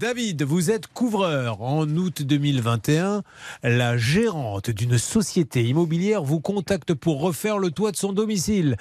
David, 0.00 0.44
vous 0.44 0.70
êtes 0.70 0.86
couvreur. 0.86 1.60
En 1.60 1.86
août 1.86 2.22
2021, 2.22 3.20
la 3.62 3.98
gérante 3.98 4.70
d'une 4.70 4.96
société 4.96 5.62
immobilière 5.62 6.22
vous 6.22 6.40
contacte 6.40 6.94
pour 6.94 7.20
refaire 7.20 7.58
le 7.58 7.70
toit 7.70 7.90
de 7.90 7.96
son 7.96 8.14
domicile. 8.14 8.76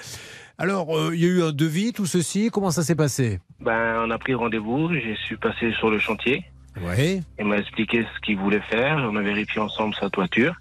Alors, 0.58 0.98
euh, 0.98 1.12
il 1.14 1.20
y 1.20 1.26
a 1.26 1.28
eu 1.28 1.44
un 1.44 1.52
devis, 1.52 1.92
tout 1.92 2.06
ceci. 2.06 2.50
Comment 2.54 2.72
ça 2.72 2.84
s'est 2.84 2.96
passé? 2.96 3.42
Ben, 3.60 4.02
on 4.02 4.10
a 4.12 4.18
pris 4.18 4.34
rendez-vous. 4.34 4.94
Je 4.94 5.14
suis 5.26 5.36
passé 5.36 5.74
sur 5.74 5.90
le 5.90 6.00
chantier. 6.00 6.46
Oui. 6.82 7.20
Il 7.38 7.48
m'a 7.48 7.58
expliqué 7.58 8.06
ce 8.16 8.22
qu'il 8.22 8.38
voulait 8.38 8.64
faire. 8.70 8.96
On 9.12 9.18
a 9.18 9.22
vérifié 9.22 9.60
ensemble 9.60 9.96
sa 9.96 10.10
toiture. 10.10 10.56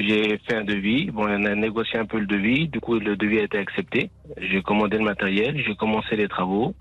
J'ai 0.00 0.36
fait 0.48 0.56
un 0.56 0.64
devis. 0.64 1.12
Bon, 1.12 1.28
on 1.28 1.44
a 1.44 1.54
négocié 1.54 2.00
un 2.00 2.06
peu 2.06 2.18
le 2.18 2.26
devis. 2.26 2.66
Du 2.66 2.80
coup, 2.80 2.98
le 2.98 3.14
devis 3.14 3.38
a 3.38 3.44
été 3.44 3.56
accepté. 3.56 4.10
J'ai 4.36 4.62
commandé 4.62 4.98
le 4.98 5.04
matériel. 5.04 5.62
J'ai 5.64 5.76
commencé 5.76 6.16
les 6.16 6.26
travaux. 6.26 6.74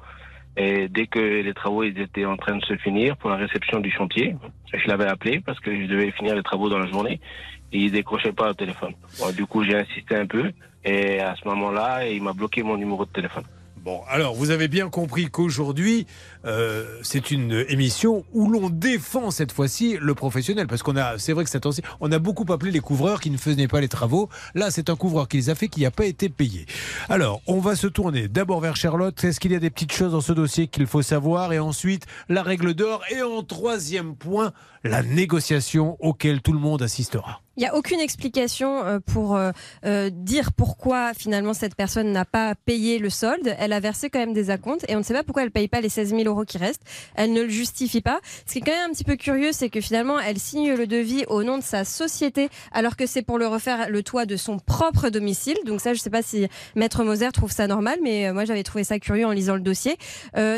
Et 0.57 0.87
dès 0.89 1.07
que 1.07 1.19
les 1.19 1.53
travaux 1.53 1.83
ils 1.83 1.99
étaient 1.99 2.25
en 2.25 2.37
train 2.37 2.57
de 2.57 2.65
se 2.65 2.75
finir 2.77 3.15
pour 3.17 3.29
la 3.29 3.37
réception 3.37 3.79
du 3.79 3.89
chantier, 3.89 4.35
je 4.73 4.87
l'avais 4.87 5.07
appelé 5.07 5.39
parce 5.39 5.59
que 5.59 5.73
je 5.73 5.87
devais 5.87 6.11
finir 6.11 6.35
les 6.35 6.43
travaux 6.43 6.69
dans 6.69 6.79
la 6.79 6.87
journée. 6.87 7.19
Et 7.73 7.79
il 7.79 7.91
décrochait 7.91 8.33
pas 8.33 8.49
au 8.49 8.53
téléphone. 8.53 8.93
Bon, 9.17 9.31
du 9.31 9.45
coup, 9.45 9.63
j'ai 9.63 9.77
insisté 9.77 10.15
un 10.15 10.25
peu. 10.25 10.51
Et 10.83 11.21
à 11.21 11.35
ce 11.41 11.47
moment-là, 11.47 12.05
il 12.05 12.21
m'a 12.21 12.33
bloqué 12.33 12.63
mon 12.63 12.75
numéro 12.75 13.05
de 13.05 13.11
téléphone. 13.11 13.45
Bon, 13.77 14.01
alors 14.09 14.35
vous 14.35 14.51
avez 14.51 14.67
bien 14.67 14.89
compris 14.89 15.25
qu'aujourd'hui, 15.25 16.05
euh, 16.45 16.85
c'est 17.03 17.31
une 17.31 17.65
émission 17.69 18.25
où 18.33 18.49
l'on 18.49 18.69
défend 18.69 19.31
cette 19.31 19.51
fois-ci 19.51 19.97
le 19.99 20.15
professionnel, 20.15 20.67
parce 20.67 20.83
qu'on 20.83 20.97
a, 20.97 21.17
c'est 21.17 21.33
vrai 21.33 21.43
que 21.43 21.49
cette 21.49 21.65
aussi, 21.65 21.81
on 21.99 22.11
a 22.11 22.19
beaucoup 22.19 22.45
appelé 22.51 22.71
les 22.71 22.79
couvreurs 22.79 23.19
qui 23.19 23.29
ne 23.29 23.37
faisaient 23.37 23.67
pas 23.67 23.81
les 23.81 23.87
travaux. 23.87 24.29
Là, 24.55 24.71
c'est 24.71 24.89
un 24.89 24.95
couvreur 24.95 25.27
qui 25.27 25.37
les 25.37 25.49
a 25.49 25.55
fait, 25.55 25.67
qui 25.67 25.81
n'a 25.81 25.91
pas 25.91 26.05
été 26.05 26.29
payé. 26.29 26.65
Alors, 27.09 27.41
on 27.47 27.59
va 27.59 27.75
se 27.75 27.87
tourner 27.87 28.27
d'abord 28.27 28.59
vers 28.59 28.75
Charlotte. 28.75 29.23
Est-ce 29.23 29.39
qu'il 29.39 29.51
y 29.51 29.55
a 29.55 29.59
des 29.59 29.69
petites 29.69 29.93
choses 29.93 30.11
dans 30.11 30.21
ce 30.21 30.33
dossier 30.33 30.67
qu'il 30.67 30.87
faut 30.87 31.01
savoir? 31.01 31.53
Et 31.53 31.59
ensuite, 31.59 32.05
la 32.29 32.43
règle 32.43 32.73
d'or. 32.73 33.03
Et 33.11 33.21
en 33.21 33.43
troisième 33.43 34.15
point, 34.15 34.53
la 34.83 35.03
négociation 35.03 35.97
auquel 35.99 36.41
tout 36.41 36.53
le 36.53 36.59
monde 36.59 36.81
assistera. 36.81 37.41
Il 37.57 37.59
n'y 37.59 37.67
a 37.67 37.75
aucune 37.75 37.99
explication 37.99 38.83
euh, 38.83 38.99
pour 38.99 39.35
euh, 39.35 39.51
dire 40.11 40.53
pourquoi 40.53 41.13
finalement 41.13 41.53
cette 41.53 41.75
personne 41.75 42.11
n'a 42.11 42.25
pas 42.25 42.55
payé 42.55 42.97
le 42.97 43.09
solde. 43.09 43.55
Elle 43.59 43.73
a 43.73 43.79
versé 43.79 44.09
quand 44.09 44.19
même 44.19 44.33
des 44.33 44.49
acomptes 44.49 44.85
et 44.87 44.95
on 44.95 44.99
ne 44.99 45.03
sait 45.03 45.13
pas 45.13 45.23
pourquoi 45.23 45.43
elle 45.43 45.49
ne 45.49 45.53
paye 45.53 45.67
pas 45.67 45.81
les 45.81 45.89
16 45.89 46.09
000 46.09 46.23
euros 46.23 46.30
qui 46.45 46.57
restent. 46.57 46.81
Elle 47.15 47.33
ne 47.33 47.41
le 47.43 47.49
justifie 47.49 48.01
pas. 48.01 48.19
Ce 48.45 48.53
qui 48.53 48.59
est 48.59 48.61
quand 48.61 48.71
même 48.71 48.89
un 48.89 48.93
petit 48.93 49.03
peu 49.03 49.15
curieux, 49.15 49.51
c'est 49.51 49.69
que 49.69 49.81
finalement 49.81 50.19
elle 50.19 50.39
signe 50.39 50.73
le 50.73 50.87
devis 50.87 51.23
au 51.27 51.43
nom 51.43 51.57
de 51.57 51.63
sa 51.63 51.83
société 51.85 52.49
alors 52.71 52.95
que 52.95 53.05
c'est 53.05 53.21
pour 53.21 53.37
le 53.37 53.47
refaire 53.47 53.89
le 53.89 54.03
toit 54.03 54.25
de 54.25 54.35
son 54.37 54.57
propre 54.59 55.09
domicile. 55.09 55.57
Donc 55.65 55.81
ça, 55.81 55.93
je 55.93 55.99
ne 55.99 56.03
sais 56.03 56.09
pas 56.09 56.21
si 56.21 56.47
Maître 56.75 57.03
Moser 57.03 57.31
trouve 57.31 57.51
ça 57.51 57.67
normal, 57.67 57.99
mais 58.03 58.31
moi 58.33 58.45
j'avais 58.45 58.63
trouvé 58.63 58.83
ça 58.83 58.99
curieux 58.99 59.25
en 59.25 59.31
lisant 59.31 59.55
le 59.55 59.61
dossier. 59.61 59.97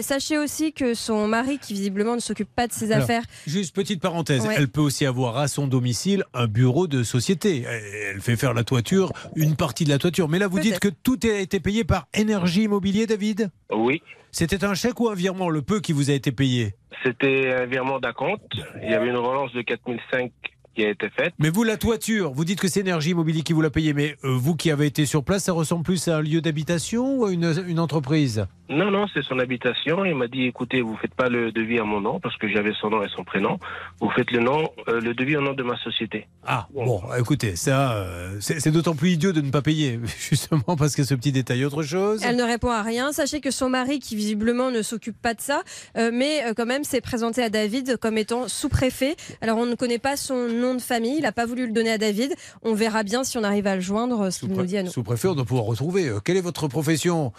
sachez 0.01 0.37
aussi 0.37 0.73
que 0.73 0.93
son 0.93 1.27
mari, 1.27 1.59
qui 1.59 1.73
visiblement 1.73 2.15
ne 2.15 2.19
s'occupe 2.21 2.49
pas 2.55 2.67
de 2.67 2.73
ses 2.73 2.91
Alors, 2.91 3.03
affaires, 3.03 3.23
Juste 3.47 3.75
petite 3.75 4.01
parenthèse, 4.01 4.45
Ouais. 4.45 4.55
elle 4.57 4.67
peut 4.67 4.81
aussi 4.81 5.05
avoir 5.05 5.37
à 5.37 5.47
son 5.47 5.67
domicile 5.67 6.23
un 6.33 6.47
bureau 6.47 6.87
de 6.87 7.03
société. 7.03 7.63
Elle 7.67 8.21
fait 8.21 8.35
faire 8.35 8.53
la 8.53 8.63
toiture, 8.63 9.11
une 9.35 9.55
partie 9.55 9.83
de 9.85 9.89
la 9.89 9.97
toiture. 9.97 10.27
Mais 10.29 10.39
là, 10.39 10.47
vous 10.47 10.59
dites 10.59 10.79
que 10.79 10.89
tout 10.89 11.19
a 11.23 11.39
été 11.39 11.59
payé 11.59 11.83
par 11.83 12.07
Énergie 12.13 12.63
Immobilier, 12.63 13.07
David? 13.07 13.49
Oui. 13.71 14.01
C'était 14.35 14.65
un 14.65 14.73
chèque 14.73 14.99
ou 14.99 15.09
un 15.09 15.13
virement, 15.13 15.47
le 15.47 15.61
peu 15.61 15.79
qui 15.79 15.93
vous 15.93 16.09
a 16.09 16.13
été 16.13 16.31
payé? 16.31 16.73
C'était 17.03 17.53
un 17.53 17.65
virement 17.67 17.99
d'acompte. 17.99 18.41
Il 18.81 18.89
y 18.89 18.93
avait 18.95 19.07
une 19.07 19.17
relance 19.17 19.53
de 19.53 19.61
4005 19.61 20.31
qui 20.75 20.85
a 20.85 20.89
été 20.89 21.09
faite. 21.09 21.33
Mais 21.39 21.49
vous, 21.49 21.63
la 21.63 21.77
toiture, 21.77 22.31
vous 22.31 22.45
dites 22.45 22.59
que 22.59 22.67
c'est 22.67 22.81
Énergie 22.81 23.11
Immobilier 23.11 23.41
qui 23.41 23.53
vous 23.53 23.61
l'a 23.61 23.69
payé, 23.69 23.93
mais 23.93 24.15
euh, 24.23 24.35
vous 24.35 24.55
qui 24.55 24.71
avez 24.71 24.85
été 24.85 25.05
sur 25.05 25.23
place, 25.23 25.43
ça 25.43 25.53
ressemble 25.53 25.83
plus 25.83 26.07
à 26.07 26.17
un 26.17 26.21
lieu 26.21 26.41
d'habitation 26.41 27.17
ou 27.17 27.25
à 27.25 27.31
une, 27.31 27.53
une 27.67 27.79
entreprise? 27.79 28.45
Non, 28.69 28.89
non, 28.89 29.05
c'est 29.13 29.23
son 29.23 29.39
habitation. 29.39 30.05
Il 30.05 30.15
m'a 30.15 30.27
dit, 30.27 30.43
écoutez, 30.45 30.81
vous 30.81 30.95
faites 30.95 31.13
pas 31.13 31.29
le 31.29 31.51
devis 31.51 31.79
à 31.79 31.83
mon 31.83 32.01
nom 32.01 32.19
parce 32.19 32.37
que 32.37 32.47
j'avais 32.47 32.73
son 32.79 32.89
nom 32.89 33.03
et 33.03 33.09
son 33.09 33.23
prénom. 33.23 33.59
Vous 33.99 34.09
faites 34.09 34.31
le 34.31 34.39
nom, 34.39 34.69
euh, 34.87 34.99
le 34.99 35.13
devis 35.13 35.37
au 35.37 35.41
nom 35.41 35.53
de 35.53 35.63
ma 35.63 35.77
société. 35.77 36.27
Ah, 36.45 36.67
bon, 36.73 37.01
écoutez, 37.19 37.55
ça, 37.55 37.93
euh, 37.93 38.37
c'est 38.39 38.59
c'est 38.59 38.71
d'autant 38.71 38.95
plus 38.95 39.11
idiot 39.11 39.33
de 39.33 39.41
ne 39.41 39.51
pas 39.51 39.61
payer, 39.61 39.99
justement 40.29 40.75
parce 40.77 40.95
que 40.95 41.03
ce 41.03 41.13
petit 41.13 41.31
détail. 41.31 41.65
Autre 41.65 41.83
chose 41.83 42.21
Elle 42.25 42.37
ne 42.37 42.43
répond 42.43 42.69
à 42.69 42.81
rien. 42.81 43.11
Sachez 43.11 43.41
que 43.41 43.51
son 43.51 43.69
mari, 43.69 43.99
qui 43.99 44.15
visiblement 44.15 44.71
ne 44.71 44.81
s'occupe 44.81 45.21
pas 45.21 45.33
de 45.33 45.41
ça, 45.41 45.61
euh, 45.97 46.09
mais 46.13 46.43
euh, 46.45 46.53
quand 46.55 46.65
même 46.65 46.83
s'est 46.83 47.01
présenté 47.01 47.43
à 47.43 47.49
David 47.49 47.97
comme 47.97 48.17
étant 48.17 48.47
sous-préfet. 48.47 49.15
Alors 49.41 49.57
on 49.57 49.65
ne 49.65 49.75
connaît 49.75 49.99
pas 49.99 50.15
son 50.15 50.47
nom 50.47 50.62
de 50.73 50.81
famille, 50.81 51.17
il 51.17 51.21
n'a 51.21 51.31
pas 51.31 51.45
voulu 51.45 51.67
le 51.67 51.73
donner 51.73 51.91
à 51.91 51.97
David. 51.97 52.33
On 52.61 52.73
verra 52.73 53.03
bien 53.03 53.23
si 53.23 53.37
on 53.37 53.43
arrive 53.43 53.67
à 53.67 53.75
le 53.75 53.81
joindre, 53.81 54.31
ce 54.31 54.39
qu'il 54.39 54.49
nous 54.49 54.65
dit 54.65 54.77
à 54.77 54.83
nous. 54.83 54.91
Sous-préfet, 54.91 55.27
on 55.27 55.35
doit 55.35 55.45
pouvoir 55.45 55.65
retrouver. 55.65 56.07
Euh, 56.07 56.19
quelle 56.19 56.37
est 56.37 56.41
votre 56.41 56.67
profession? 56.67 57.33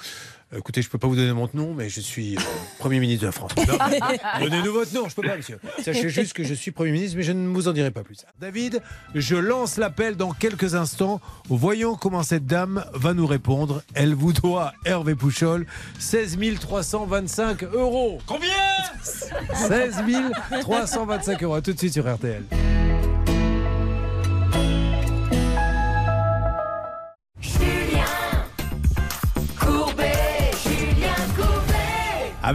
Euh, 0.53 0.59
Écoutez, 0.59 0.83
je 0.83 0.89
ne 0.89 0.93
peux 0.93 0.99
pas 0.99 1.09
vous 1.09 1.17
donner 1.17 1.33
mon 1.33 1.49
nom, 1.55 1.75
mais 1.75 1.89
je 1.89 2.01
suis 2.01 2.37
euh, 2.37 2.41
Premier 2.79 3.01
ministre 3.01 3.23
de 3.23 3.27
la 3.27 3.33
France. 3.33 3.53
Donnez-nous 4.41 4.73
votre 4.73 4.95
nom, 4.95 5.03
je 5.09 5.11
ne 5.11 5.15
peux 5.15 5.29
pas, 5.29 5.37
monsieur. 5.37 5.59
Sachez 5.83 6.09
juste 6.09 6.33
que 6.33 6.45
je 6.45 6.55
suis 6.55 6.71
Premier 6.71 6.93
ministre, 6.93 7.17
mais 7.17 7.23
je 7.23 7.33
ne 7.33 7.49
vous 7.49 7.69
en 7.69 7.73
dirai 7.73 7.91
pas 7.91 8.03
plus. 8.03 8.25
David, 8.41 8.81
je 9.15 9.37
lance 9.37 9.77
l'appel 9.77 10.17
dans 10.17 10.33
quelques 10.33 10.75
instants. 10.75 11.21
Voyons 11.49 11.97
comment 11.97 12.23
cette 12.23 12.47
dame 12.47 12.85
va 12.93 13.15
nous 13.15 13.27
répondre. 13.27 13.83
Elle 13.95 14.15
vous 14.15 14.33
doit, 14.33 14.73
Hervé 14.85 15.15
Pouchol, 15.15 15.67
16 15.99 16.39
325 16.61 17.65
euros. 17.65 18.19
Combien? 18.27 18.49
16 19.03 20.03
325 20.61 21.43
euros. 21.43 21.55
À 21.55 21.63
tout 21.63 21.73
de 21.73 21.79
suite 21.79 21.95
sur 21.95 22.13
RTL. 22.13 22.45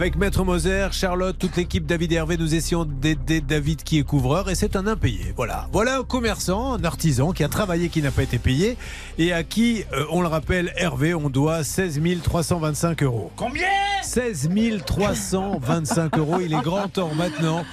Avec 0.00 0.16
Maître 0.16 0.44
Moser, 0.44 0.86
Charlotte, 0.92 1.36
toute 1.38 1.58
l'équipe 1.58 1.84
David 1.84 2.12
et 2.12 2.14
Hervé, 2.14 2.38
nous 2.38 2.54
essayons 2.54 2.86
d'aider 2.86 3.42
David 3.42 3.82
qui 3.82 3.98
est 3.98 4.02
couvreur 4.02 4.48
et 4.48 4.54
c'est 4.54 4.74
un 4.74 4.86
impayé. 4.86 5.34
Voilà. 5.36 5.66
Voilà 5.72 5.98
un 5.98 6.04
commerçant, 6.04 6.72
un 6.72 6.84
artisan 6.84 7.32
qui 7.32 7.44
a 7.44 7.48
travaillé, 7.48 7.90
qui 7.90 8.00
n'a 8.00 8.10
pas 8.10 8.22
été 8.22 8.38
payé 8.38 8.78
et 9.18 9.34
à 9.34 9.42
qui, 9.42 9.84
euh, 9.92 10.06
on 10.08 10.22
le 10.22 10.28
rappelle, 10.28 10.72
Hervé, 10.78 11.12
on 11.12 11.28
doit 11.28 11.64
16 11.64 12.00
325 12.22 13.02
euros. 13.02 13.30
Combien? 13.36 13.68
16 14.00 14.48
325 14.86 16.16
euros. 16.16 16.40
Il 16.40 16.54
est 16.54 16.62
grand 16.62 16.88
temps 16.88 17.12
maintenant 17.14 17.66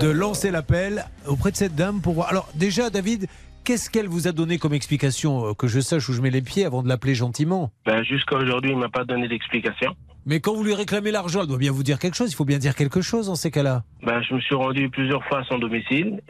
de 0.00 0.08
lancer 0.08 0.50
l'appel 0.50 1.04
auprès 1.28 1.52
de 1.52 1.56
cette 1.56 1.76
dame 1.76 2.00
pour 2.00 2.14
voir. 2.14 2.28
Alors 2.28 2.48
déjà, 2.56 2.90
David, 2.90 3.28
qu'est-ce 3.62 3.88
qu'elle 3.88 4.08
vous 4.08 4.26
a 4.26 4.32
donné 4.32 4.58
comme 4.58 4.74
explication 4.74 5.50
euh, 5.50 5.52
que 5.54 5.68
je 5.68 5.78
sache 5.78 6.08
où 6.08 6.12
je 6.12 6.22
mets 6.22 6.30
les 6.30 6.42
pieds 6.42 6.64
avant 6.64 6.82
de 6.82 6.88
l'appeler 6.88 7.14
gentiment? 7.14 7.70
Ben, 7.86 8.02
jusqu'à 8.02 8.34
aujourd'hui, 8.34 8.72
il 8.72 8.78
m'a 8.78 8.88
pas 8.88 9.04
donné 9.04 9.28
d'explication. 9.28 9.94
Mais 10.28 10.40
quand 10.40 10.54
vous 10.54 10.62
lui 10.62 10.74
réclamez 10.74 11.10
l'argent, 11.10 11.40
elle 11.40 11.46
doit 11.48 11.56
bien 11.58 11.72
vous 11.72 11.82
dire 11.82 11.98
quelque 11.98 12.14
chose. 12.14 12.30
Il 12.30 12.34
faut 12.36 12.44
bien 12.44 12.58
dire 12.58 12.74
quelque 12.74 13.00
chose 13.00 13.26
dans 13.26 13.34
ces 13.34 13.50
cas-là. 13.50 13.82
Ben, 14.02 14.20
je 14.22 14.34
me 14.34 14.40
suis 14.40 14.54
rendu 14.54 14.90
plusieurs 14.90 15.24
fois 15.24 15.40
à 15.40 15.44
son 15.44 15.58
domicile, 15.58 16.20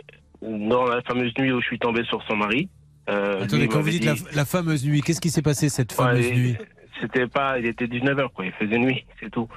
dans 0.40 0.84
la 0.86 1.02
fameuse 1.02 1.32
nuit 1.38 1.50
où 1.52 1.60
je 1.60 1.66
suis 1.66 1.78
tombé 1.80 2.04
sur 2.04 2.22
son 2.28 2.36
mari. 2.36 2.68
Euh, 3.10 3.42
Attendez, 3.42 3.66
quand 3.68 3.80
vous 3.80 3.90
dites 3.90 4.04
la, 4.04 4.14
dit- 4.14 4.24
la 4.34 4.44
fameuse 4.44 4.86
nuit, 4.86 5.00
qu'est-ce 5.02 5.20
qui 5.20 5.30
s'est 5.30 5.42
passé 5.42 5.68
cette 5.68 5.92
fameuse 5.92 6.30
nuit? 6.32 6.56
C'était 7.00 7.26
pas, 7.26 7.58
il 7.58 7.66
était 7.66 7.86
19h, 7.86 8.28
quoi. 8.32 8.46
Il 8.46 8.52
faisait 8.52 8.78
nuit, 8.78 9.04
c'est 9.20 9.30
tout. 9.30 9.48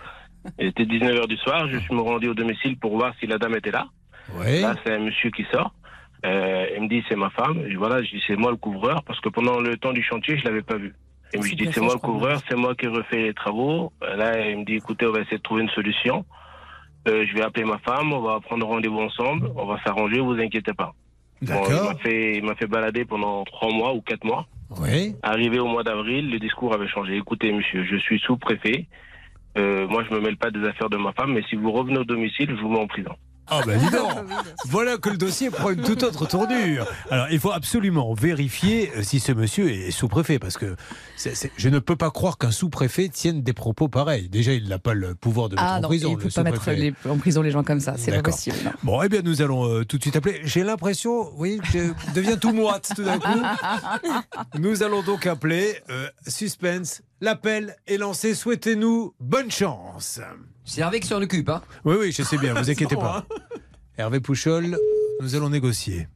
Il 0.60 0.68
était 0.68 0.86
19h 0.86 1.28
du 1.28 1.38
soir. 1.38 1.68
Je 1.68 1.78
suis 1.78 1.94
me 1.94 2.02
rendu 2.02 2.28
au 2.28 2.34
domicile 2.34 2.78
pour 2.78 2.98
voir 2.98 3.14
si 3.20 3.28
la 3.28 3.38
dame 3.38 3.56
était 3.56 3.72
là. 3.72 3.88
Là, 4.62 4.76
c'est 4.84 4.94
un 4.94 5.00
monsieur 5.00 5.30
qui 5.30 5.46
sort. 5.52 5.74
Euh, 6.26 6.66
il 6.78 6.84
me 6.84 6.88
dit, 6.88 7.04
c'est 7.10 7.16
ma 7.16 7.30
femme. 7.32 7.60
Et 7.68 7.76
voilà, 7.76 8.02
je 8.04 8.10
dis, 8.10 8.24
c'est 8.26 8.36
moi 8.36 8.50
le 8.52 8.58
couvreur, 8.58 9.04
parce 9.04 9.20
que 9.20 9.30
pendant 9.30 9.60
le 9.60 9.78
temps 9.78 9.92
du 9.94 10.02
chantier, 10.04 10.38
je 10.38 10.46
l'avais 10.46 10.62
pas 10.64 10.78
vu. 10.78 10.94
Et 11.34 11.42
je 11.42 11.56
dis, 11.56 11.70
c'est 11.74 11.82
moi 11.82 11.94
le 11.94 12.00
couvreur, 12.00 12.42
c'est 12.50 12.56
moi 12.56 12.76
qui 12.76 12.88
refais 12.88 13.22
les 13.22 13.34
travaux. 13.34 13.92
Là, 14.02 14.50
il 14.50 14.60
me 14.60 14.66
dit, 14.66 14.76
écoutez, 14.76 15.06
on 15.06 15.12
va 15.12 15.22
essayer 15.22 15.38
de 15.38 15.44
trouver 15.44 15.64
une 15.64 15.70
solution. 15.70 16.26
Euh, 17.08 17.26
je 17.28 17.34
vais 17.34 17.42
appeler 17.42 17.66
ma 17.66 17.80
femme, 17.80 18.14
on 18.14 18.22
va 18.22 18.40
prendre 18.40 18.68
rendez-vous 18.68 19.00
ensemble, 19.00 19.52
on 19.56 19.66
va 19.66 19.82
s'arranger, 19.84 20.20
vous 20.20 20.34
inquiétez 20.34 20.74
pas. 20.74 20.94
Bon, 21.42 21.64
il 21.68 21.74
m'a 21.74 21.96
fait, 21.96 22.38
il 22.38 22.44
m'a 22.44 22.56
fait 22.56 22.68
balader 22.68 23.06
pendant 23.06 23.44
trois 23.46 23.72
mois 23.72 23.94
ou 23.94 24.02
quatre 24.02 24.24
mois. 24.24 24.46
Oui. 24.80 25.16
Arrivé 25.24 25.60
au 25.60 25.66
mois 25.66 25.84
d'avril, 25.84 26.30
le 26.30 26.38
discours 26.38 26.74
avait 26.74 26.88
changé. 26.88 27.18
Écoutez, 27.18 27.52
monsieur, 27.52 27.84
je 27.84 27.96
suis 27.98 28.20
sous-préfet. 28.20 28.86
Euh, 29.58 29.88
moi, 29.88 30.04
je 30.08 30.14
me 30.14 30.22
mêle 30.22 30.38
pas 30.38 30.52
des 30.52 30.64
affaires 30.64 30.90
de 30.90 30.98
ma 30.98 31.12
femme, 31.14 31.34
mais 31.34 31.42
si 31.50 31.56
vous 31.56 31.72
revenez 31.72 31.98
au 31.98 32.04
domicile, 32.04 32.50
je 32.56 32.62
vous 32.62 32.70
mets 32.70 32.80
en 32.80 32.88
prison. 32.88 33.16
Ah 33.52 33.62
ben 33.66 33.78
dis 33.80 33.90
donc 33.90 34.10
Voilà 34.70 34.98
que 34.98 35.10
le 35.10 35.18
dossier 35.18 35.50
prend 35.50 35.72
une 35.72 35.82
toute 35.82 36.04
autre 36.04 36.26
tournure. 36.26 36.86
Alors 37.10 37.28
il 37.32 37.40
faut 37.40 37.52
absolument 37.52 38.14
vérifier 38.14 38.92
euh, 38.98 39.04
si 39.04 39.20
ce 39.20 39.32
monsieur 39.34 39.70
est 39.70 39.92
sous-préfet, 39.92 40.40
parce 40.40 40.58
que 40.58 40.76
je 41.58 41.70
ne 41.70 41.80
peux 41.80 41.96
pas 41.96 42.12
croire 42.12 42.38
qu'un 42.38 42.52
sous-préfet 42.52 43.10
tienne 43.10 43.42
des 43.44 43.54
propos 43.54 43.88
pareils. 43.90 44.30
Déjà, 44.30 44.54
il 44.54 44.68
n'a 44.70 44.80
pas 44.80 44.94
le 44.94 45.16
pouvoir 45.16 45.50
de 45.50 45.56
mettre 45.56 45.68
Ah 45.68 45.78
en 45.78 45.82
non, 45.82 45.88
prison. 45.90 46.10
il 46.12 46.18
ne 46.18 46.22
peut 46.22 46.30
pas 46.34 46.44
mettre 46.44 46.72
les- 46.72 46.94
en 47.10 47.18
prison 47.18 47.42
les 47.42 47.52
gens 47.52 47.64
comme 47.64 47.80
ça, 47.82 47.96
c'est 47.98 48.12
pas 48.12 48.22
possible. 48.24 48.56
non. 48.64 48.72
Bon, 48.84 49.02
eh 49.04 49.10
bien, 49.10 49.22
nous 49.24 49.42
allons 49.42 49.68
euh, 49.68 49.84
tout 49.86 49.98
de 49.98 50.02
suite 50.02 50.16
appeler. 50.16 50.40
J'ai 50.44 50.64
l'impression, 50.64 51.26
que 51.26 51.46
je 51.74 52.14
deviens 52.16 52.38
tout 52.38 52.54
moite 52.54 52.92
tout 52.96 53.04
d'un 53.04 53.20
coup. 53.20 53.28
Nous 54.60 54.84
allons 54.84 55.02
donc 55.04 55.28
appeler. 55.28 55.76
euh, 55.90 56.08
suspense. 56.28 57.02
L'appel 57.20 57.76
est 57.88 57.98
lancé. 57.98 58.34
Souhaitez-nous 58.34 59.14
bonne 59.20 59.52
chance. 59.52 60.20
C'est 60.72 60.80
Hervé 60.80 61.02
qui 61.02 61.08
s'en 61.10 61.22
occupe, 61.22 61.50
hein 61.50 61.62
Oui, 61.84 61.98
oui, 62.00 62.12
je 62.14 62.24
sais 62.24 62.38
bien, 62.38 62.54
vous 62.54 62.70
inquiétez 62.70 62.96
pas. 62.96 63.26
Hervé 63.98 64.22
Pouchol, 64.22 64.78
nous 65.20 65.36
allons 65.36 65.50
négocier. 65.50 66.08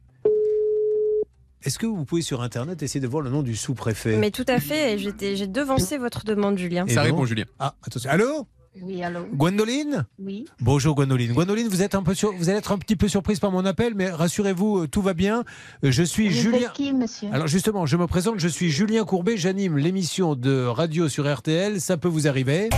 Est-ce 1.62 1.78
que 1.78 1.84
vous 1.84 2.06
pouvez 2.06 2.22
sur 2.22 2.40
Internet 2.40 2.82
essayer 2.82 3.00
de 3.00 3.06
voir 3.06 3.22
le 3.22 3.28
nom 3.28 3.42
du 3.42 3.54
sous-préfet? 3.54 4.16
Mais 4.16 4.30
tout 4.30 4.46
à 4.48 4.58
fait, 4.58 4.96
j'ai 4.98 5.46
devancé 5.46 5.98
votre 5.98 6.24
demande, 6.24 6.56
Julien. 6.56 6.86
Et 6.86 6.94
non 6.94 7.22
Ah, 7.58 7.74
attention. 7.82 8.08
Allô? 8.08 8.46
Oui, 8.82 9.02
allô 9.02 9.20
Gwendoline 9.32 10.04
Oui. 10.18 10.44
Bonjour 10.60 10.94
Gwendoline. 10.94 11.32
Gwendoline, 11.32 11.68
vous 11.68 11.82
êtes 11.82 11.94
un 11.94 12.02
peu 12.02 12.14
sur... 12.14 12.32
vous 12.32 12.48
allez 12.48 12.58
être 12.58 12.72
un 12.72 12.78
petit 12.78 12.96
peu 12.96 13.08
surprise 13.08 13.38
par 13.40 13.50
mon 13.50 13.64
appel, 13.64 13.94
mais 13.94 14.10
rassurez-vous, 14.10 14.80
euh, 14.82 14.86
tout 14.88 15.02
va 15.02 15.14
bien. 15.14 15.44
Euh, 15.84 15.90
Je 15.90 16.02
suis 16.02 16.28
Vous 16.28 16.34
Julien. 16.34 16.58
êtes 16.68 16.72
qui, 16.74 16.92
monsieur? 16.92 17.28
Alors 17.32 17.46
justement, 17.46 17.86
je 17.86 17.96
me 17.96 18.06
présente, 18.06 18.38
je 18.38 18.48
suis 18.48 18.70
Julien 18.70 19.04
Courbet, 19.04 19.36
j'anime 19.36 19.78
l'émission 19.78 20.34
de 20.34 20.64
radio 20.64 21.08
sur 21.08 21.32
RTL, 21.32 21.80
ça 21.80 21.96
peut 21.96 22.08
vous 22.08 22.28
arriver. 22.28 22.68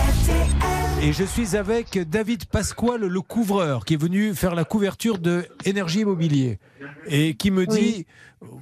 Et 1.00 1.12
je 1.12 1.24
suis 1.24 1.56
avec 1.56 1.98
David 2.10 2.46
Pasquale, 2.46 3.02
le 3.02 3.20
couvreur, 3.20 3.84
qui 3.84 3.94
est 3.94 4.00
venu 4.00 4.34
faire 4.34 4.54
la 4.54 4.64
couverture 4.64 5.18
de 5.18 5.46
Énergie 5.64 6.00
Immobilier 6.00 6.58
et 7.08 7.34
qui 7.34 7.50
me 7.50 7.66
dit 7.66 8.06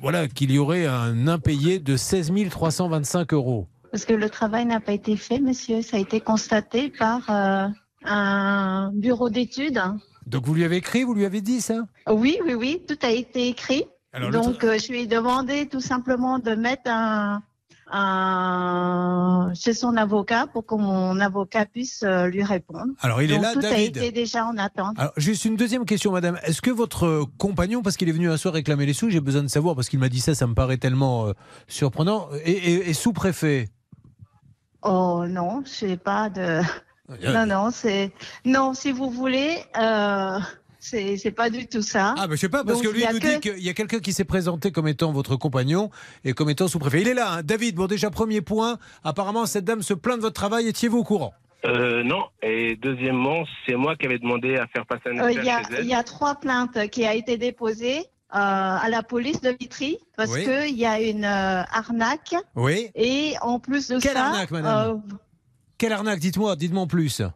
voilà, 0.00 0.28
qu'il 0.28 0.50
y 0.52 0.58
aurait 0.58 0.86
un 0.86 1.28
impayé 1.28 1.78
de 1.78 1.96
16 1.96 2.32
325 2.50 3.32
euros. 3.32 3.66
Parce 3.96 4.04
que 4.04 4.12
le 4.12 4.28
travail 4.28 4.66
n'a 4.66 4.78
pas 4.78 4.92
été 4.92 5.16
fait, 5.16 5.38
monsieur. 5.40 5.80
Ça 5.80 5.96
a 5.96 6.00
été 6.00 6.20
constaté 6.20 6.90
par 6.90 7.22
euh, 7.30 7.66
un 8.04 8.90
bureau 8.92 9.30
d'études. 9.30 9.80
Donc 10.26 10.44
vous 10.44 10.52
lui 10.52 10.64
avez 10.64 10.76
écrit, 10.76 11.02
vous 11.02 11.14
lui 11.14 11.24
avez 11.24 11.40
dit 11.40 11.62
ça? 11.62 11.76
Oui, 12.06 12.36
oui, 12.44 12.52
oui, 12.52 12.82
tout 12.86 12.98
a 13.00 13.08
été 13.10 13.48
écrit. 13.48 13.84
Alors, 14.12 14.30
Donc, 14.32 14.62
euh, 14.64 14.76
je 14.78 14.92
lui 14.92 15.00
ai 15.04 15.06
demandé 15.06 15.66
tout 15.66 15.80
simplement 15.80 16.38
de 16.38 16.50
mettre 16.54 16.90
un, 16.90 17.42
un- 17.90 19.52
chez 19.54 19.72
son 19.72 19.96
avocat 19.96 20.46
pour 20.52 20.66
que 20.66 20.74
mon 20.74 21.18
avocat 21.20 21.64
puisse 21.66 22.02
euh, 22.02 22.26
lui 22.26 22.42
répondre. 22.42 22.92
Alors 23.00 23.22
il 23.22 23.30
est 23.30 23.34
Donc, 23.34 23.42
là, 23.44 23.52
tout 23.54 23.60
a 23.64 23.78
été 23.78 24.12
déjà 24.12 24.44
en 24.46 24.56
attente. 24.58 24.96
Alors, 24.98 25.12
juste 25.16 25.44
une 25.44 25.56
deuxième 25.56 25.84
question, 25.84 26.12
madame. 26.12 26.38
Est-ce 26.44 26.60
que 26.62 26.70
votre 26.70 27.24
compagnon, 27.38 27.82
parce 27.82 27.96
qu'il 27.96 28.08
est 28.08 28.12
venu 28.12 28.30
un 28.30 28.36
soir 28.36 28.54
réclamer 28.54 28.86
les 28.86 28.92
sous, 28.92 29.08
j'ai 29.10 29.20
besoin 29.20 29.42
de 29.42 29.48
savoir, 29.48 29.74
parce 29.74 29.88
qu'il 29.88 29.98
m'a 29.98 30.08
dit 30.08 30.20
ça, 30.20 30.34
ça 30.34 30.46
me 30.46 30.54
paraît 30.54 30.78
tellement 30.78 31.28
euh, 31.28 31.32
surprenant, 31.68 32.28
est, 32.44 32.50
est- 32.52 32.90
est 32.90 32.94
sous-préfet? 32.94 33.68
Oh 34.86 35.24
non, 35.26 35.62
je 35.64 35.86
n'ai 35.86 35.96
pas 35.96 36.28
de. 36.30 36.60
Non, 37.22 37.46
non, 37.46 37.70
c'est. 37.70 38.10
Non, 38.44 38.74
si 38.74 38.90
vous 38.90 39.10
voulez, 39.10 39.58
euh, 39.80 40.40
c'est 40.80 41.16
c'est 41.18 41.30
pas 41.30 41.50
du 41.50 41.68
tout 41.68 41.80
ça. 41.82 42.16
Ah, 42.18 42.26
mais 42.28 42.34
je 42.34 42.40
sais 42.40 42.48
pas, 42.48 42.64
parce 42.64 42.82
Donc, 42.82 42.88
que 42.90 42.92
lui 42.92 43.04
il 43.08 43.12
nous 43.14 43.20
que- 43.20 43.34
dit 43.34 43.38
qu'il 43.40 43.62
y 43.62 43.68
a 43.68 43.74
quelqu'un 43.74 44.00
qui 44.00 44.12
s'est 44.12 44.24
présenté 44.24 44.72
comme 44.72 44.88
étant 44.88 45.12
votre 45.12 45.36
compagnon 45.36 45.90
et 46.24 46.32
comme 46.32 46.50
étant 46.50 46.66
sous-préfet. 46.66 47.02
Il 47.02 47.08
est 47.08 47.14
là, 47.14 47.34
hein. 47.34 47.42
David. 47.44 47.76
Bon, 47.76 47.86
déjà, 47.86 48.10
premier 48.10 48.40
point. 48.40 48.78
Apparemment, 49.04 49.46
cette 49.46 49.64
dame 49.64 49.82
se 49.82 49.94
plaint 49.94 50.16
de 50.16 50.22
votre 50.22 50.34
travail. 50.34 50.66
Étiez-vous 50.66 50.98
au 50.98 51.04
courant? 51.04 51.32
Euh, 51.64 52.02
non. 52.02 52.24
Et 52.42 52.74
deuxièmement, 52.74 53.44
c'est 53.66 53.76
moi 53.76 53.94
qui 53.94 54.06
avais 54.06 54.18
demandé 54.18 54.56
à 54.56 54.66
faire 54.66 54.84
passer 54.86 55.02
un 55.06 55.18
Euh, 55.20 55.30
Il 55.30 55.84
y, 55.84 55.88
y 55.88 55.94
a 55.94 56.02
trois 56.02 56.34
plaintes 56.34 56.88
qui 56.90 57.06
a 57.06 57.14
été 57.14 57.36
déposées 57.38 58.04
euh, 58.34 58.38
à 58.38 58.88
la 58.88 59.02
police 59.02 59.40
de 59.40 59.50
Vitry 59.58 59.98
parce 60.16 60.32
Oui. 60.32 60.44
qu'il 60.44 60.76
y 60.76 60.84
a 60.86 61.00
une 61.00 61.24
euh, 61.24 61.62
arnaque 61.72 62.34
Oui. 62.56 62.90
et 62.94 63.34
en 63.40 63.58
plus 63.60 63.88
de 63.88 63.98
Quelle 64.00 64.14
ça, 64.14 64.26
arnaque, 64.26 64.50
madame? 64.50 65.02
Quelle 65.78 65.92
arnaque 65.92 66.18
Dites-moi, 66.20 66.56
dites-moi 66.56 66.82
en 66.82 66.86
plus. 66.86 67.20
euh, 67.20 67.28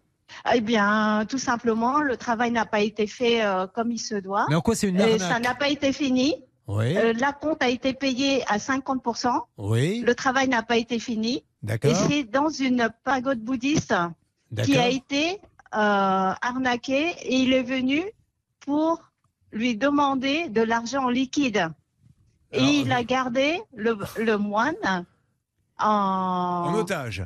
eh 0.55 0.61
bien, 0.61 1.25
tout 1.29 1.39
simplement, 1.39 2.01
le 2.01 2.17
travail 2.17 2.51
n'a 2.51 2.65
pas 2.67 2.81
été 2.81 3.07
fait 3.07 3.45
euh, 3.45 3.67
comme 3.67 3.91
il 3.93 3.99
se 3.99 4.15
doit. 4.15 4.47
Mais 4.49 4.55
en 4.57 4.61
quoi 4.61 4.75
c'est 4.75 4.89
une 4.89 4.99
Et 5.01 5.03
arnaque? 5.03 5.21
ça 5.21 5.39
n'a 5.41 5.55
pas 5.55 5.69
été 5.69 5.93
fini. 5.93 6.35
Oui. 6.67 6.97
Euh, 6.97 7.13
la 7.19 7.33
compte 7.33 7.63
a 7.63 7.69
été 7.69 7.93
payée 7.95 8.45
à 8.49 8.59
50%. 8.59 9.41
Oui. 9.59 10.03
Le 10.07 10.15
travail 10.15 10.49
n'a 10.49 10.63
pas 10.63 10.77
été 10.77 10.99
fini. 11.01 11.37
Et 11.39 11.45
D'accord. 11.63 11.95
c'est 12.09 12.25
dans 12.25 12.49
une 12.49 12.89
pagode 13.05 13.41
bouddhiste 13.41 13.95
qui 14.65 14.77
a 14.79 14.89
été 14.89 15.41
euh, 15.75 16.33
arnaqué 16.43 17.11
et 17.23 17.37
il 17.37 17.53
est 17.53 17.63
venu 17.65 18.03
pour 18.61 19.01
lui 19.53 19.77
demander 19.77 20.49
de 20.49 20.63
l'argent 20.63 21.05
en 21.05 21.11
liquide. 21.11 21.69
Et 22.53 22.59
Alors, 22.59 22.71
il 22.71 22.93
a 22.93 23.05
gardé 23.05 23.61
le, 23.75 23.97
le 24.19 24.37
moine 24.39 24.75
en, 25.79 26.65
En 26.69 26.75
otage. 26.75 27.25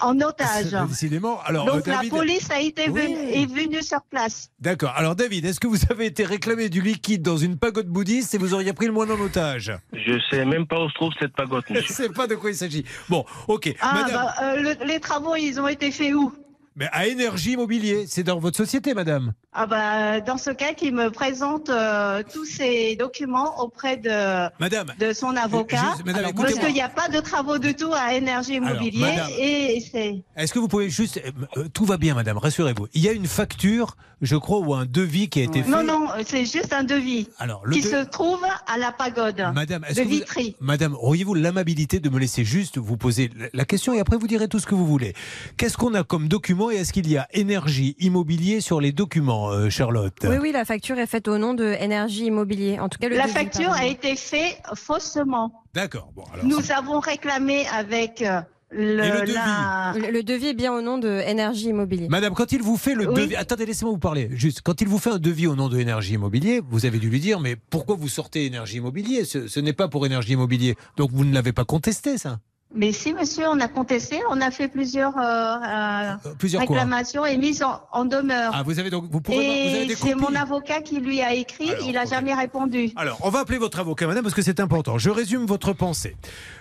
en 0.00 0.18
otage. 0.20 0.72
Décidément. 0.88 1.40
Alors, 1.44 1.66
Donc 1.66 1.86
euh, 1.88 1.90
la 2.02 2.08
police 2.08 2.50
a 2.50 2.60
été 2.60 2.88
Oui. 2.88 3.02
venue, 3.02 3.28
est 3.30 3.46
venue 3.46 3.82
sur 3.82 4.00
place. 4.02 4.50
D'accord. 4.60 4.92
Alors, 4.96 5.14
David, 5.16 5.44
est-ce 5.44 5.60
que 5.60 5.66
vous 5.66 5.80
avez 5.90 6.06
été 6.06 6.24
réclamé 6.24 6.68
du 6.68 6.80
liquide 6.80 7.22
dans 7.22 7.36
une 7.36 7.58
pagode 7.58 7.88
bouddhiste 7.88 8.34
et 8.34 8.38
vous 8.38 8.54
auriez 8.54 8.72
pris 8.72 8.86
le 8.86 8.92
moine 8.92 9.10
en 9.10 9.20
otage? 9.20 9.72
Je 9.92 10.18
sais 10.30 10.44
même 10.44 10.66
pas 10.66 10.80
où 10.80 10.88
se 10.88 10.94
trouve 10.94 11.12
cette 11.20 11.34
pagode, 11.34 11.64
Je 11.68 11.74
ne 11.74 11.82
sais 11.82 12.08
pas 12.08 12.26
de 12.26 12.34
quoi 12.34 12.50
il 12.50 12.56
s'agit. 12.56 12.84
Bon, 13.08 13.24
ok. 13.48 13.74
Ah, 13.80 13.94
madame, 13.94 14.14
bah, 14.24 14.34
euh, 14.42 14.56
le- 14.62 14.86
les 14.86 15.00
travaux, 15.00 15.34
ils 15.36 15.60
ont 15.60 15.68
été 15.68 15.90
faits 15.90 16.14
où? 16.14 16.32
Mais 16.76 16.88
à 16.92 17.06
Énergie 17.06 17.52
Immobilier, 17.52 18.06
c'est 18.08 18.22
dans 18.22 18.38
votre 18.38 18.56
société, 18.56 18.94
madame 18.94 19.32
ah 19.52 19.66
bah, 19.66 20.20
Dans 20.20 20.38
ce 20.38 20.50
cas, 20.50 20.72
qu'il 20.72 20.94
me 20.94 21.10
présente 21.10 21.68
euh, 21.68 22.22
tous 22.32 22.44
ces 22.46 22.96
documents 22.96 23.60
auprès 23.60 23.96
de, 23.98 24.48
Madame, 24.58 24.92
de 24.98 25.12
son 25.12 25.36
avocat. 25.36 25.94
madame, 26.06 26.32
Parce 26.34 26.54
qu'il 26.58 26.72
n'y 26.72 26.80
a 26.80 26.88
pas 26.88 27.08
de 27.08 27.20
travaux 27.20 27.58
du 27.58 27.74
tout 27.74 27.92
à 27.92 28.14
énergie 28.14 28.56
Alors, 28.56 28.70
immobilier 28.70 29.00
madame. 29.00 29.30
et 29.38 29.80
c'est. 29.92 30.22
est-ce 30.36 30.52
que 30.54 30.58
vous 30.58 30.68
pouvez 30.68 30.88
juste... 30.90 31.18
euh, 31.24 31.30
euh, 31.58 31.68
tout 31.72 31.84
va 31.84 31.96
bien, 31.98 32.14
madame, 32.14 32.38
rassurez-vous. 32.38 32.88
Il 32.94 33.02
y 33.02 33.08
a 33.08 33.12
une 33.12 33.26
facture, 33.26 33.96
je 34.22 34.36
crois, 34.36 34.58
ou 34.60 34.72
un 34.74 34.86
devis 34.86 35.28
qui 35.28 35.40
a 35.40 35.42
été 35.44 35.62
fait. 35.62 35.68
Non, 35.70 35.82
non, 35.84 36.08
c'est 36.26 36.46
juste 36.46 36.72
un 36.72 36.84
devis 36.84 37.28
Alors, 37.38 37.62
qui 37.70 37.82
de- 37.82 37.86
se 37.88 38.04
trouve 38.04 38.40
à 38.66 38.78
la 38.78 38.92
pagode 38.92 39.42
Madame, 39.54 39.84
de 39.94 40.02
vous- 40.02 40.08
Vitry. 40.08 40.56
Madame, 40.60 40.94
auriez-vous 40.94 41.34
l'amabilité 41.34 42.00
de 42.00 42.08
me 42.08 42.18
laisser 42.18 42.44
juste 42.44 42.78
vous 42.78 42.96
poser 42.96 43.30
la 43.52 43.64
question 43.66 43.92
et 43.92 44.00
après 44.00 44.16
vous 44.16 44.26
direz 44.28 44.48
tout 44.48 44.58
ce 44.58 44.66
que 44.66 44.74
vous 44.74 44.86
voulez. 44.86 45.14
Qu'est-ce 45.58 45.76
qu'on 45.76 45.92
a 45.94 46.04
comme 46.04 46.28
document 46.28 46.61
et 46.70 46.76
est-ce 46.76 46.92
qu'il 46.92 47.10
y 47.10 47.16
a 47.16 47.26
énergie 47.32 47.96
immobilier 47.98 48.60
sur 48.60 48.80
les 48.80 48.92
documents, 48.92 49.50
euh, 49.50 49.68
Charlotte 49.70 50.14
Oui, 50.24 50.36
oui, 50.40 50.52
la 50.52 50.64
facture 50.64 50.98
est 50.98 51.06
faite 51.06 51.28
au 51.28 51.38
nom 51.38 51.54
de 51.54 51.64
Énergie 51.80 52.26
Immobilier. 52.26 52.78
En 52.78 52.88
tout 52.88 52.98
cas, 52.98 53.08
le 53.08 53.16
La 53.16 53.24
devis, 53.24 53.34
facture 53.34 53.68
pardon. 53.70 53.82
a 53.82 53.86
été 53.86 54.16
faite 54.16 54.60
faussement. 54.74 55.64
D'accord. 55.74 56.10
Bon, 56.14 56.24
alors. 56.32 56.44
Nous 56.44 56.70
avons 56.72 57.00
réclamé 57.00 57.64
avec 57.74 58.22
euh, 58.22 58.40
le, 58.70 59.04
Et 59.04 59.10
le 59.10 59.20
devis 59.20 59.32
la- 59.34 59.94
Le, 59.96 60.10
le 60.10 60.22
devis 60.22 60.46
est 60.48 60.54
bien 60.54 60.72
au 60.72 60.80
nom 60.80 60.98
de 60.98 61.08
Énergie 61.26 61.68
Immobilier. 61.68 62.08
Madame, 62.08 62.34
quand 62.34 62.52
il 62.52 62.62
vous 62.62 62.76
fait 62.76 62.94
le 62.94 63.08
Oui. 63.08 63.14
devis, 63.14 63.36
attendez, 63.36 63.66
laissez-moi 63.66 63.92
vous 63.92 63.98
parler. 63.98 64.28
Juste, 64.32 64.60
quand 64.62 64.80
il 64.80 64.88
vous 64.88 64.98
fait 64.98 65.10
un 65.10 65.18
devis 65.18 65.46
au 65.46 65.54
nom 65.56 65.68
de 65.68 65.78
Énergie 65.78 66.14
Immobilier, 66.14 66.60
vous 66.70 66.86
avez 66.86 66.98
dû 66.98 67.08
lui 67.10 67.20
dire, 67.20 67.40
mais 67.40 67.56
pourquoi 67.56 67.96
vous 67.96 68.08
sortez 68.08 68.46
Énergie 68.46 68.78
Immobilier? 68.78 69.24
Ce, 69.24 69.46
ce 69.48 69.60
n'est 69.60 69.72
pas 69.74 69.88
pour 69.88 70.06
Énergie 70.06 70.32
Immobilier. 70.32 70.76
Donc 70.96 71.10
vous 71.12 71.24
ne 71.24 71.34
l'avez 71.34 71.52
pas 71.52 71.64
contesté, 71.64 72.16
ça? 72.18 72.38
Mais 72.74 72.92
si, 72.92 73.12
monsieur, 73.12 73.44
on 73.48 73.60
a 73.60 73.68
contesté, 73.68 74.20
on 74.30 74.40
a 74.40 74.50
fait 74.50 74.68
plusieurs 74.68 75.16
euh, 75.18 75.20
euh, 75.22 76.12
Euh, 76.26 76.34
Plusieurs 76.38 76.60
réclamations 76.62 77.24
et 77.26 77.36
mises 77.36 77.62
en, 77.62 77.80
en 77.92 78.04
demeure. 78.04 78.52
Ah, 78.54 78.62
vous 78.64 78.78
avez 78.78 78.90
donc, 78.90 79.04
vous 79.10 79.20
pouvez, 79.20 79.94
c'est 79.94 80.14
mon 80.14 80.34
avocat 80.34 80.80
qui 80.80 80.98
lui 81.00 81.20
a 81.20 81.34
écrit, 81.34 81.70
Alors, 81.70 81.86
il 81.88 81.92
n'a 81.92 82.04
jamais 82.06 82.34
répondu. 82.34 82.90
Alors, 82.96 83.18
on 83.22 83.30
va 83.30 83.40
appeler 83.40 83.58
votre 83.58 83.78
avocat, 83.78 84.06
madame, 84.06 84.22
parce 84.22 84.34
que 84.34 84.42
c'est 84.42 84.60
important. 84.60 84.98
Je 84.98 85.10
résume 85.10 85.44
votre 85.46 85.72
pensée. 85.72 86.16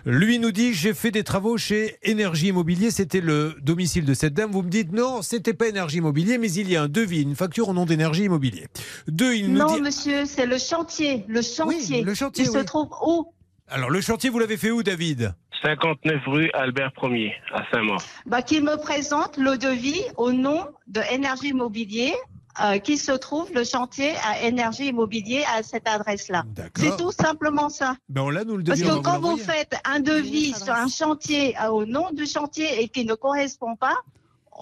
Lui 0.05 0.39
nous 0.39 0.51
dit 0.51 0.73
J'ai 0.73 0.93
fait 0.93 1.11
des 1.11 1.23
travaux 1.23 1.57
chez 1.57 1.97
Énergie 2.03 2.47
Immobilier, 2.47 2.91
c'était 2.91 3.21
le 3.21 3.55
domicile 3.61 4.05
de 4.05 4.13
cette 4.13 4.33
dame. 4.33 4.51
Vous 4.51 4.63
me 4.63 4.69
dites 4.69 4.91
Non, 4.91 5.21
c'était 5.21 5.53
pas 5.53 5.67
Énergie 5.67 5.97
Immobilier, 5.97 6.37
mais 6.37 6.51
il 6.51 6.69
y 6.69 6.75
a 6.75 6.83
un 6.83 6.87
devis, 6.89 7.21
une 7.21 7.35
facture 7.35 7.69
au 7.69 7.73
nom 7.73 7.85
d'Énergie 7.85 8.23
Immobilier. 8.25 8.67
Deux, 9.07 9.33
il 9.35 9.51
nous 9.53 9.59
Non, 9.59 9.75
dit 9.75 9.81
monsieur, 9.81 10.25
c'est 10.25 10.45
le 10.45 10.57
chantier. 10.57 11.25
Le 11.27 11.41
chantier. 11.41 12.01
le 12.03 12.13
chantier, 12.13 12.43
Il 12.45 12.51
se 12.51 12.57
oui. 12.57 12.65
trouve 12.65 12.89
où? 13.05 13.25
Alors, 13.73 13.89
le 13.89 14.01
chantier, 14.01 14.29
vous 14.29 14.39
l'avez 14.39 14.57
fait 14.57 14.69
où, 14.69 14.83
David? 14.83 15.33
59 15.63 16.21
rue 16.27 16.49
Albert 16.53 16.91
1er, 17.01 17.31
à 17.53 17.63
Saint-Maur. 17.71 18.01
bah, 18.25 18.41
Qu'il 18.41 18.65
me 18.65 18.75
présente 18.75 19.37
le 19.37 19.57
devis 19.57 20.01
au 20.17 20.33
nom 20.33 20.67
de 20.87 20.99
Énergie 21.13 21.49
Immobilier, 21.49 22.13
euh, 22.61 22.79
qui 22.79 22.97
se 22.97 23.13
trouve 23.13 23.49
le 23.53 23.63
chantier 23.63 24.11
à 24.27 24.41
Énergie 24.45 24.87
Immobilier 24.87 25.45
à 25.55 25.63
cette 25.63 25.87
adresse-là. 25.87 26.43
C'est 26.75 26.97
tout 26.97 27.13
simplement 27.13 27.69
ça. 27.69 27.95
Ben, 28.09 28.29
là, 28.29 28.43
nous 28.43 28.57
le 28.57 28.63
Parce 28.65 28.81
que 28.81 29.01
quand 29.01 29.21
vous 29.21 29.37
faites 29.37 29.77
un 29.85 30.01
devis 30.01 30.53
sur 30.53 30.73
un 30.73 30.89
chantier 30.89 31.55
euh, 31.61 31.69
au 31.69 31.85
nom 31.85 32.09
du 32.11 32.25
chantier 32.25 32.83
et 32.83 32.89
qui 32.89 33.05
ne 33.05 33.13
correspond 33.13 33.77
pas, 33.77 33.95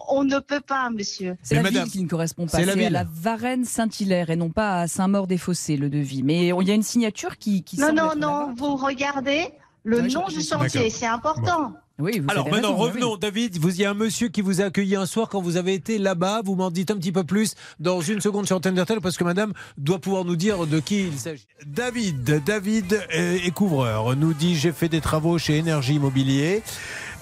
on 0.08 0.24
ne 0.24 0.39
peut 0.39 0.62
pas, 0.62 0.89
monsieur. 0.89 1.36
C'est 1.43 1.55
la 1.55 1.63
madame, 1.63 1.84
ville 1.84 1.91
qui 1.91 2.03
ne 2.03 2.08
correspond 2.10 2.46
pas. 2.46 2.58
c'est 2.58 2.65
la 2.65 2.74
C'est 2.74 2.79
à 2.79 2.84
ville. 2.84 2.93
la 2.93 3.05
Varennes-Saint-Hilaire 3.12 4.29
et 4.29 4.36
non 4.36 4.50
pas 4.50 4.81
à 4.81 4.88
Saint-Maur-des-Fossés, 4.88 5.77
le 5.77 5.89
devis. 5.89 6.24
Mais 6.24 6.51
on- 6.53 6.62
il 6.62 6.67
y 6.67 6.72
a 6.72 6.75
une 6.75 6.84
signature 6.84 7.38
qui. 7.38 7.63
qui 7.63 7.79
Non, 7.79 7.93
non, 7.93 8.12
non, 8.17 8.53
vous 8.55 8.75
regardez 8.75 9.50
le 9.84 10.01
Oui, 10.01 10.13
nom 10.13 10.25
je 10.29 10.36
du 10.36 10.41
sais. 10.41 10.55
chantier, 10.55 10.89
c'est 10.89 11.05
important. 11.08 11.74
Oui, 12.01 12.19
vous 12.19 12.29
Alors 12.31 12.46
maintenant, 12.50 12.69
raison, 12.77 12.81
oui, 12.84 12.88
revenons, 12.91 13.17
David. 13.17 13.58
Vous, 13.58 13.72
il 13.72 13.81
y 13.81 13.86
a 13.86 13.91
un 13.91 13.93
monsieur 13.93 14.29
qui 14.29 14.39
vous 14.41 14.62
a 14.62 14.65
accueilli 14.65 14.96
un 14.96 15.05
soir 15.05 15.27
quand 15.27 15.41
vous 15.41 15.58
avez 15.58 15.74
été 15.74 15.98
là-bas. 15.98 16.41
Vous 16.46 16.55
m'en 16.55 16.72
dites 16.72 16.91
un 16.91 16.96
petit 16.96 17.12
peu 17.12 17.25
plus 17.25 17.55
dans 17.81 18.00
une 18.00 18.22
seconde 18.22 18.46
sur 18.48 18.55
Antenne 18.55 18.81
parce 19.03 19.17
que 19.17 19.25
madame 19.25 19.51
doit 19.77 20.00
pouvoir 20.00 20.24
nous 20.24 20.38
dire 20.38 20.65
de 20.65 20.79
qui 20.79 21.08
il 21.08 21.19
s'agit. 21.19 21.46
David, 21.65 22.41
David 22.46 23.05
est 23.10 23.51
couvreur, 23.53 24.15
nous 24.15 24.34
dit 24.34 24.55
J'ai 24.55 24.72
fait 24.72 24.88
des 24.88 25.01
travaux 25.01 25.38
chez 25.38 25.58
Énergie 25.58 25.96
Immobilier. 25.96 26.63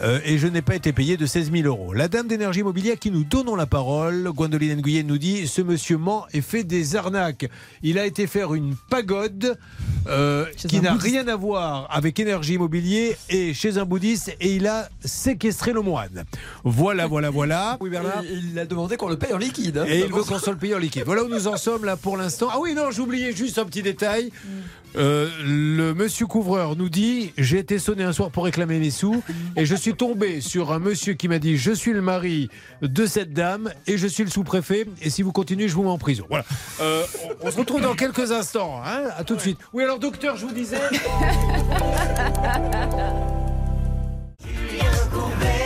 Euh, 0.01 0.19
et 0.25 0.37
je 0.37 0.47
n'ai 0.47 0.61
pas 0.61 0.75
été 0.75 0.93
payé 0.93 1.17
de 1.17 1.25
16 1.25 1.51
000 1.51 1.65
euros. 1.67 1.93
La 1.93 2.07
dame 2.07 2.27
d'énergie 2.27 2.59
immobilier 2.59 2.91
à 2.91 2.95
qui 2.95 3.09
nous 3.11 3.23
donnons 3.23 3.55
la 3.55 3.65
parole, 3.65 4.29
Gwendoline 4.33 4.79
Nguyen, 4.79 5.03
nous 5.07 5.17
dit 5.17 5.47
ce 5.47 5.61
monsieur 5.61 5.97
ment 5.97 6.25
et 6.33 6.41
fait 6.41 6.63
des 6.63 6.95
arnaques. 6.95 7.47
Il 7.81 7.97
a 7.97 8.05
été 8.05 8.27
faire 8.27 8.53
une 8.53 8.75
pagode 8.89 9.57
euh, 10.07 10.45
qui 10.67 10.79
n'a 10.81 10.93
rien 10.93 11.27
à 11.27 11.35
voir 11.35 11.87
avec 11.89 12.19
énergie 12.19 12.53
immobilier 12.53 13.17
et 13.29 13.53
chez 13.53 13.77
un 13.77 13.85
bouddhiste 13.85 14.35
et 14.39 14.53
il 14.55 14.67
a 14.67 14.87
séquestré 15.03 15.73
le 15.73 15.81
moine. 15.81 16.25
Voilà, 16.63 17.07
voilà, 17.07 17.29
voilà. 17.29 17.77
Oui, 17.81 17.89
Bernard. 17.89 18.23
Il 18.23 18.57
a 18.59 18.65
demandé 18.65 18.97
qu'on 18.97 19.09
le 19.09 19.17
paye 19.17 19.33
en 19.33 19.37
liquide. 19.37 19.77
hein. 19.79 19.85
Et 19.87 19.99
il 20.01 20.13
veut 20.13 20.23
qu'on 20.23 20.37
soit 20.39 20.53
le 20.53 20.59
paye 20.59 20.75
en 20.75 20.79
liquide. 20.79 21.03
Voilà 21.05 21.23
où 21.23 21.27
nous 21.29 21.47
en 21.47 21.57
sommes 21.57 21.85
là 21.85 21.97
pour 21.97 22.17
l'instant. 22.17 22.49
Ah 22.51 22.59
oui, 22.59 22.73
non, 22.75 22.91
j'oubliais 22.91 23.33
juste 23.35 23.57
un 23.57 23.65
petit 23.65 23.81
détail. 23.81 24.31
Euh, 24.95 25.29
le 25.43 25.93
monsieur 25.93 26.25
couvreur 26.25 26.75
nous 26.75 26.89
dit 26.89 27.33
J'ai 27.37 27.59
été 27.59 27.79
sonné 27.79 28.03
un 28.03 28.13
soir 28.13 28.31
pour 28.31 28.45
réclamer 28.45 28.79
mes 28.79 28.89
sous 28.89 29.23
et 29.55 29.65
je 29.65 29.75
suis 29.75 29.93
tombé 29.93 30.41
sur 30.41 30.71
un 30.71 30.79
monsieur 30.79 31.13
qui 31.13 31.27
m'a 31.27 31.39
dit 31.39 31.57
Je 31.57 31.71
suis 31.71 31.93
le 31.93 32.01
mari 32.01 32.49
de 32.81 33.05
cette 33.05 33.33
dame 33.33 33.71
et 33.85 33.97
je 33.97 34.07
suis 34.07 34.23
le 34.23 34.29
sous-préfet. 34.29 34.85
Et 35.01 35.09
si 35.09 35.21
vous 35.21 35.31
continuez, 35.31 35.67
je 35.67 35.75
vous 35.75 35.83
mets 35.83 35.89
en 35.89 35.97
prison. 35.97 36.25
Voilà. 36.29 36.45
Euh, 36.81 37.03
on, 37.43 37.47
on 37.47 37.51
se 37.51 37.57
retrouve 37.57 37.81
dans 37.81 37.95
quelques 37.95 38.31
instants. 38.31 38.81
Hein 38.85 39.03
à 39.17 39.23
tout 39.23 39.35
de 39.35 39.41
suite. 39.41 39.59
Oui, 39.73 39.83
alors, 39.83 39.99
docteur, 39.99 40.37
je 40.37 40.45
vous 40.45 40.53
disais. 40.53 40.77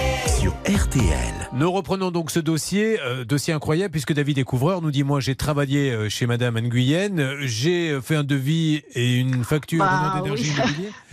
sur 0.42 0.54
RTL. 0.66 1.50
Nous 1.54 1.72
reprenons 1.72 2.10
donc 2.10 2.32
ce 2.32 2.40
dossier, 2.40 3.00
euh, 3.02 3.24
dossier 3.24 3.54
incroyable, 3.54 3.92
puisque 3.92 4.14
David 4.14 4.38
Découvreur 4.38 4.82
nous 4.82 4.90
dit 4.90 5.04
Moi, 5.04 5.20
j'ai 5.20 5.36
travaillé 5.36 5.92
euh, 5.92 6.10
chez 6.10 6.26
Madame 6.26 6.60
Nguyen, 6.60 7.36
j'ai 7.42 7.92
euh, 7.92 8.02
fait 8.02 8.16
un 8.16 8.24
devis 8.24 8.82
et 8.96 9.18
une 9.18 9.44
facture 9.44 9.84
Bah, 9.84 9.92
au 10.14 10.18
nom 10.18 10.24
d'énergie 10.24 10.50
oui. 10.50 10.56
immobilière. 10.64 10.94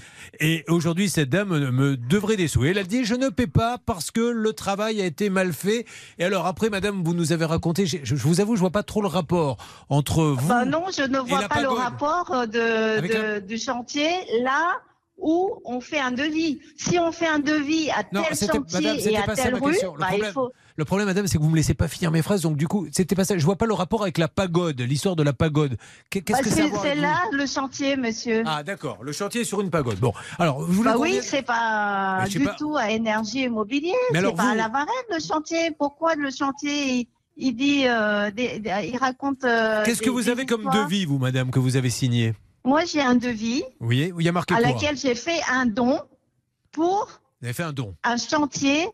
Et 0.41 0.65
aujourd'hui, 0.69 1.09
cette 1.09 1.31
dame 1.31 1.49
me- 1.71 1.97
devrait 1.97 2.37
des 2.37 2.47
sous. 2.47 2.65
Et 2.65 2.69
elle 2.69 2.79
a 2.79 2.85
dit 2.85 3.05
Je 3.05 3.15
ne 3.15 3.29
paie 3.29 3.49
pas 3.49 3.77
parce 3.85 4.11
que 4.13 4.21
le 4.21 4.53
travail 4.53 5.01
a 5.03 5.05
été 5.05 5.31
mal 5.31 5.53
fait. 5.53 5.85
Et 6.21 6.25
alors, 6.25 6.47
après, 6.47 6.71
Madame, 6.71 7.03
vous 7.03 7.13
nous 7.13 7.33
avez 7.33 7.45
raconté, 7.45 7.87
je, 7.87 7.97
je 8.05 8.15
vous 8.15 8.41
avoue, 8.41 8.55
je 8.55 8.61
vois 8.61 8.71
pas 8.71 8.85
trop 8.85 9.03
le 9.03 9.09
rapport 9.09 9.57
entre 9.89 10.23
vous. 10.23 10.49
Bah 10.49 10.65
non, 10.65 10.85
je 10.97 11.03
ne 11.03 11.19
vois 11.19 11.49
pas 11.49 11.61
le 11.63 11.69
rapport 11.69 12.47
de, 12.47 12.99
Avec 12.99 13.11
de- 13.13 13.17
la- 13.21 13.41
du 13.41 13.59
chantier 13.59 14.09
là 14.45 14.77
où 15.21 15.61
on 15.65 15.81
fait 15.81 15.99
un 16.01 16.13
devis. 16.13 16.61
Si 16.77 16.99
on 16.99 17.13
fait 17.13 17.27
un 17.27 17.39
devis 17.41 17.91
à 17.91 18.03
Non, 18.13 18.23
tel 18.29 18.37
chantier 18.37 18.61
madame, 18.73 18.97
et 18.99 19.17
à 19.17 19.35
telle 19.35 19.55
rue. 19.57 19.73
Le 19.73 19.99
bah, 19.99 20.07
il 20.13 20.19
problème- 20.19 20.33
faut. 20.33 20.53
Le 20.77 20.85
problème, 20.85 21.09
madame, 21.09 21.27
c'est 21.27 21.39
que 21.39 21.43
vous 21.43 21.51
me 21.51 21.57
laissez 21.57 21.75
pas 21.75 21.89
finir 21.89 22.13
mes 22.13 22.23
phrases. 22.23 22.43
Donc, 22.43 22.57
du 22.57 22.69
coup, 22.69 22.87
c'était 22.93 23.17
pas 23.17 23.25
ça. 23.25 23.37
Je 23.37 23.45
vois 23.45 23.57
pas 23.57 23.67
le 23.67 23.75
rapport 23.75 24.03
avec 24.03 24.17
la 24.17 24.29
pagode, 24.29 24.81
l'histoire 24.81 25.17
de 25.17 25.25
la 25.25 25.33
pagode. 25.33 25.77
Qu'est- 26.09 26.21
Qu'est-ce 26.21 26.39
Bah, 26.39 26.45
que 26.71 26.79
c'est 26.81 26.95
là 26.95 27.17
le 27.33 27.47
chantier, 27.47 27.97
monsieur. 27.97 28.45
Ah, 28.47 28.63
d'accord. 28.63 28.99
Le 29.03 29.11
chantier 29.11 29.41
est 29.41 29.45
sur 29.45 29.61
une 29.61 29.71
pagode. 29.71 29.99
Bon, 29.99 30.13
alors, 30.39 30.61
vous 30.63 30.85
bah 30.85 30.95
oui, 30.97 31.19
c'est 31.21 31.43
pas 31.43 32.25
du 32.29 32.39
pas. 32.39 32.55
tout 32.55 32.77
à 32.77 32.91
énergie 32.91 33.43
immobilier. 33.43 33.93
Mais 34.13 34.21
C'est 34.21 34.33
pas 34.37 34.43
vous- 34.45 34.49
à 34.51 34.55
la 34.55 34.69
Varenne 34.69 34.87
le 35.13 35.19
chantier. 35.19 35.73
Pourquoi 35.77 36.15
le 36.15 36.31
chantier 36.31 37.09
il, 37.37 37.57
dit, 37.57 37.83
euh, 37.89 38.31
des- 38.31 38.61
des- 38.61 38.91
il 38.93 38.97
raconte. 38.99 39.43
euh, 39.45 39.83
Qu'est-ce 39.85 40.03
que 40.03 40.11
vous 40.11 40.29
avez 40.29 40.47
comme 40.47 40.71
devis, 40.73 41.05
vous, 41.07 41.19
madame, 41.19 41.51
que 41.51 41.59
vous 41.59 41.77
avez 41.77 41.91
signé? 41.91 42.35
Moi, 42.69 42.85
j'ai 42.85 43.01
un 43.01 43.15
devis 43.15 43.65
Oui, 43.81 44.13
il 44.19 44.23
y 44.27 44.29
a 44.29 44.33
marqué 44.33 44.53
à 44.53 44.59
quoi 44.59 44.69
laquelle 44.69 44.99
j'ai 44.99 45.15
fait 45.15 45.41
un 45.51 45.65
don 45.65 45.99
pour 46.71 47.07
Vous 47.41 47.47
avez 47.47 47.55
fait 47.55 47.63
un 47.63 47.73
don, 47.73 47.95
un 48.05 48.19
chantier 48.19 48.87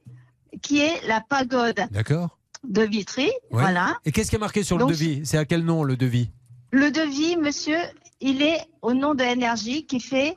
qui 0.63 0.79
est 0.79 1.05
la 1.09 1.21
pagode 1.21 1.81
d'accord 1.91 2.39
de 2.63 2.83
Vitry. 2.83 3.25
Ouais. 3.25 3.33
Voilà. 3.51 3.99
Et 4.05 4.13
qu'est-ce 4.13 4.31
qui 4.31 4.37
est 4.37 4.39
marqué 4.39 4.63
sur 4.63 4.79
Donc, 4.79 4.91
le 4.91 4.95
devis? 4.95 5.27
C'est 5.27 5.39
à 5.39 5.45
quel 5.45 5.65
nom, 5.65 5.83
le 5.83 5.97
devis? 5.97 6.31
Le 6.71 6.93
devis, 6.93 7.37
monsieur, 7.37 7.77
il 8.21 8.43
est 8.43 8.61
au 8.81 8.95
nom 8.95 9.17
de 9.17 9.25
Énergie 9.25 9.85
qui 9.87 9.99
fait 9.99 10.37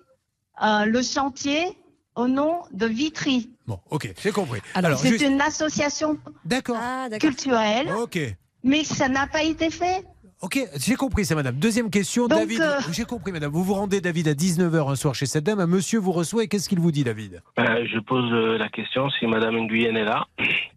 euh, 0.64 0.86
le 0.86 1.04
chantier 1.04 1.78
au 2.16 2.28
nom 2.28 2.64
de 2.72 2.88
Vitry. 2.88 3.52
Bon, 3.68 3.80
ok, 3.92 4.14
j'ai 4.20 4.32
compris. 4.32 4.62
Alors, 4.74 4.98
C'est 4.98 5.10
juste... 5.10 5.22
une 5.24 5.40
association 5.42 6.18
D'accord. 6.44 6.78
Ah, 6.82 7.08
d'accord. 7.08 7.30
culturelle, 7.30 7.94
Ok. 7.94 8.20
mais 8.64 8.84
ça 8.84 9.08
n'a 9.08 9.28
pas 9.28 9.44
été 9.44 9.70
fait. 9.70 10.04
Ok, 10.40 10.60
j'ai 10.78 10.94
compris 10.96 11.26
ça, 11.26 11.34
madame. 11.34 11.56
Deuxième 11.56 11.90
question, 11.90 12.28
Donc, 12.28 12.38
David. 12.38 12.62
euh, 12.62 12.80
J'ai 12.92 13.06
compris, 13.06 13.32
madame. 13.32 13.52
Vous 13.52 13.64
vous 13.64 13.74
rendez, 13.74 14.02
David, 14.02 14.28
à 14.28 14.34
19h 14.36 14.92
un 14.92 14.96
soir 14.96 15.16
chez 15.16 15.26
cette 15.26 15.44
dame. 15.44 15.60
Un 15.60 15.66
monsieur 15.66 15.98
vous 16.00 16.12
reçoit 16.12 16.44
et 16.44 16.48
qu'est-ce 16.48 16.70
qu'il 16.70 16.80
vous 16.80 16.92
dit, 16.92 17.04
David? 17.04 17.42
Euh, 17.58 17.86
je 17.92 17.98
pose 18.00 18.32
euh, 18.32 18.56
la 18.58 18.70
question 18.70 19.10
si 19.10 19.26
Madame 19.26 19.56
Nguyen 19.58 19.96
est 19.96 20.04
là. 20.06 20.28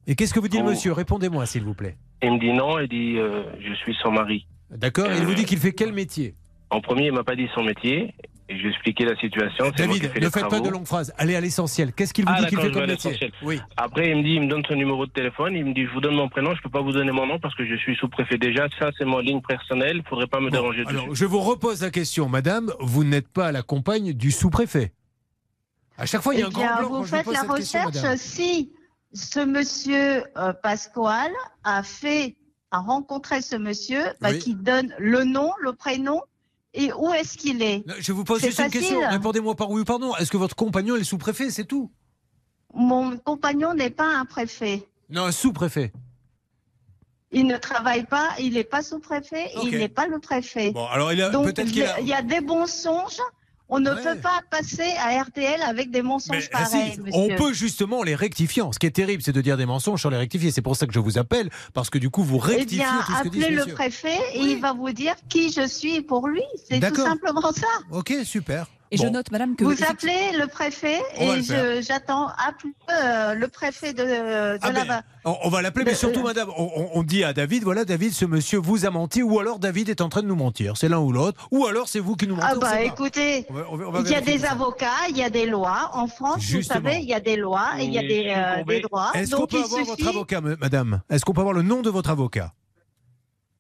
Et 0.07 0.15
qu'est-ce 0.15 0.33
que 0.33 0.41
vous 0.41 0.49
dit 0.49 0.57
le 0.57 0.63
Oh. 0.65 0.71
monsieur? 0.71 0.93
Répondez-moi, 0.93 1.45
s'il 1.45 1.63
vous 1.65 1.75
plaît. 1.75 1.97
Il 2.23 2.33
me 2.33 2.39
dit 2.39 2.53
non, 2.55 2.79
il 2.79 2.89
dit 2.89 3.19
euh, 3.19 3.43
je 3.61 3.75
suis 3.75 3.95
son 4.03 4.11
mari. 4.13 4.47
D'accord 4.71 5.11
Et 5.13 5.19
il 5.19 5.25
vous 5.25 5.35
dit 5.35 5.45
qu'il 5.45 5.59
fait 5.59 5.73
quel 5.73 5.93
métier? 5.93 6.35
En 6.71 6.81
premier, 6.81 7.07
il 7.07 7.13
m'a 7.13 7.25
pas 7.25 7.37
dit 7.37 7.49
son 7.55 7.63
métier. 7.63 8.15
Et 8.53 8.57
je 8.57 8.63
lui 8.63 8.67
ai 8.67 8.71
expliqué 8.73 9.05
la 9.05 9.15
situation. 9.17 9.71
David, 9.77 10.11
ne 10.21 10.29
faites 10.29 10.49
pas 10.49 10.59
de 10.59 10.69
longues 10.69 10.85
phrases. 10.87 11.15
Allez 11.17 11.37
à 11.37 11.41
l'essentiel. 11.41 11.93
Qu'est-ce 11.93 12.13
qu'il 12.13 12.25
vous 12.25 12.33
Ah, 12.35 12.41
dit 12.41 12.47
qu'il 12.49 12.59
fait 12.59 12.73
comme 12.73 12.87
métier 12.87 13.11
l'essentiel. 13.13 13.31
Oui. 13.43 13.61
Après, 13.77 14.11
il 14.11 14.17
me 14.17 14.23
dit, 14.25 14.31
il 14.35 14.43
me 14.43 14.49
donne 14.49 14.65
son 14.67 14.75
numéro 14.75 15.07
de 15.07 15.13
téléphone. 15.13 15.55
Il 15.55 15.65
me 15.67 15.73
dit, 15.73 15.87
je 15.87 15.91
vous 15.93 16.01
donne 16.01 16.17
mon 16.17 16.29
prénom. 16.29 16.53
Je 16.57 16.61
peux 16.63 16.69
pas 16.69 16.81
vous 16.83 16.91
donner 16.91 17.13
mon 17.13 17.27
nom 17.27 17.39
parce 17.39 17.55
que 17.55 17.65
je 17.65 17.77
suis 17.77 17.95
sous-préfet. 17.95 18.39
Déjà, 18.39 18.67
ça, 18.77 18.91
c'est 18.99 19.05
mon 19.05 19.21
ligne 19.21 19.41
personnelle. 19.41 19.99
Il 19.99 20.09
faudrait 20.09 20.27
pas 20.27 20.41
me 20.41 20.47
Bon, 20.47 20.51
déranger 20.51 20.83
alors, 20.85 21.05
dessus. 21.07 21.15
je 21.21 21.25
vous 21.27 21.39
repose 21.41 21.81
la 21.83 21.91
question, 21.91 22.29
madame. 22.29 22.73
Vous 22.81 23.05
n'êtes 23.05 23.29
pas 23.29 23.53
la 23.53 23.63
compagne 23.63 24.15
du 24.15 24.33
sous-préfet. 24.33 24.93
À 25.97 26.07
chaque 26.07 26.23
fois, 26.23 26.35
il 26.35 26.41
y 26.41 26.43
a 26.43 26.47
Eh 26.51 26.55
un 26.55 26.59
bien, 26.59 26.67
grand 26.73 26.79
blanc 26.81 26.89
vous 26.89 26.97
quand 26.97 27.05
je 27.05 27.11
faites 27.11 27.25
pose 27.25 27.35
la 27.35 27.41
cette 27.41 27.85
recherche 27.87 28.17
si 28.19 28.73
ce 29.13 29.39
monsieur 29.39 30.25
euh, 30.39 30.53
Pasquale 30.61 31.31
a 31.63 31.85
fait, 31.85 32.37
a 32.73 32.79
rencontré 32.81 33.43
ce 33.43 33.55
monsieur 33.55 34.03
bah, 34.21 34.31
Oui. 34.33 34.39
qui 34.41 34.55
donne 34.57 34.93
le 34.99 35.23
nom, 35.25 35.53
le 35.61 35.73
prénom 35.73 36.21
et 36.73 36.93
où 36.93 37.13
est-ce 37.13 37.37
qu'il 37.37 37.63
est? 37.63 37.85
Je 37.99 38.13
vous 38.13 38.25
pose 38.25 38.43
juste 38.43 38.61
une 38.61 38.71
question. 38.71 39.01
Répondez-moi 39.09 39.55
par 39.57 39.71
oui 39.71 39.81
ou 39.81 39.85
par 39.85 39.99
non. 39.99 40.15
Est-ce 40.17 40.31
que 40.31 40.37
votre 40.37 40.55
compagnon 40.57 40.97
est 40.97 41.05
sous-préfet 41.05 41.51
C'est 41.51 41.65
tout? 41.65 41.91
Mon 42.75 43.17
compagnon 43.19 43.75
n'est 43.75 43.91
pas 43.91 44.07
un 44.07 44.25
préfet. 44.25 44.87
Non, 45.09 45.25
un 45.25 45.33
sous-préfet. 45.33 45.93
Il 47.33 47.47
ne 47.47 47.57
travaille 47.57 48.05
pas, 48.07 48.31
il 48.39 48.55
n'est 48.55 48.65
pas 48.65 48.83
sous-préfet, 48.83 49.51
il 49.63 49.79
n'est 49.79 49.89
pas 49.89 50.07
le 50.07 50.19
préfet. 50.19 50.73
Bon, 50.73 50.87
alors 50.87 51.13
il 51.13 51.23
a 51.23 51.31
Donc 51.31 51.47
peut-être 51.47 51.69
il 51.69 51.83
a. 51.85 52.01
il 52.01 52.09
y 52.09 52.13
a 52.13 52.23
des 52.23 52.41
mensonges. 52.41 53.21
On 53.71 53.79
ne 53.81 53.91
Ouais. 53.91 54.03
peut 54.03 54.21
pas 54.21 54.41
passer 54.51 54.93
à 54.99 55.23
RTL 55.23 55.63
avec 55.63 55.91
des 55.91 56.03
Mais, 56.03 56.09
mensonges 56.09 56.43
si, 56.43 56.49
pareils, 56.49 56.99
on 57.13 57.29
peut 57.37 57.53
justement 57.53 58.03
les 58.03 58.15
rectifier. 58.15 58.63
Ce 58.73 58.79
qui 58.79 58.87
est 58.87 58.91
terrible, 58.91 59.23
c'est 59.23 59.33
de 59.33 59.41
dire 59.41 59.57
des 59.57 59.67
mensonges 59.67 60.03
sans 60.03 60.11
les 60.11 60.17
rectifier. 60.17 60.51
C'est 60.51 60.63
pour 60.63 60.77
ça 60.77 60.87
que 60.87 60.93
je 60.93 60.99
vous 60.99 61.19
appelle, 61.19 61.51
parce 61.75 61.89
que 61.91 61.99
du 61.99 62.11
coup, 62.11 62.23
vous 62.25 62.41
Eh 62.45 62.57
rectifiez 62.57 62.79
bien, 62.79 63.01
tout 63.07 63.13
ce 63.13 63.23
que 63.23 63.29
dit 63.29 63.41
ce 63.41 63.45
appelez 63.45 63.57
le 63.57 63.61
monsieur. 63.63 63.75
préfet 63.75 64.19
et 64.35 64.41
Oui. 64.41 64.53
il 64.57 64.61
va 64.61 64.73
vous 64.73 64.91
dire 64.93 65.15
qui 65.29 65.53
je 65.53 65.67
suis 65.67 66.01
pour 66.03 66.27
lui. 66.29 66.43
C'est 66.69 66.81
tout 66.81 66.97
simplement 67.03 67.53
ça. 67.53 67.67
Ok, 67.91 68.15
super. 68.25 68.67
Et 68.93 68.97
je 68.97 69.07
note, 69.07 69.31
madame, 69.31 69.55
que. 69.55 69.65
Vous 69.65 69.85
appelez 69.85 70.33
le 70.39 70.47
préfet 70.49 70.99
et 71.19 71.43
j'attends 71.83 72.27
appelez, 72.29 72.73
euh, 72.91 73.35
le 73.35 73.47
préfet 73.47 73.93
de, 73.93 74.03
de 74.03 74.59
Ah 74.63 74.73
la 74.73 74.85
ben, 74.85 75.03
on, 75.25 75.37
on 75.45 75.49
va 75.49 75.63
l'appeler, 75.63 75.85
mais 75.85 75.93
Le- 75.93 75.97
surtout, 75.97 76.23
madame, 76.23 76.49
on, 76.57 76.65
on- 76.75 76.91
on 76.95 77.03
dit 77.05 77.23
à 77.23 77.33
David, 77.33 77.63
voilà, 77.63 77.85
David, 77.85 78.13
ce 78.13 78.25
monsieur 78.25 78.59
vous 78.59 78.87
a 78.87 78.91
menti, 78.91 79.23
ou 79.23 79.39
alors 79.39 79.61
David 79.61 79.91
est 79.91 80.01
en 80.01 80.09
train 80.09 80.23
de 80.23 80.27
nous 80.27 80.35
mentir. 80.35 80.77
C'est 80.77 80.89
l'un 80.89 80.99
ou 80.99 81.13
l'autre, 81.13 81.47
ou 81.53 81.67
alors 81.67 81.89
c'est 81.89 82.01
vous 82.01 82.17
qui 82.17 82.27
nous 82.27 82.35
mentez. 82.35 82.49
Ah 82.51 82.57
bah 82.59 82.83
écoutez, 82.83 83.47
il 84.05 84.11
y 84.11 84.15
a 84.15 84.21
des 84.21 84.45
avocats, 84.45 85.07
il 85.09 85.17
y 85.17 85.23
a 85.23 85.31
des 85.31 85.47
lois. 85.47 85.91
En 85.93 86.09
France, 86.09 86.41
Justement. 86.41 86.81
vous 86.81 86.87
savez, 86.89 87.01
il 87.03 87.09
y 87.09 87.15
a 87.15 87.21
des 87.21 87.37
lois 87.37 87.69
et 87.79 87.85
il 87.85 87.93
y 87.93 87.99
a 87.99 88.03
des, 88.03 88.33
euh, 88.35 88.65
des 88.65 88.81
droits. 88.81 89.11
Est-ce 89.15 89.37
qu'on 89.37 89.47
peut 89.47 89.59
avoir 89.63 89.85
suffit, 89.87 90.03
votre 90.03 90.09
avocat, 90.09 90.41
me- 90.41 90.57
madame? 90.57 91.01
Est-ce 91.11 91.25
qu'on 91.25 91.33
peut 91.33 91.41
avoir 91.43 91.55
le 91.55 91.63
nom 91.63 91.81
de 91.83 91.91
votre 91.91 92.11
avocat? 92.11 92.53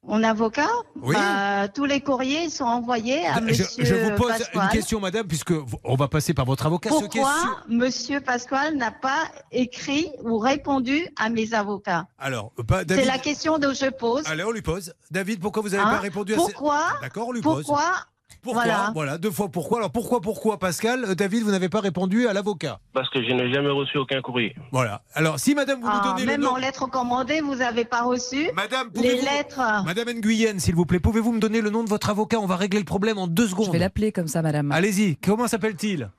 Mon 0.03 0.23
avocat, 0.25 0.69
Oui. 1.03 1.15
bah, 1.15 1.69
tous 1.69 1.85
les 1.85 2.01
courriers 2.01 2.49
sont 2.49 2.65
envoyés 2.65 3.27
à 3.27 3.35
je, 3.35 3.41
Monsieur 3.45 3.85
je 3.85 3.95
vous 3.95 4.11
pose 4.17 4.29
Pasquale. 4.31 4.63
une 4.65 4.69
question, 4.71 4.99
madame, 5.01 5.27
puisque 5.27 5.53
on 5.85 5.95
va 5.95 6.09
passer 6.09 6.33
par 6.35 6.47
votre 6.47 6.65
avocat. 6.67 6.89
Pourquoi 6.89 7.09
sûr- 7.41 7.65
Monsieur 7.69 8.21
Pasquale 8.21 8.77
n'a 8.77 8.91
pas 8.91 9.29
écrit 9.53 10.11
ou 10.25 10.39
répondu 10.39 11.07
à 11.17 11.29
mes 11.29 11.53
avocats? 11.53 12.07
Alors, 12.19 12.51
pas 12.67 12.85
David. 12.85 13.05
C'est 13.05 13.11
la 13.11 13.19
question 13.19 13.59
que 13.59 13.75
je 13.75 13.91
pose. 13.91 14.23
Allez, 14.27 14.43
on 14.43 14.51
lui 14.53 14.63
pose. 14.63 14.95
David, 15.11 15.39
pourquoi 15.41 15.63
vous 15.63 15.71
n'avez 15.71 15.83
Hein? 15.83 15.91
pas 15.91 16.01
répondu 16.01 16.33
à 16.35 16.39
ces... 16.39 16.53
Pourquoi 16.53 16.83
D'accord, 17.03 17.29
on 17.29 17.33
lui 17.33 17.43
pose. 17.43 17.67
Pourquoi 17.67 17.93
Pourquoi 18.43 18.63
Voilà. 18.65 18.91
Voilà. 18.95 19.19
deux 19.19 19.31
fois 19.31 19.49
pourquoi. 19.51 19.79
Alors 19.79 19.91
pourquoi, 19.93 20.21
pourquoi, 20.21 20.59
Pascal 20.59 21.05
Euh, 21.05 21.15
David, 21.15 21.43
vous 21.43 21.51
n'avez 21.51 21.69
pas 21.69 21.81
répondu 21.81 22.27
à 22.27 22.33
l'avocat 22.33 22.81
Parce 22.95 23.09
que 23.11 23.23
je 23.23 23.31
n'ai 23.33 23.53
jamais 23.53 23.71
reçu 23.71 23.99
aucun 23.99 24.21
courrier. 24.23 24.55
Voilà. 24.73 25.03
Alors, 25.15 25.39
si 25.39 25.55
madame, 25.55 25.81
vous 25.81 25.87
Ah, 25.91 26.03
nous 26.05 26.11
donnez 26.13 26.27
Même 26.27 26.41
le 26.41 26.47
nom. 26.47 26.53
en 26.53 26.57
lettres 26.57 26.89
commandées, 26.91 27.41
vous 27.41 27.57
n'avez 27.57 27.85
pas 27.85 28.03
reçu 28.03 28.49
Madame, 28.55 28.89
les 28.95 29.01
pouvez-vous- 29.03 29.25
lettres. 29.25 29.61
Madame 29.85 30.09
Nguyen, 30.21 30.59
s'il 30.59 30.75
vous 30.75 30.87
plaît, 30.87 31.01
pouvez-vous 31.01 31.33
me 31.33 31.41
donner 31.41 31.61
le 31.61 31.71
nom 31.71 31.85
de 31.85 31.89
votre 31.89 32.09
avocat 32.11 32.39
On 32.41 32.47
va 32.47 32.57
régler 32.57 32.79
le 32.79 32.85
problème 32.87 33.19
en 33.19 33.27
deux 33.27 33.45
Je 33.47 33.51
secondes. 33.51 33.73
vais 33.73 33.79
l'appeler 33.79 34.13
comme 34.13 34.29
ça, 34.29 34.41
madame. 34.43 34.73
Allez-y, 34.73 35.17
comment 35.17 35.47
s'appelle-t-il 35.47 36.11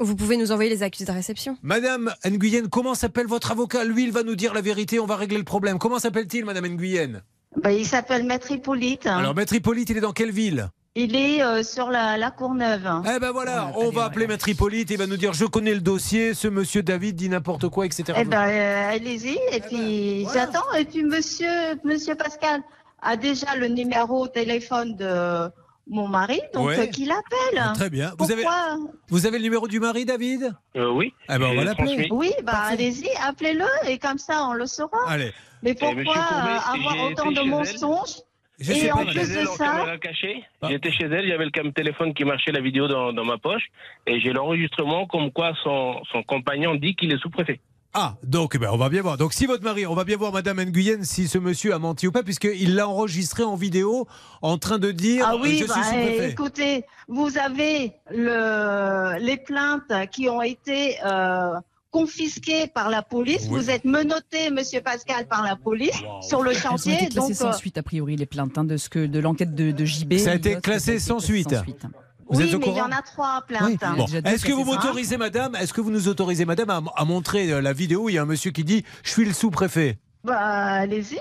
Vous 0.00 0.16
pouvez 0.16 0.36
nous 0.36 0.52
envoyer 0.52 0.70
les 0.70 0.82
accusés 0.82 1.04
de 1.04 1.12
réception. 1.12 1.56
Madame 1.62 2.12
Nguyen, 2.24 2.68
comment 2.68 2.94
s'appelle 2.94 3.26
votre 3.26 3.50
avocat 3.52 3.84
Lui, 3.84 4.04
il 4.04 4.12
va 4.12 4.22
nous 4.22 4.34
dire 4.36 4.54
la 4.54 4.60
vérité, 4.60 4.98
on 5.00 5.06
va 5.06 5.16
régler 5.16 5.38
le 5.38 5.44
problème. 5.44 5.78
Comment 5.78 5.98
s'appelle-t-il, 5.98 6.44
Madame 6.44 6.66
Nguyen 6.66 7.22
Ben, 7.62 7.70
il 7.70 7.86
s'appelle 7.86 8.24
Maître 8.24 8.50
Hippolyte. 8.50 9.06
Alors, 9.06 9.34
Maître 9.34 9.54
Hippolyte, 9.54 9.90
il 9.90 9.96
est 9.96 10.00
dans 10.00 10.12
quelle 10.12 10.30
ville 10.32 10.68
Il 10.94 11.16
est 11.16 11.42
euh, 11.42 11.62
sur 11.62 11.90
la, 11.90 12.18
la 12.18 12.30
Courneuve. 12.30 12.86
Eh 13.06 13.18
ben 13.18 13.30
voilà, 13.30 13.68
Ouais, 13.68 13.72
on 13.86 13.90
va 13.90 14.04
appeler 14.04 14.26
Maître 14.26 14.46
Hippolyte, 14.46 14.90
il 14.90 14.98
va 14.98 15.06
nous 15.06 15.16
dire 15.16 15.32
je 15.32 15.46
connais 15.46 15.72
le 15.72 15.80
dossier, 15.80 16.34
ce 16.34 16.48
monsieur 16.48 16.82
David 16.82 17.16
dit 17.16 17.30
n'importe 17.30 17.68
quoi, 17.70 17.86
etc. 17.86 18.04
Eh 18.18 18.24
ben, 18.24 18.46
euh, 18.46 18.90
allez-y. 18.94 19.38
Et 19.52 19.60
puis, 19.60 20.24
ben, 20.24 20.24
voilà. 20.24 20.40
j'attends. 20.52 20.72
Et 20.78 20.84
puis, 20.84 21.02
monsieur, 21.02 21.48
monsieur 21.84 22.14
Pascal 22.14 22.60
a 23.00 23.16
déjà 23.16 23.56
le 23.56 23.68
numéro 23.68 24.24
au 24.24 24.28
téléphone 24.28 24.94
de 24.96 25.48
mon 25.88 26.08
mari, 26.08 26.40
donc 26.52 26.66
Ouais. 26.66 26.78
euh, 26.80 26.86
qu'il 26.86 27.10
appelle. 27.10 27.58
Ah, 27.58 27.72
Très 27.74 27.88
bien. 27.90 28.12
Vous 28.18 28.30
avez, 28.30 28.42
Pourquoi 28.42 28.76
vous 29.08 29.26
avez 29.26 29.38
le 29.38 29.44
numéro 29.44 29.66
du 29.68 29.80
mari, 29.80 30.04
David? 30.04 30.52
Euh, 30.76 30.90
oui. 30.90 31.14
Eh 31.30 31.38
ben, 31.38 31.46
on 31.46 31.54
va 31.56 31.64
l'appeler. 31.64 32.08
Oui, 32.10 32.32
bah 32.44 32.64
allez-y, 32.68 33.08
appelez-le 33.26 33.64
et 33.88 33.98
comme 33.98 34.18
ça 34.18 34.44
on 34.46 34.52
le 34.52 34.66
saura. 34.66 34.98
Allez, 35.08 35.32
Mais 35.62 35.72
monsieur 35.72 36.04
pourquoi 36.04 36.22
Courbet, 36.22 36.84
avoir 36.86 37.10
autant 37.10 37.32
de 37.32 37.40
mensonges 37.48 38.18
je 38.62 38.72
Et 38.72 38.92
en 38.92 39.04
plus 39.04 39.14
de 39.14 39.38
elle, 39.38 39.48
en 39.48 39.52
ça- 39.56 39.64
caméra 39.66 39.98
cachée. 39.98 40.42
Ah. 40.62 40.68
J'étais 40.70 40.90
chez 40.92 41.04
elle, 41.04 41.24
il 41.24 41.28
y 41.28 41.32
avait 41.32 41.44
le 41.44 41.50
cam- 41.50 41.72
téléphone 41.72 42.14
qui 42.14 42.24
marchait, 42.24 42.52
la 42.52 42.60
vidéo 42.60 42.88
dans, 42.88 43.12
dans 43.12 43.24
ma 43.24 43.38
poche, 43.38 43.64
et 44.06 44.20
j'ai 44.20 44.32
l'enregistrement 44.32 45.06
comme 45.06 45.30
quoi 45.32 45.52
son, 45.62 45.96
son 46.10 46.22
compagnon 46.22 46.74
dit 46.74 46.94
qu'il 46.94 47.12
est 47.12 47.18
sous-préfet. 47.18 47.60
Ah, 47.94 48.14
donc 48.22 48.52
eh 48.54 48.58
ben, 48.58 48.70
on 48.72 48.78
va 48.78 48.88
bien 48.88 49.02
voir. 49.02 49.18
Donc 49.18 49.34
si 49.34 49.44
votre 49.44 49.62
mari, 49.64 49.84
on 49.86 49.94
va 49.94 50.04
bien 50.04 50.16
voir 50.16 50.32
Madame 50.32 50.62
Nguyen 50.64 51.04
si 51.04 51.28
ce 51.28 51.36
monsieur 51.36 51.74
a 51.74 51.78
menti 51.78 52.06
ou 52.06 52.12
pas, 52.12 52.22
puisqu'il 52.22 52.74
l'a 52.74 52.88
enregistré 52.88 53.42
en 53.42 53.54
vidéo 53.54 54.06
en 54.40 54.56
train 54.56 54.78
de 54.78 54.90
dire 54.92 55.26
Ah 55.28 55.36
oui, 55.36 55.58
je 55.58 55.66
bah, 55.66 55.74
suis 55.74 55.82
sous-préfet. 55.84 56.30
écoutez, 56.30 56.84
vous 57.08 57.36
avez 57.36 57.92
le, 58.10 59.18
les 59.18 59.36
plaintes 59.36 59.92
qui 60.10 60.28
ont 60.30 60.40
été 60.40 60.96
euh, 61.04 61.52
confisqué 61.92 62.66
par 62.66 62.90
la 62.90 63.02
police. 63.02 63.42
Oui. 63.42 63.60
Vous 63.60 63.70
êtes 63.70 63.84
menotté, 63.84 64.50
Monsieur 64.50 64.80
Pascal, 64.80 65.26
par 65.28 65.44
la 65.44 65.54
police 65.54 65.94
Wow. 66.02 66.22
sur 66.22 66.42
le 66.42 66.50
Elles 66.50 66.56
ont 66.56 66.60
chantier. 66.60 66.94
été 67.04 67.14
Donc, 67.14 67.32
sans 67.34 67.50
euh, 67.50 67.52
suite, 67.52 67.78
a 67.78 67.82
priori, 67.84 68.16
les 68.16 68.26
plaintes 68.26 68.58
hein, 68.58 68.64
de, 68.64 68.76
ce 68.76 68.88
que, 68.88 69.06
de 69.06 69.18
l'enquête 69.20 69.54
de, 69.54 69.70
de 69.70 69.84
JB. 69.84 70.14
Ça 70.18 70.32
a 70.32 70.34
été 70.34 70.56
classé 70.56 70.98
sans 70.98 71.20
suite. 71.20 71.54
Vous 72.28 72.38
oui, 72.40 72.48
êtes 72.48 72.54
au 72.54 72.58
mais 72.58 72.66
il 72.68 72.76
y 72.76 72.80
en 72.80 72.90
a 72.90 73.02
trois 73.02 73.42
plaintes. 73.46 73.62
Oui. 73.82 73.96
Bon. 73.96 74.06
Est-ce 74.24 74.44
que 74.44 74.52
vous 74.52 74.64
m'autorisez, 74.64 75.18
madame 75.18 75.54
Est-ce 75.56 75.72
que 75.74 75.80
vous 75.82 75.90
nous 75.90 76.08
autorisez, 76.08 76.44
madame, 76.46 76.70
à, 76.70 76.82
à 76.96 77.04
montrer 77.04 77.52
euh, 77.52 77.60
la 77.60 77.72
vidéo? 77.74 78.04
Où 78.04 78.08
il 78.08 78.14
y 78.14 78.18
a 78.18 78.22
un 78.22 78.26
monsieur 78.26 78.50
qui 78.52 78.64
dit 78.64 78.84
Je 79.04 79.10
suis 79.10 79.24
le 79.26 79.32
sous-préfet 79.34 79.98
Bah, 80.24 80.38
allez-y, 80.38 81.18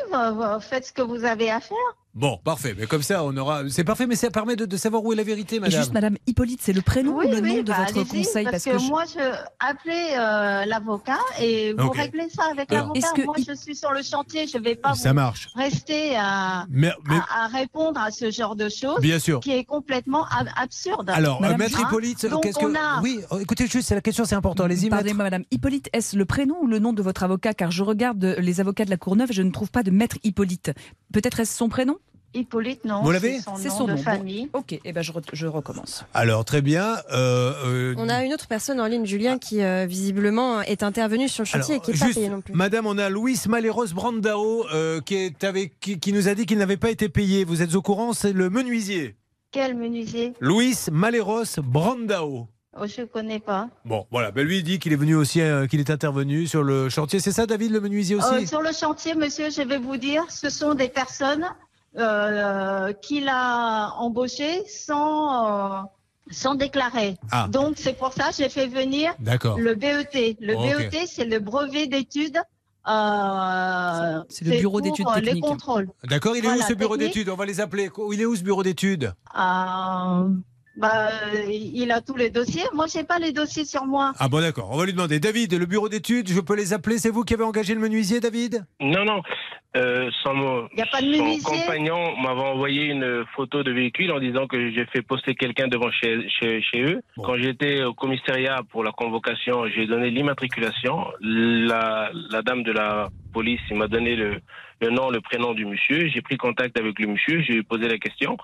faites 0.61 0.85
ce 0.85 0.93
que 0.93 1.01
vous 1.01 1.25
avez 1.25 1.49
à 1.51 1.59
faire. 1.59 1.77
Bon, 2.13 2.37
parfait. 2.43 2.75
Mais 2.77 2.87
comme 2.87 3.03
ça, 3.03 3.23
on 3.23 3.35
aura. 3.37 3.61
C'est 3.69 3.85
parfait, 3.85 4.05
mais 4.05 4.17
ça 4.17 4.29
permet 4.29 4.57
de, 4.57 4.65
de 4.65 4.77
savoir 4.77 5.01
où 5.05 5.13
est 5.13 5.15
la 5.15 5.23
vérité, 5.23 5.55
Et 5.55 5.59
madame. 5.61 5.79
juste, 5.79 5.93
Madame 5.93 6.17
Hippolyte, 6.27 6.59
c'est 6.61 6.73
le 6.73 6.81
prénom 6.81 7.15
Oui, 7.17 7.25
ou 7.27 7.31
le 7.31 7.39
oui, 7.41 7.55
nom 7.57 7.63
de 7.63 7.71
bah, 7.71 7.85
votre 7.87 7.93
conseil? 8.09 8.43
parce, 8.51 8.65
que, 8.65 8.71
que, 8.71 8.77
je- 8.79 8.87
moi, 8.89 9.03
je 9.05 9.19
appelez 9.59 10.07
euh, 10.17 10.65
l'avocat 10.65 11.19
et 11.39 11.71
vous 11.71 11.85
Ok. 11.87 11.95
réglez 11.95 12.27
ça 12.29 12.43
avec 12.51 12.69
l'avocat. 12.69 12.99
est-ce 12.99 13.13
que 13.13 13.25
Moi, 13.25 13.35
il- 13.37 13.45
je 13.47 13.53
suis 13.55 13.75
sur 13.77 13.91
le 13.93 14.01
chantier, 14.03 14.45
je 14.45 14.57
vais 14.57 14.75
pas 14.75 14.93
Ça 14.93 15.09
vous 15.09 15.15
marche. 15.15 15.47
rester 15.55 16.17
à, 16.17 16.65
Mais, 16.69 16.91
mais- 17.07 17.15
à, 17.15 17.45
à 17.45 17.47
répondre 17.47 17.99
à 18.01 18.11
ce 18.11 18.29
genre 18.29 18.57
de 18.57 18.67
choses 18.67 18.99
bien 18.99 19.17
sûr. 19.17 19.39
qui 19.39 19.51
est 19.51 19.63
complètement 19.63 20.25
ab- 20.37 20.49
absurde. 20.57 21.09
Alors, 21.11 21.37
euh, 21.37 21.41
Madame 21.41 21.59
maître 21.59 21.77
Jean, 21.79 21.87
Hippolyte, 21.87 22.25
donc 22.25 22.43
qu'est-ce 22.43 22.59
que. 22.59 22.75
a- 22.75 22.99
Oui, 23.01 23.21
oh, 23.31 23.39
écoutez, 23.39 23.67
juste, 23.67 23.87
c'est 23.87 23.95
la 23.95 24.01
question, 24.01 24.25
c'est 24.25 24.35
important. 24.35 24.65
Allez-y. 24.65 24.89
Pardonnez-moi, 24.89 25.23
Madame 25.23 25.43
Hippolyte, 25.49 25.89
est-ce 25.93 26.17
le 26.17 26.25
prénom 26.25 26.57
ou 26.61 26.67
le 26.67 26.79
nom 26.79 26.91
de 26.91 27.01
votre 27.01 27.23
avocat? 27.23 27.53
Car 27.53 27.71
je 27.71 27.83
regarde 27.83 28.35
les 28.37 28.59
avocats 28.59 28.83
de 28.83 28.89
la 28.89 28.97
Courneuve 28.97 29.31
et 29.31 29.33
je 29.33 29.43
ne 29.43 29.51
trouve 29.51 29.71
pas 29.71 29.83
de 29.83 29.91
Maître 29.91 30.17
Hippolyte. 30.23 30.73
Peut-être 31.13 31.39
est-ce 31.39 31.55
son 31.57 31.69
prénom? 31.69 31.95
Hippolyte, 32.33 32.85
non. 32.85 33.01
Vous 33.03 33.11
l'avez 33.11 33.39
C'est 33.57 33.69
son 33.69 33.87
nom 33.87 33.93
de. 33.93 33.97
Bon. 33.97 34.03
famille. 34.03 34.49
Ok, 34.53 34.79
eh 34.83 34.93
ben 34.93 35.01
je, 35.01 35.11
re- 35.11 35.21
je 35.33 35.47
recommence. 35.47 36.05
Alors, 36.13 36.45
très 36.45 36.61
bien. 36.61 36.95
euh, 37.11 37.53
euh, 37.65 37.95
On 37.97 38.07
a 38.09 38.23
une 38.23 38.33
autre 38.33 38.47
personne 38.47 38.79
en 38.79 38.85
ligne, 38.87 39.05
Julien, 39.05 39.37
qui 39.37 39.61
euh, 39.61 39.85
visiblement 39.85 40.61
est 40.61 40.83
intervenue 40.83 41.27
sur 41.27 41.43
le 41.43 41.47
chantier 41.47 41.75
alors, 41.75 41.89
et 41.89 41.91
qui 41.93 41.99
n'est 41.99 42.07
pas 42.07 42.13
payé 42.13 42.29
non 42.29 42.41
plus. 42.41 42.53
Madame, 42.53 42.85
on 42.87 42.97
a 42.97 43.09
Luis 43.09 43.39
Maleros 43.49 43.87
Brandao 43.93 44.65
euh, 44.73 45.01
qui, 45.01 45.15
est 45.15 45.43
avec, 45.43 45.79
qui, 45.79 45.99
qui 45.99 46.13
nous 46.13 46.27
a 46.29 46.33
dit 46.35 46.45
qu'il 46.45 46.57
n'avait 46.57 46.77
pas 46.77 46.89
été 46.89 47.09
payé. 47.09 47.43
Vous 47.43 47.61
êtes 47.61 47.75
au 47.75 47.81
courant 47.81 48.13
C'est 48.13 48.33
le 48.33 48.49
menuisier. 48.49 49.15
Quel 49.51 49.75
menuisier? 49.75 50.33
Luis 50.39 50.77
Maleros 50.89 51.59
Brandao. 51.61 52.47
oh, 52.79 52.85
Je 52.87 53.01
ne 53.01 53.05
connais 53.07 53.39
pas. 53.39 53.67
Bon, 53.83 54.05
voilà. 54.09 54.31
Ben, 54.31 54.47
lui 54.47 54.59
il 54.59 54.63
dit 54.63 54.79
qu'il 54.79 54.93
est 54.93 54.97
venu 54.97 55.15
aussi, 55.15 55.41
euh, 55.41 55.67
qu'il 55.67 55.81
est 55.81 55.89
intervenu 55.89 56.47
sur 56.47 56.63
le 56.63 56.87
chantier. 56.87 57.19
C'est 57.19 57.33
ça, 57.33 57.45
David, 57.45 57.71
le 57.71 57.81
menuisier 57.81 58.15
aussi? 58.15 58.33
Euh, 58.33 58.45
sur 58.45 58.61
le 58.61 58.71
chantier, 58.71 59.15
monsieur, 59.15 59.49
je 59.49 59.61
vais 59.61 59.77
vous 59.77 59.97
dire, 59.97 60.23
ce 60.29 60.49
sont 60.49 60.73
des 60.75 60.87
personnes 60.87 61.45
euh, 61.97 62.93
qu'il 62.93 63.27
a 63.29 63.91
embauchées 63.97 64.63
sans, 64.67 65.79
euh, 65.79 65.81
sans 66.31 66.55
déclarer. 66.55 67.17
Ah. 67.31 67.47
Donc, 67.49 67.73
c'est 67.77 67.93
pour 67.97 68.13
ça 68.13 68.29
que 68.29 68.35
j'ai 68.37 68.49
fait 68.49 68.67
venir 68.67 69.13
le 69.19 69.73
BET. 69.75 70.37
Le 70.39 70.55
Ok. 70.55 70.89
BET, 70.91 71.05
c'est 71.07 71.25
le 71.25 71.39
brevet 71.39 71.87
d'études. 71.87 72.39
euh, 72.87 74.23
C'est 74.29 74.45
le 74.45 74.57
bureau 74.57 74.81
d'études 74.81 75.05
euh, 75.07 75.15
Les 75.19 75.25
techniques. 75.25 75.43
contrôles. 75.43 75.89
D'accord, 76.05 76.35
il 76.35 76.45
est 76.45 76.49
où 76.49 76.61
ce 76.61 76.73
bureau 76.73 76.97
d'études? 76.97 77.29
On 77.29 77.35
va 77.35 77.45
les 77.45 77.59
appeler. 77.61 77.89
Il 78.11 78.21
est 78.21 78.25
où 78.25 78.35
ce 78.35 78.43
bureau 78.43 78.63
d'études? 78.63 79.13
Euh, 79.37 80.29
bah, 80.77 81.09
il 81.49 81.91
a 81.91 82.01
tous 82.01 82.15
les 82.15 82.29
dossiers. 82.29 82.63
Moi, 82.73 82.85
j'ai 82.87 83.03
pas 83.03 83.19
les 83.19 83.31
dossiers 83.33 83.65
sur 83.65 83.85
moi. 83.85 84.13
Ah 84.19 84.27
bon, 84.29 84.39
d'accord. 84.41 84.69
On 84.71 84.77
va 84.77 84.85
lui 84.85 84.93
demander. 84.93 85.19
David, 85.19 85.53
le 85.53 85.65
bureau 85.65 85.89
d'études, 85.89 86.29
je 86.29 86.39
peux 86.39 86.55
les 86.55 86.73
appeler 86.73 86.97
C'est 86.97 87.09
vous 87.09 87.23
qui 87.23 87.33
avez 87.33 87.43
engagé 87.43 87.73
le 87.73 87.81
menuisier, 87.81 88.19
David? 88.19 88.65
Non, 88.79 89.03
non. 89.05 89.21
Euh, 89.77 90.09
son, 90.23 90.67
Il 90.73 90.75
n'y 90.75 90.81
a 90.81 90.85
pas 90.85 91.01
de 91.01 91.05
son 91.13 91.23
menuisier? 91.23 91.43
compagnon 91.43 92.17
m'avait 92.17 92.41
envoyé 92.41 92.85
une 92.87 93.23
photo 93.35 93.63
de 93.63 93.71
véhicule 93.71 94.11
en 94.11 94.19
disant 94.19 94.45
que 94.45 94.69
j'ai 94.71 94.85
fait 94.87 95.01
poster 95.01 95.33
quelqu'un 95.33 95.67
devant 95.69 95.89
chez, 95.91 96.27
chez, 96.29 96.61
chez 96.61 96.81
eux. 96.81 97.01
Bon. 97.15 97.23
Quand 97.23 97.37
j'étais 97.37 97.83
au 97.83 97.93
commissariat 97.93 98.61
pour 98.69 98.83
la 98.83 98.91
convocation, 98.91 99.65
j'ai 99.73 99.87
donné 99.87 100.09
l'immatriculation. 100.09 101.05
La, 101.21 102.11
la 102.31 102.41
dame 102.41 102.63
de 102.63 102.71
la 102.73 103.09
police 103.33 103.61
m'a 103.71 103.87
donné 103.87 104.17
le, 104.17 104.41
le 104.81 104.89
nom, 104.89 105.09
le 105.09 105.21
prénom 105.21 105.53
du 105.53 105.65
monsieur. 105.65 106.05
J'ai 106.09 106.21
pris 106.21 106.35
contact 106.35 106.77
avec 106.77 106.99
le 106.99 107.07
monsieur. 107.07 107.41
J'ai 107.41 107.63
posé 107.63 107.87
la 107.87 107.97
question. 107.97 108.35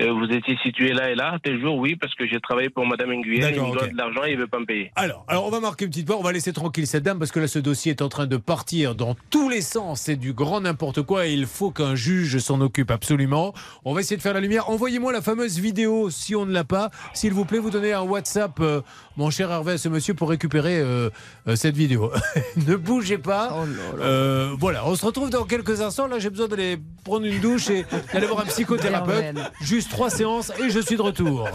Euh, 0.00 0.12
vous 0.12 0.24
étiez 0.24 0.56
situé 0.62 0.92
là 0.92 1.10
et 1.10 1.14
là 1.14 1.38
tel 1.42 1.60
jour 1.60 1.76
Oui, 1.76 1.96
parce 1.96 2.14
que 2.14 2.26
j'ai 2.26 2.40
travaillé 2.40 2.70
pour 2.70 2.86
Madame 2.86 3.12
Nguyen. 3.12 3.48
Il 3.48 3.54
D'accord, 3.54 3.68
me 3.68 3.78
doit 3.78 3.88
de 3.88 3.96
l'argent. 3.96 4.24
Il 4.24 4.36
veut 4.36 4.46
pas 4.46 4.58
me 4.58 4.64
payer. 4.64 4.90
Alors, 4.96 5.24
alors, 5.28 5.46
on 5.46 5.50
va 5.50 5.60
marquer 5.60 5.84
une 5.84 5.90
petite 5.90 6.06
pause. 6.06 6.16
On 6.18 6.22
va 6.22 6.32
laisser 6.32 6.52
tranquille 6.52 6.86
cette 6.86 7.02
dame 7.02 7.18
parce 7.18 7.30
que 7.30 7.40
là, 7.40 7.48
ce 7.48 7.58
dossier 7.58 7.90
est 7.90 8.02
en 8.02 8.08
train 8.08 8.26
de 8.26 8.36
partir 8.36 8.94
dans 8.94 9.14
tous 9.30 9.48
les 9.48 9.60
sens. 9.60 10.02
C'est 10.02 10.16
du 10.16 10.32
grand 10.32 10.60
n'importe 10.60 11.02
quoi 11.02 11.26
et 11.26 11.32
il 11.32 11.46
faut 11.46 11.70
qu'un 11.70 11.94
juge 11.94 12.38
s'en 12.38 12.60
occupe 12.60 12.90
absolument. 12.90 13.52
On 13.84 13.94
va 13.94 14.00
essayer 14.00 14.16
de 14.16 14.22
faire 14.22 14.34
la 14.34 14.40
lumière. 14.40 14.70
Envoyez-moi 14.70 15.12
la 15.12 15.22
fameuse 15.22 15.58
vidéo 15.58 16.10
si 16.10 16.34
on 16.34 16.46
ne 16.46 16.52
l'a 16.52 16.64
pas. 16.64 16.90
S'il 17.14 17.32
vous 17.32 17.44
plaît, 17.44 17.58
vous 17.58 17.70
donnez 17.70 17.92
un 17.92 18.02
WhatsApp, 18.02 18.58
euh, 18.60 18.80
mon 19.16 19.30
cher 19.30 19.50
Hervé, 19.50 19.72
à 19.72 19.78
ce 19.78 19.88
monsieur 19.88 20.14
pour 20.14 20.30
récupérer 20.30 20.80
euh, 20.80 21.10
euh, 21.48 21.56
cette 21.56 21.76
vidéo. 21.76 22.10
ne 22.66 22.76
bougez 22.76 23.18
pas. 23.18 23.64
Euh, 24.00 24.54
voilà, 24.58 24.86
on 24.86 24.94
se 24.94 25.04
retrouve 25.04 25.30
dans 25.30 25.44
quelques 25.44 25.80
instants. 25.80 26.06
Là, 26.06 26.18
j'ai 26.18 26.30
besoin 26.30 26.48
d'aller 26.48 26.78
prendre 27.04 27.26
une 27.26 27.40
douche 27.40 27.70
et 27.70 27.84
d'aller 28.12 28.26
voir 28.26 28.40
un 28.40 28.46
psychothérapeute. 28.46 29.36
Juste 29.82 29.94
trois 29.94 30.10
séances 30.10 30.52
et 30.60 30.70
je 30.70 30.78
suis 30.78 30.96
de 30.96 31.02
retour. 31.02 31.48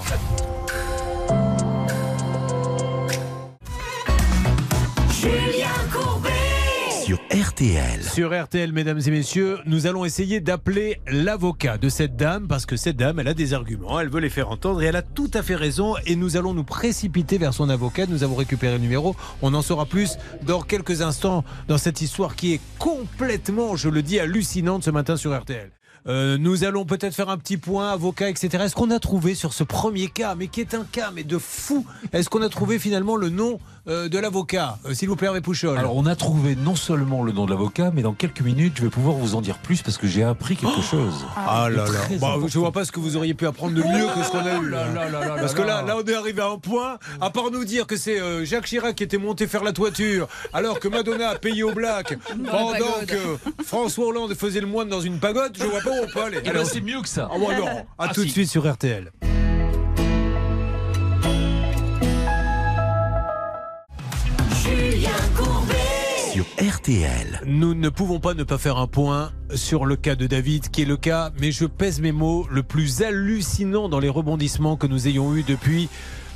Sur 7.06 7.20
RTL. 7.32 8.04
Sur 8.04 8.44
RTL, 8.44 8.74
mesdames 8.74 9.00
et 9.00 9.12
messieurs, 9.12 9.60
nous 9.66 9.88
allons 9.88 10.04
essayer 10.04 10.42
d'appeler 10.42 11.00
l'avocat 11.08 11.78
de 11.78 11.88
cette 11.88 12.18
dame 12.18 12.50
parce 12.50 12.66
que 12.66 12.76
cette 12.76 12.98
dame, 12.98 13.20
elle 13.20 13.30
a 13.30 13.34
des 13.34 13.54
arguments, 13.54 13.98
elle 13.98 14.10
veut 14.10 14.20
les 14.20 14.30
faire 14.30 14.52
entendre 14.52 14.82
et 14.82 14.88
elle 14.88 14.98
a 14.98 15.04
tout 15.04 15.32
à 15.34 15.42
fait 15.42 15.56
raison 15.56 15.96
et 16.06 16.18
nous 16.18 16.36
allons 16.36 16.54
nous 16.54 16.66
précipiter 16.66 17.38
vers 17.38 17.54
son 17.54 17.70
avocat. 17.70 18.08
Nous 18.08 18.26
avons 18.26 18.36
récupéré 18.36 18.74
le 18.74 18.80
numéro. 18.80 19.16
On 19.42 19.54
en 19.54 19.62
saura 19.62 19.86
plus 19.86 20.18
dans 20.42 20.62
quelques 20.62 21.02
instants 21.02 21.46
dans 21.70 21.78
cette 21.78 22.02
histoire 22.02 22.36
qui 22.36 22.56
est 22.56 22.62
complètement, 22.78 23.78
je 23.78 23.88
le 23.88 24.02
dis, 24.02 24.20
hallucinante 24.20 24.84
ce 24.84 24.92
matin 24.92 25.16
sur 25.16 25.34
RTL. 25.34 25.72
Euh, 26.08 26.38
nous 26.38 26.64
allons 26.64 26.86
peut-être 26.86 27.14
faire 27.14 27.30
un 27.30 27.38
petit 27.38 27.58
point, 27.58 27.90
avocat, 27.92 28.30
etc. 28.30 28.64
Est-ce 28.66 28.76
qu'on 28.76 28.92
a 28.92 29.00
trouvé 29.00 29.36
sur 29.36 29.54
ce 29.54 29.64
premier 29.64 30.08
cas, 30.08 30.36
mais 30.36 30.48
qui 30.48 30.62
est 30.62 30.74
un 30.74 30.86
cas, 30.90 31.12
mais 31.14 31.24
de 31.24 31.38
fou, 31.38 31.86
est-ce 32.14 32.30
qu'on 32.30 32.42
a 32.42 32.50
trouvé 32.50 32.80
finalement 32.80 33.16
le 33.18 33.30
nom 33.30 33.60
euh, 33.90 34.08
de 34.10 34.18
l'avocat 34.18 34.78
Euh, 34.86 34.94
S'il 34.94 35.10
vous 35.10 35.16
plaît, 35.16 35.28
Hervé 35.28 35.42
Pouchol? 35.42 35.78
Alors, 35.78 35.96
on 35.96 36.06
a 36.06 36.16
trouvé 36.16 36.56
non 36.56 36.76
seulement 36.76 37.24
le 37.24 37.32
nom 37.34 37.46
de 37.46 37.52
l'avocat, 37.52 37.92
mais 37.94 38.02
dans 38.02 38.14
quelques 38.14 38.42
minutes, 38.42 38.74
je 38.78 38.84
vais 38.84 38.90
pouvoir 38.90 39.16
vous 39.18 39.36
en 39.36 39.42
dire 39.42 39.58
plus 39.58 39.82
parce 39.82 39.98
que 39.98 40.08
j'ai 40.08 40.24
appris 40.24 40.56
quelque 40.56 40.82
chose. 40.82 41.26
Ah 41.36 41.68
là 41.70 41.86
là. 41.86 42.18
Bah, 42.22 42.36
je 42.48 42.58
vois 42.60 42.72
pas 42.72 42.86
ce 42.86 42.92
que 42.92 43.00
vous 43.00 43.18
auriez 43.18 43.34
pu 43.34 43.46
apprendre 43.46 43.74
de 43.74 43.82
mieux 43.84 44.08
que 44.16 44.24
ce 44.24 44.32
qu'on 44.32 44.40
a 44.46 44.58
eu. 44.62 44.70
là 44.70 44.88
là 45.10 45.36
Parce 45.40 45.54
que 45.54 45.62
là, 45.62 45.82
là. 45.82 45.98
on 45.98 46.06
est 46.06 46.14
arrivé 46.16 46.42
à 46.42 46.50
un 46.50 46.58
point, 46.58 46.98
à 47.22 47.30
part 47.30 47.52
nous 47.52 47.66
dire 47.66 47.86
que 47.88 47.98
c'est 47.98 48.20
euh, 48.20 48.46
Jacques 48.46 48.66
Chirac 48.66 48.96
qui 48.96 49.04
était 49.04 49.18
monté 49.18 49.48
faire 49.48 49.64
la 49.64 49.74
toiture, 49.74 50.28
alors 50.54 50.80
que 50.80 50.88
Madonna 50.88 51.30
a 51.30 51.36
payé 51.36 51.64
au 51.64 51.74
black, 51.74 52.18
pendant 52.50 53.06
que 53.08 53.38
François 53.66 54.08
Hollande 54.08 54.34
faisait 54.36 54.62
le 54.62 54.68
moine 54.68 54.88
dans 54.90 55.02
une 55.02 55.20
pagode, 55.20 55.58
je 55.60 55.66
vois 55.66 55.82
pas 55.82 55.92
où 55.97 55.97
ben, 56.16 56.48
Alors, 56.48 56.66
c'est 56.66 56.82
mieux 56.82 57.02
que 57.02 57.08
ça. 57.10 57.30
ah, 57.32 57.38
bon, 57.38 57.50
non. 57.58 57.68
À 57.68 57.84
Ah, 57.98 58.08
tout 58.14 58.24
de 58.24 58.30
suite 58.30 58.50
sur 58.50 58.72
RTL. 58.72 59.12
Sur 66.32 66.46
RTL. 66.62 67.42
Nous 67.46 67.74
ne 67.74 67.90
pouvons 67.90 68.20
pas 68.20 68.34
ne 68.34 68.44
pas 68.44 68.58
faire 68.58 68.78
un 68.78 68.88
point 68.88 69.32
sur 69.56 69.86
le 69.86 69.96
cas 69.96 70.16
de 70.16 70.28
David, 70.28 70.70
qui 70.70 70.84
est 70.84 70.86
le 70.86 70.98
cas, 70.98 71.32
mais 71.40 71.52
je 71.52 71.66
pèse 71.66 72.00
mes 72.02 72.12
mots, 72.12 72.46
le 72.52 72.62
plus 72.64 73.02
hallucinant 73.02 73.90
dans 73.90 74.00
les 74.00 74.10
rebondissements 74.10 74.76
que 74.76 74.86
nous 74.88 75.08
ayons 75.08 75.34
eus 75.36 75.44
depuis 75.44 75.90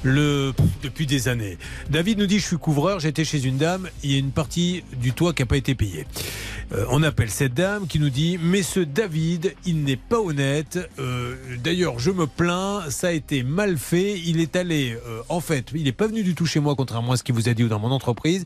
le 0.04 0.54
depuis 0.84 1.06
des 1.06 1.28
années. 1.28 1.58
David 1.90 2.20
nous 2.20 2.26
dit 2.26 2.40
je 2.40 2.46
suis 2.46 2.58
couvreur, 2.58 3.00
j'étais 3.00 3.26
chez 3.26 3.46
une 3.46 3.58
dame, 3.58 3.90
il 4.04 4.12
y 4.12 4.16
a 4.16 4.18
une 4.18 4.32
partie 4.32 4.84
du 5.00 5.14
toit 5.14 5.34
qui 5.34 5.42
n'a 5.42 5.46
pas 5.46 5.58
été 5.58 5.76
payée. 5.76 6.06
Euh, 6.74 6.86
on 6.90 7.04
appelle 7.04 7.30
cette 7.30 7.54
dame 7.54 7.88
qui 7.88 8.00
nous 8.00 8.10
dit 8.10 8.40
mais 8.42 8.64
ce 8.64 8.80
David, 8.80 9.56
il 9.66 9.84
n'est 9.84 9.98
pas 9.98 10.20
honnête. 10.20 10.80
Euh, 11.00 11.36
D'ailleurs, 11.64 12.00
je 12.00 12.12
me 12.12 12.28
plains, 12.28 12.84
ça 12.90 13.08
a 13.08 13.12
été 13.12 13.44
mal 13.44 13.78
fait. 13.78 14.20
Il 14.20 14.40
est 14.40 14.56
allé, 14.56 14.98
euh, 15.08 15.22
en 15.30 15.42
fait, 15.42 15.68
il 15.74 15.84
n'est 15.84 15.92
pas 15.92 16.08
venu 16.08 16.24
du 16.24 16.36
tout 16.36 16.46
chez 16.46 16.60
moi, 16.60 16.76
contrairement 16.76 17.14
à 17.14 17.18
ce 17.18 17.24
qu'il 17.24 17.36
vous 17.36 17.50
a 17.50 17.54
dit 17.54 17.64
ou 17.64 17.68
dans 17.68 17.80
mon 17.80 17.92
entreprise. 17.92 18.46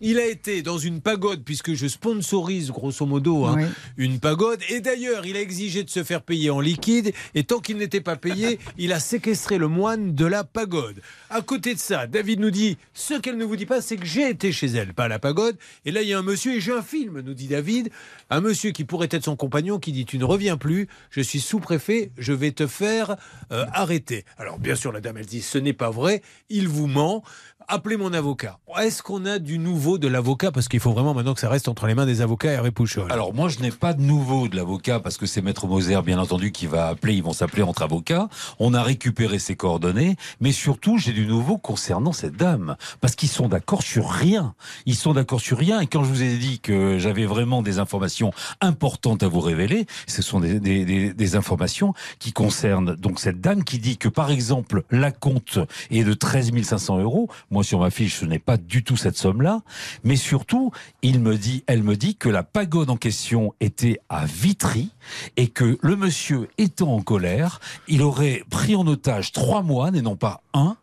Il 0.00 0.18
a 0.18 0.26
été 0.26 0.62
dans 0.62 0.78
une 0.78 1.00
pagode, 1.00 1.42
puisque 1.44 1.74
je 1.74 1.86
sponsorise 1.86 2.70
grosso 2.70 3.04
modo 3.06 3.44
hein, 3.44 3.54
Oui. 3.58 3.64
une 3.96 4.20
pagode. 4.20 4.60
Et 4.68 4.80
d'ailleurs, 4.80 5.26
il 5.26 5.36
a 5.36 5.40
exigé 5.40 5.82
de 5.84 5.90
se 5.90 6.04
faire 6.04 6.22
payer 6.22 6.50
en 6.50 6.60
liquide. 6.60 7.12
Et 7.34 7.44
tant 7.44 7.58
qu'il 7.60 7.76
n'était 7.76 8.00
pas 8.00 8.16
payé, 8.16 8.58
il 8.78 8.92
a 8.92 9.00
séquestré 9.00 9.58
le 9.58 9.68
moine 9.68 10.14
de 10.14 10.26
la 10.26 10.44
pagode. 10.44 11.00
À 11.30 11.42
côté 11.42 11.74
de 11.74 11.78
ça, 11.80 12.06
David 12.06 12.40
nous 12.40 12.50
dit 12.50 12.76
ce 12.94 13.14
qu'elle 13.14 13.36
ne 13.36 13.44
vous 13.44 13.56
dit 13.56 13.66
pas, 13.66 13.80
c'est 13.80 13.96
que 13.96 14.06
j'ai 14.06 14.28
été 14.30 14.52
chez 14.52 14.66
elle, 14.68 14.94
pas 14.94 15.04
à 15.04 15.08
la 15.08 15.18
pagode. 15.18 15.56
Et 15.84 15.90
là, 15.90 16.02
il 16.02 16.08
y 16.08 16.12
a 16.14 16.18
un 16.18 16.22
monsieur, 16.22 16.54
et 16.56 16.60
j'ai 16.60 16.72
un 16.72 16.82
film, 16.82 17.20
nous 17.20 17.34
dit 17.34 17.48
David, 17.48 17.90
un 18.30 18.40
monsieur 18.40 18.70
qui 18.70 18.84
pourrait 18.84 19.08
être 19.10 19.24
son 19.24 19.36
compagnon, 19.36 19.78
qui 19.78 19.92
dit 19.92 20.04
Tu 20.04 20.18
ne 20.18 20.24
reviens 20.24 20.56
plus, 20.56 20.88
je 21.10 21.20
suis 21.20 21.40
sous-préfet, 21.40 22.10
je 22.18 22.32
vais 22.32 22.52
te 22.52 22.66
faire 22.66 23.16
euh, 23.52 23.64
arrêter. 23.72 24.24
Alors, 24.38 24.58
bien 24.58 24.74
sûr, 24.74 24.92
la 24.92 25.00
dame, 25.00 25.16
elle 25.18 25.26
dit 25.26 25.42
Ce 25.42 25.58
n'est 25.58 25.72
pas 25.72 25.90
vrai, 25.90 26.22
il 26.48 26.68
vous 26.68 26.86
ment. 26.86 27.22
Appelez 27.70 27.98
mon 27.98 28.14
avocat. 28.14 28.58
Est-ce 28.80 29.02
qu'on 29.02 29.26
a 29.26 29.38
du 29.38 29.58
nouveau 29.58 29.98
de 29.98 30.08
l'avocat? 30.08 30.50
Parce 30.50 30.68
qu'il 30.68 30.80
faut 30.80 30.92
vraiment 30.92 31.12
maintenant 31.12 31.34
que 31.34 31.40
ça 31.40 31.50
reste 31.50 31.68
entre 31.68 31.86
les 31.86 31.94
mains 31.94 32.06
des 32.06 32.22
avocats 32.22 32.64
et 32.66 32.70
Pouchol. 32.70 33.12
Alors 33.12 33.34
moi, 33.34 33.50
je 33.50 33.58
n'ai 33.58 33.70
pas 33.70 33.92
de 33.92 34.00
nouveau 34.00 34.48
de 34.48 34.56
l'avocat 34.56 35.00
parce 35.00 35.18
que 35.18 35.26
c'est 35.26 35.42
Maître 35.42 35.66
Moser, 35.66 36.00
bien 36.00 36.18
entendu, 36.18 36.50
qui 36.50 36.66
va 36.66 36.86
appeler. 36.88 37.12
Ils 37.14 37.22
vont 37.22 37.34
s'appeler 37.34 37.62
entre 37.62 37.82
avocats. 37.82 38.30
On 38.58 38.72
a 38.72 38.82
récupéré 38.82 39.38
ses 39.38 39.54
coordonnées, 39.54 40.16
mais 40.40 40.50
surtout, 40.52 40.96
j'ai 40.96 41.12
du 41.12 41.26
nouveau 41.26 41.58
concernant 41.58 42.12
cette 42.14 42.36
dame 42.36 42.76
parce 43.02 43.14
qu'ils 43.16 43.28
sont 43.28 43.48
d'accord 43.48 43.82
sur 43.82 44.08
rien. 44.08 44.54
Ils 44.86 44.94
sont 44.96 45.12
d'accord 45.12 45.40
sur 45.40 45.58
rien. 45.58 45.80
Et 45.80 45.86
quand 45.88 46.04
je 46.04 46.08
vous 46.08 46.22
ai 46.22 46.38
dit 46.38 46.60
que 46.60 46.96
j'avais 46.98 47.26
vraiment 47.26 47.60
des 47.60 47.78
informations 47.78 48.32
importantes 48.62 49.22
à 49.22 49.28
vous 49.28 49.40
révéler, 49.40 49.86
ce 50.06 50.22
sont 50.22 50.40
des, 50.40 50.58
des- 50.58 51.12
des- 51.12 51.36
informations 51.36 51.92
qui 52.18 52.32
concernent 52.32 52.94
donc 52.96 53.20
cette 53.20 53.42
dame 53.42 53.62
qui 53.62 53.78
dit 53.78 53.98
que 53.98 54.08
par 54.08 54.30
exemple 54.30 54.84
la 54.90 55.10
compte 55.12 55.58
est 55.90 56.02
de 56.04 56.14
13 56.14 56.50
500 56.62 57.00
euros. 57.00 57.28
Sur 57.62 57.80
ma 57.80 57.90
fiche, 57.90 58.20
ce 58.20 58.24
n'est 58.24 58.38
pas 58.38 58.56
du 58.56 58.84
tout 58.84 58.96
cette 58.96 59.16
somme-là. 59.16 59.60
Mais 60.04 60.16
surtout, 60.16 60.70
il 61.02 61.20
me 61.20 61.36
dit, 61.36 61.64
elle 61.66 61.82
me 61.82 61.96
dit 61.96 62.16
que 62.16 62.28
la 62.28 62.42
pagode 62.42 62.90
en 62.90 62.96
question 62.96 63.54
était 63.60 63.98
à 64.08 64.26
Vitry 64.26 64.90
et 65.36 65.48
que 65.48 65.78
le 65.80 65.96
monsieur 65.96 66.48
étant 66.58 66.94
en 66.94 67.02
colère, 67.02 67.60
il 67.86 68.02
aurait 68.02 68.42
pris 68.50 68.76
en 68.76 68.86
otage 68.86 69.32
trois 69.32 69.62
moines 69.62 69.96
et 69.96 70.02
non 70.02 70.16
pas 70.16 70.42
un. 70.54 70.76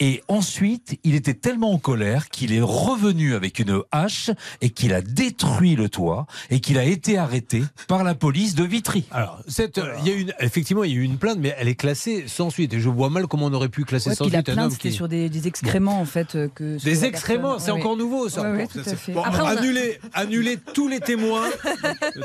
Et 0.00 0.22
ensuite, 0.28 0.98
il 1.04 1.14
était 1.14 1.34
tellement 1.34 1.72
en 1.72 1.78
colère 1.78 2.28
qu'il 2.28 2.52
est 2.52 2.60
revenu 2.62 3.34
avec 3.34 3.58
une 3.58 3.80
hache 3.92 4.30
et 4.60 4.70
qu'il 4.70 4.92
a 4.94 5.02
détruit 5.02 5.76
le 5.76 5.88
toit 5.88 6.26
et 6.50 6.60
qu'il 6.60 6.78
a 6.78 6.84
été 6.84 7.18
arrêté 7.18 7.62
par 7.88 8.04
la 8.04 8.14
police 8.14 8.54
de 8.54 8.64
Vitry. 8.64 9.04
Alors, 9.10 9.40
cette, 9.48 9.78
euh, 9.78 9.94
il 10.00 10.08
y 10.08 10.12
a 10.12 10.14
une, 10.16 10.32
effectivement, 10.40 10.84
il 10.84 10.92
y 10.92 10.94
a 10.94 10.98
eu 10.98 11.02
une 11.02 11.18
plainte, 11.18 11.38
mais 11.40 11.54
elle 11.58 11.68
est 11.68 11.74
classée 11.74 12.24
sans 12.26 12.50
suite. 12.50 12.72
Et 12.74 12.80
je 12.80 12.88
vois 12.88 13.10
mal 13.10 13.26
comment 13.26 13.46
on 13.46 13.52
aurait 13.52 13.68
pu 13.68 13.84
classer 13.84 14.10
Ouais, 14.10 14.16
sans 14.16 14.24
puis 14.24 14.32
la 14.32 14.38
suite 14.38 14.48
un 14.50 14.52
plainte, 14.54 14.64
homme 14.66 14.70
c'était 14.72 14.88
qui... 14.90 14.94
sur 14.94 15.08
des, 15.08 15.28
des 15.28 15.46
excréments, 15.48 16.00
en 16.00 16.04
fait. 16.04 16.34
euh, 16.34 16.48
que 16.54 16.82
Des 16.82 17.04
excréments, 17.04 17.58
c'est 17.58 17.70
Ouais, 17.70 17.78
encore 17.80 17.92
ouais. 17.92 17.98
nouveau 17.98 18.28
ça. 18.28 18.42
Ouais, 18.42 18.66
ouais, 18.74 19.12
Bon, 19.14 19.22
Après, 19.22 19.42
a- 19.42 19.98
annuler, 20.14 20.58
tous 20.74 20.88
les 20.88 21.00
témoins 21.00 21.44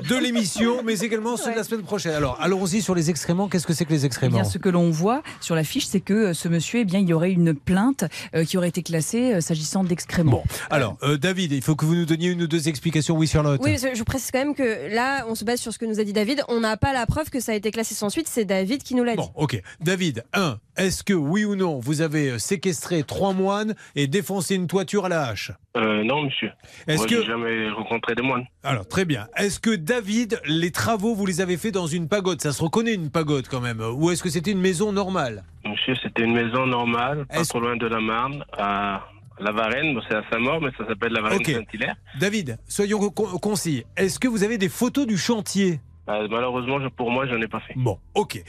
de 0.09 0.15
l'émission, 0.21 0.81
mais 0.83 0.99
également 0.99 1.37
ceux 1.37 1.51
de 1.51 1.55
la 1.57 1.63
semaine 1.63 1.83
prochaine. 1.83 2.13
Alors, 2.13 2.37
allons-y 2.41 2.81
sur 2.81 2.95
les 2.95 3.09
excréments. 3.09 3.47
Qu'est-ce 3.47 3.67
que 3.67 3.73
c'est 3.73 3.85
que 3.85 3.91
les 3.93 4.03
Eh 4.03 4.05
excréments? 4.05 4.35
Bien, 4.41 4.43
ce 4.43 4.57
que 4.57 4.69
l'on 4.69 4.89
voit 4.91 5.21
sur 5.41 5.55
la 5.55 5.63
fiche, 5.63 5.85
c'est 5.85 6.01
que 6.01 6.13
euh, 6.13 6.33
ce 6.33 6.47
monsieur, 6.47 6.79
eh 6.81 6.85
bien, 6.85 6.99
il 6.99 7.07
y 7.07 7.13
aurait 7.13 7.31
une 7.37 7.53
plainte 7.53 8.03
euh, 8.35 8.43
qui 8.43 8.57
aurait 8.57 8.69
été 8.69 8.83
classée 8.83 9.33
euh, 9.33 9.41
s'agissant 9.41 9.83
d'excréments. 9.83 10.31
Bon, 10.31 10.43
alors, 10.69 10.97
euh, 11.03 11.17
David, 11.17 11.51
il 11.51 11.61
faut 11.61 11.75
que 11.75 11.85
vous 11.85 11.95
nous 11.95 12.05
donniez 12.05 12.29
une 12.29 12.41
ou 12.41 12.47
deux 12.47 12.67
explications. 12.67 13.15
Oui, 13.15 13.27
Charlotte. 13.27 13.61
Oui, 13.63 13.77
je 13.77 14.03
précise 14.03 14.31
quand 14.31 14.39
même 14.39 14.55
que 14.55 14.93
là, 14.93 15.25
on 15.29 15.35
se 15.35 15.45
base 15.45 15.59
sur 15.59 15.71
ce 15.71 15.79
que 15.79 15.85
nous 15.85 15.99
a 15.99 16.03
dit 16.03 16.13
David. 16.13 16.43
On 16.49 16.59
n'a 16.59 16.77
pas 16.77 16.93
la 16.93 17.05
preuve 17.05 17.29
que 17.29 17.39
ça 17.39 17.53
a 17.53 17.55
été 17.55 17.71
classé 17.71 17.95
sans 17.95 18.09
suite. 18.09 18.27
C'est 18.27 18.45
David 18.45 18.83
qui 18.83 18.95
nous 18.95 19.03
l'a 19.03 19.11
dit. 19.11 19.17
Bon, 19.17 19.31
ok. 19.35 19.61
David, 19.79 20.23
1. 20.33 20.59
Est-ce 20.77 21.03
que, 21.03 21.13
oui 21.13 21.43
ou 21.43 21.55
non, 21.55 21.79
vous 21.79 22.01
avez 22.01 22.29
euh, 22.31 22.37
séquestré 22.39 23.03
trois 23.03 23.33
moines 23.33 23.75
et 23.95 24.07
défoncé 24.07 24.55
une 24.55 24.67
toiture 24.67 25.05
à 25.05 25.09
la 25.09 25.25
hache? 25.27 25.51
Euh, 25.75 26.03
non, 26.03 26.21
monsieur. 26.23 26.51
Est-ce 26.87 26.97
Moi, 26.99 27.07
que. 27.07 27.15
j'ai 27.21 27.25
jamais 27.25 27.69
rencontré 27.71 28.13
de 28.15 28.21
moine. 28.21 28.45
Alors, 28.63 28.87
très 28.87 29.03
bien. 29.05 29.27
Est-ce 29.35 29.59
que, 29.59 29.75
David, 29.75 30.39
les 30.45 30.71
travaux, 30.71 31.15
vous 31.15 31.25
les 31.25 31.41
avez 31.41 31.57
faits 31.57 31.73
dans 31.73 31.87
une 31.87 32.07
pagode 32.07 32.41
Ça 32.41 32.53
se 32.53 32.61
reconnaît 32.61 32.93
une 32.93 33.09
pagode 33.09 33.47
quand 33.47 33.59
même. 33.61 33.81
Ou 33.81 34.11
est-ce 34.11 34.21
que 34.21 34.29
c'était 34.29 34.51
une 34.51 34.61
maison 34.61 34.91
normale? 34.91 35.43
Monsieur, 35.65 35.95
c'était 36.01 36.23
une 36.23 36.33
maison 36.33 36.65
normale, 36.67 37.25
pas 37.25 37.39
Est-ce- 37.41 37.49
trop 37.49 37.59
loin 37.59 37.75
de 37.75 37.87
la 37.87 37.99
Marne, 37.99 38.45
à 38.57 39.03
la 39.39 39.51
Varenne. 39.51 39.93
Bon, 39.95 40.01
c'est 40.07 40.15
à 40.15 40.23
Saint-Maur, 40.31 40.61
mais 40.61 40.69
ça 40.77 40.85
s'appelle 40.87 41.11
la 41.13 41.21
Varenne 41.21 41.39
Ok. 41.39 41.47
Saint-Hilaire. 41.51 41.95
David, 42.19 42.57
soyons 42.67 42.99
con- 43.09 43.37
concis. 43.39 43.83
Est-ce 43.95 44.19
que 44.19 44.27
vous 44.27 44.43
avez 44.43 44.57
des 44.57 44.69
photos 44.69 45.05
du 45.07 45.17
chantier? 45.17 45.79
Euh, 46.09 46.27
malheureusement, 46.29 46.79
je- 46.81 46.87
pour 46.87 47.11
moi, 47.11 47.27
j'en 47.27 47.41
ai 47.41 47.47
pas 47.47 47.59
fait. 47.59 47.73
Bon, 47.75 47.97
ok. 48.15 48.41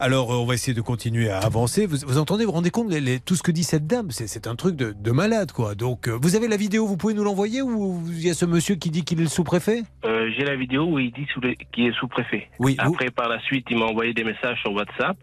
Alors, 0.00 0.32
euh, 0.32 0.36
on 0.36 0.44
va 0.46 0.54
essayer 0.54 0.74
de 0.74 0.80
continuer 0.80 1.30
à 1.30 1.38
avancer. 1.38 1.86
Vous, 1.86 1.98
vous 2.06 2.18
entendez, 2.18 2.44
vous 2.44 2.50
vous 2.50 2.56
rendez 2.56 2.70
compte, 2.70 2.90
les- 2.90 3.00
les- 3.00 3.20
tout 3.20 3.36
ce 3.36 3.42
que 3.42 3.52
dit 3.52 3.62
cette 3.64 3.86
dame, 3.86 4.10
c'est 4.10 4.46
un 4.46 4.56
truc 4.56 4.74
de, 4.76 4.92
de 4.92 5.10
malade, 5.12 5.52
quoi. 5.52 5.74
Donc, 5.74 6.08
euh, 6.08 6.18
vous 6.20 6.34
avez 6.36 6.48
la 6.48 6.56
vidéo, 6.56 6.86
vous 6.86 6.96
pouvez 6.96 7.14
nous 7.14 7.24
l'envoyer 7.24 7.62
ou 7.62 8.02
il 8.08 8.26
y 8.26 8.30
a 8.30 8.34
ce 8.34 8.44
monsieur 8.46 8.74
qui 8.74 8.90
dit 8.90 9.04
qu'il 9.04 9.20
est 9.20 9.24
le 9.24 9.28
sous-préfet? 9.28 9.82
Euh, 10.04 10.30
j'ai 10.36 10.44
la 10.44 10.56
vidéo 10.56 10.84
où 10.86 10.98
il 10.98 11.12
dit 11.12 11.26
qu'il 11.72 11.86
est 11.86 11.92
sous-préfet. 11.98 12.48
Oui, 12.58 12.76
vous- 12.84 12.92
Après, 12.92 13.10
par 13.10 13.28
la 13.28 13.40
suite, 13.40 13.66
il 13.70 13.78
m'a 13.78 13.84
envoyé 13.86 14.12
des 14.12 14.24
messages 14.24 14.60
sur 14.60 14.72
WhatsApp 14.72 15.16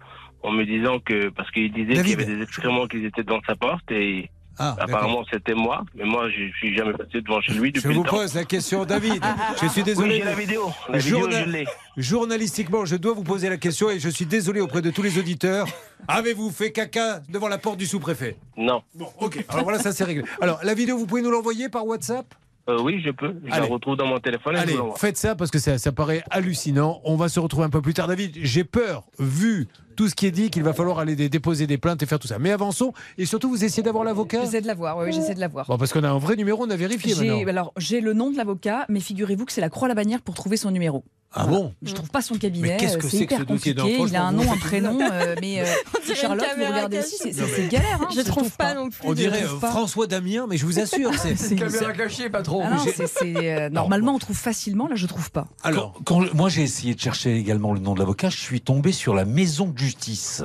en 0.44 0.52
me 0.52 0.64
disant 0.66 1.00
que, 1.00 1.30
parce 1.30 1.52
qu'il 1.52 1.72
disait 1.72 1.94
qu'il 2.02 2.10
y 2.10 2.14
avait 2.14 2.26
des 2.26 2.42
excréments 2.42 2.88
qui 2.88 3.06
étaient 3.06 3.24
dans 3.24 3.42
sa 3.46 3.56
porte 3.56 3.92
et 3.92 4.30
Ah, 4.64 4.76
apparemment 4.80 5.24
c'était 5.32 5.56
moi. 5.56 5.84
Mais 5.96 6.04
moi, 6.06 6.30
je 6.30 6.52
suis 6.58 6.78
jamais 6.78 6.94
passé 6.94 7.22
devant 7.22 7.42
chez 7.42 7.54
lui 7.54 7.72
Je 7.74 7.82
depuis 7.82 7.96
vous 7.96 8.04
le 8.04 8.10
temps. 8.10 8.18
pose 8.18 8.36
la 8.36 8.44
question, 8.46 8.86
David. 8.86 9.24
Je 9.62 9.68
suis 9.68 9.82
Oui, 9.82 9.84
désolé. 9.84 10.18
j'ai 10.20 10.24
la 10.24 10.36
vidéo. 10.36 10.72
La 10.90 10.98
vidéo, 11.00 11.28
je. 11.32 12.02
Journalistiquement, 12.02 12.86
je 12.86 12.96
dois 12.96 13.14
vous 13.14 13.24
poser 13.24 13.50
la 13.50 13.58
question 13.58 13.90
et 13.90 14.00
je 14.00 14.10
suis 14.10 14.26
désolé 14.26 14.62
auprès 14.62 14.82
de 14.82 14.92
tous 14.92 15.02
les 15.02 15.18
auditeurs. 15.18 15.68
Avez-vous 16.08 16.52
fait 16.52 16.72
caca 16.72 17.22
devant 17.30 17.48
la 17.48 17.58
porte 17.58 17.78
du 17.78 17.86
sous-préfet? 17.88 18.38
Non. 18.58 18.82
Bon, 18.94 19.08
ok. 19.20 19.44
Alors 19.50 19.64
voilà, 19.64 19.80
ça 19.80 19.92
c'est 19.92 20.04
réglé. 20.04 20.24
Alors, 20.42 20.60
la 20.64 20.74
vidéo, 20.74 20.98
vous 20.98 21.06
pouvez 21.08 21.22
nous 21.22 21.32
l'envoyer 21.32 21.70
par 21.70 21.86
WhatsApp? 21.86 22.26
Euh, 22.70 22.80
oui, 22.82 23.02
je 23.04 23.10
peux. 23.12 23.34
Je 23.46 23.52
Allez. 23.52 23.68
la 23.68 23.74
retrouve 23.74 23.98
dans 23.98 24.06
mon 24.06 24.20
téléphone 24.20 24.54
et 24.54 24.58
je 24.58 24.62
Allez, 24.64 24.74
vous 24.76 24.94
faites 24.96 25.18
ça 25.18 25.36
parce 25.36 25.50
que 25.50 25.58
ça, 25.60 25.78
ça 25.80 25.92
paraît 25.92 26.24
hallucinant. 26.30 27.02
On 27.04 27.16
va 27.16 27.28
se 27.28 27.40
retrouver 27.40 27.66
un 27.66 27.70
peu 27.72 27.82
plus 27.82 27.94
tard. 27.96 28.08
David, 28.08 28.38
j'ai 28.42 28.64
peur, 28.64 29.04
vu 29.18 29.68
tout 30.02 30.10
ce 30.10 30.16
qui 30.16 30.26
est 30.26 30.32
dit, 30.32 30.50
qu'il 30.50 30.64
va 30.64 30.74
falloir 30.74 30.98
aller 30.98 31.16
dé- 31.16 31.30
déposer 31.30 31.68
des 31.68 31.78
plaintes 31.78 32.02
et 32.02 32.08
faire 32.08 32.18
tout 32.18 32.28
ça. 32.28 32.40
Mais 32.40 32.50
avançons. 32.50 32.92
Et 33.20 33.28
surtout, 33.28 33.50
vous 33.50 33.64
essayez 33.64 33.84
d'avoir 33.84 34.04
l'avocat? 34.04 34.42
J'essaie 34.44 34.60
de 34.62 34.66
l'avoir, 34.66 34.98
oui, 34.98 35.12
j'essaie 35.14 35.36
de 35.36 35.40
l'avoir. 35.40 35.68
Bon, 35.68 35.78
parce 35.78 35.94
qu'on 35.94 36.04
a 36.04 36.10
un 36.10 36.18
vrai 36.18 36.36
numéro, 36.36 36.66
on 36.66 36.70
a 36.72 36.76
vérifié 36.76 37.14
J'ai 37.14 37.28
maintenant. 37.30 37.50
alors 37.50 37.74
j'ai 37.78 38.02
le 38.02 38.14
nom 38.14 38.32
de 38.32 38.38
l'avocat, 38.38 38.86
mais 38.90 39.00
figurez-vous 39.00 39.46
que 39.46 39.52
c'est 39.52 39.62
la 39.62 39.70
croix 39.70 39.86
à 39.86 39.90
la 39.90 39.94
bannière 39.96 40.22
pour 40.24 40.34
trouver 40.34 40.58
son 40.58 40.72
numéro. 40.72 41.04
Ah 41.34 41.46
bon? 41.48 41.74
Je 41.82 41.94
trouve 41.94 42.10
pas 42.10 42.22
son 42.22 42.36
cabinet. 42.36 42.72
Mais 42.72 42.78
qu'est-ce 42.78 42.98
que 42.98 43.06
euh, 43.06 43.10
c'est 43.10 43.20
que 43.20 43.24
hyper 43.36 43.40
ce 43.40 43.44
dossier 43.46 43.76
Il 44.06 44.16
a 44.18 44.26
un 44.26 44.34
nom, 44.34 44.52
un 44.52 44.58
prénom, 44.58 45.00
euh, 45.02 45.36
mais 45.40 45.62
euh, 45.62 45.66
Charlotte, 46.14 46.46
vous 46.58 46.66
regardez 46.66 47.00
aussi, 47.00 47.16
c'est 47.22 47.32
Non, 47.40 47.68
galère. 47.70 48.02
hein, 48.02 48.08
Je 48.14 48.20
trouve 48.20 48.52
pas 48.58 48.74
non 48.74 48.90
plus. 48.90 49.08
On 49.08 49.14
dirait 49.14 49.40
je 49.48 49.56
euh, 49.56 49.60
pas. 49.60 49.70
François 49.70 50.08
Damien, 50.08 50.46
mais 50.50 50.58
je 50.58 50.66
vous 50.66 50.78
assure, 50.80 51.14
c'est. 51.18 51.38
C'est- 51.38 51.56
Caméra 51.56 51.94
cachée, 51.94 52.30
pas 52.30 52.42
trop. 52.42 52.62
Ah 52.66 52.72
non, 52.72 52.84
j'ai- 52.84 52.92
c'est- 52.92 53.08
c'est, 53.08 53.34
euh, 53.54 53.70
normalement 53.70 54.14
on 54.16 54.20
trouve 54.20 54.36
facilement, 54.38 54.90
là 54.90 54.96
je 54.98 55.08
trouve 55.08 55.32
pas. 55.32 55.48
Alors, 55.64 55.94
Quand, 56.04 56.20
quand- 56.20 56.34
moi 56.34 56.50
j'ai 56.50 56.64
essayé 56.64 56.96
de 56.96 57.00
chercher 57.00 57.38
également 57.38 57.72
le 57.74 57.80
nom 57.80 57.94
de 57.94 58.00
l'avocat, 58.00 58.30
je 58.30 58.38
suis 58.38 58.60
tombé 58.60 58.92
sur 58.92 59.14
la 59.16 59.24
maison 59.24 59.68
de 59.68 59.80
justice. 59.92 60.44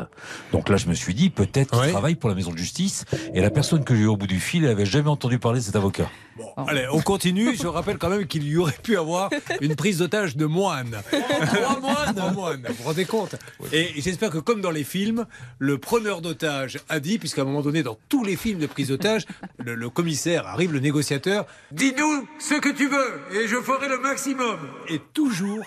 Donc 0.52 0.68
là 0.68 0.76
je 0.76 0.86
me 0.88 0.94
suis 0.94 1.14
dit 1.14 1.30
peut-être 1.30 1.80
qu'il 1.80 1.92
travaille 1.92 2.16
pour 2.16 2.28
la 2.28 2.34
maison 2.34 2.50
de 2.50 2.58
justice 2.58 3.04
et 3.34 3.40
la 3.40 3.50
personne 3.50 3.84
que 3.84 3.94
j'ai 3.94 4.02
eu 4.02 4.06
au 4.06 4.16
bout 4.16 4.26
du 4.26 4.40
fil 4.40 4.64
elle 4.64 4.70
avait 4.70 4.86
jamais 4.86 5.08
entendu 5.08 5.38
parler 5.38 5.60
de 5.60 5.64
cet 5.64 5.76
avocat. 5.76 6.08
Bon, 6.36 6.52
allez, 6.66 6.86
on 6.92 7.00
continue. 7.00 7.56
Je 7.56 7.66
rappelle 7.66 7.96
quand 7.96 8.10
même 8.10 8.26
qu'il 8.26 8.46
y 8.46 8.58
aurait 8.58 8.76
pu 8.82 8.98
avoir 8.98 9.30
une 9.62 9.74
prise 9.74 9.98
d'otage 9.98 10.36
de 10.36 10.44
moine. 10.44 10.94
Trois 11.10 11.80
moines 11.80 12.14
Trois 12.14 12.32
moines, 12.32 12.62
vous 12.68 12.74
vous 12.74 12.84
rendez 12.84 13.06
compte 13.06 13.36
Et 13.72 13.92
j'espère 14.02 14.28
que, 14.30 14.36
comme 14.38 14.60
dans 14.60 14.70
les 14.70 14.84
films, 14.84 15.24
le 15.58 15.78
preneur 15.78 16.20
d'otage 16.20 16.78
a 16.90 17.00
dit, 17.00 17.18
puisqu'à 17.18 17.40
un 17.40 17.44
moment 17.46 17.62
donné, 17.62 17.82
dans 17.82 17.96
tous 18.10 18.22
les 18.22 18.36
films 18.36 18.58
de 18.58 18.66
prise 18.66 18.88
d'otage, 18.88 19.24
le, 19.64 19.74
le 19.74 19.88
commissaire 19.88 20.46
arrive, 20.46 20.74
le 20.74 20.80
négociateur, 20.80 21.46
dis-nous 21.72 22.28
ce 22.38 22.54
que 22.54 22.68
tu 22.68 22.86
veux 22.88 23.20
et 23.32 23.48
je 23.48 23.56
ferai 23.56 23.88
le 23.88 23.98
maximum. 23.98 24.58
Et 24.90 25.00
toujours, 25.14 25.64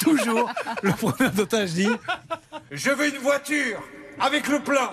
toujours, 0.00 0.50
le 0.82 0.90
preneur 0.90 1.30
d'otage 1.30 1.70
dit, 1.72 1.88
je 2.72 2.90
veux 2.90 3.09
une 3.14 3.22
voiture 3.22 3.80
avec 4.22 4.48
le 4.48 4.60
plein. 4.60 4.76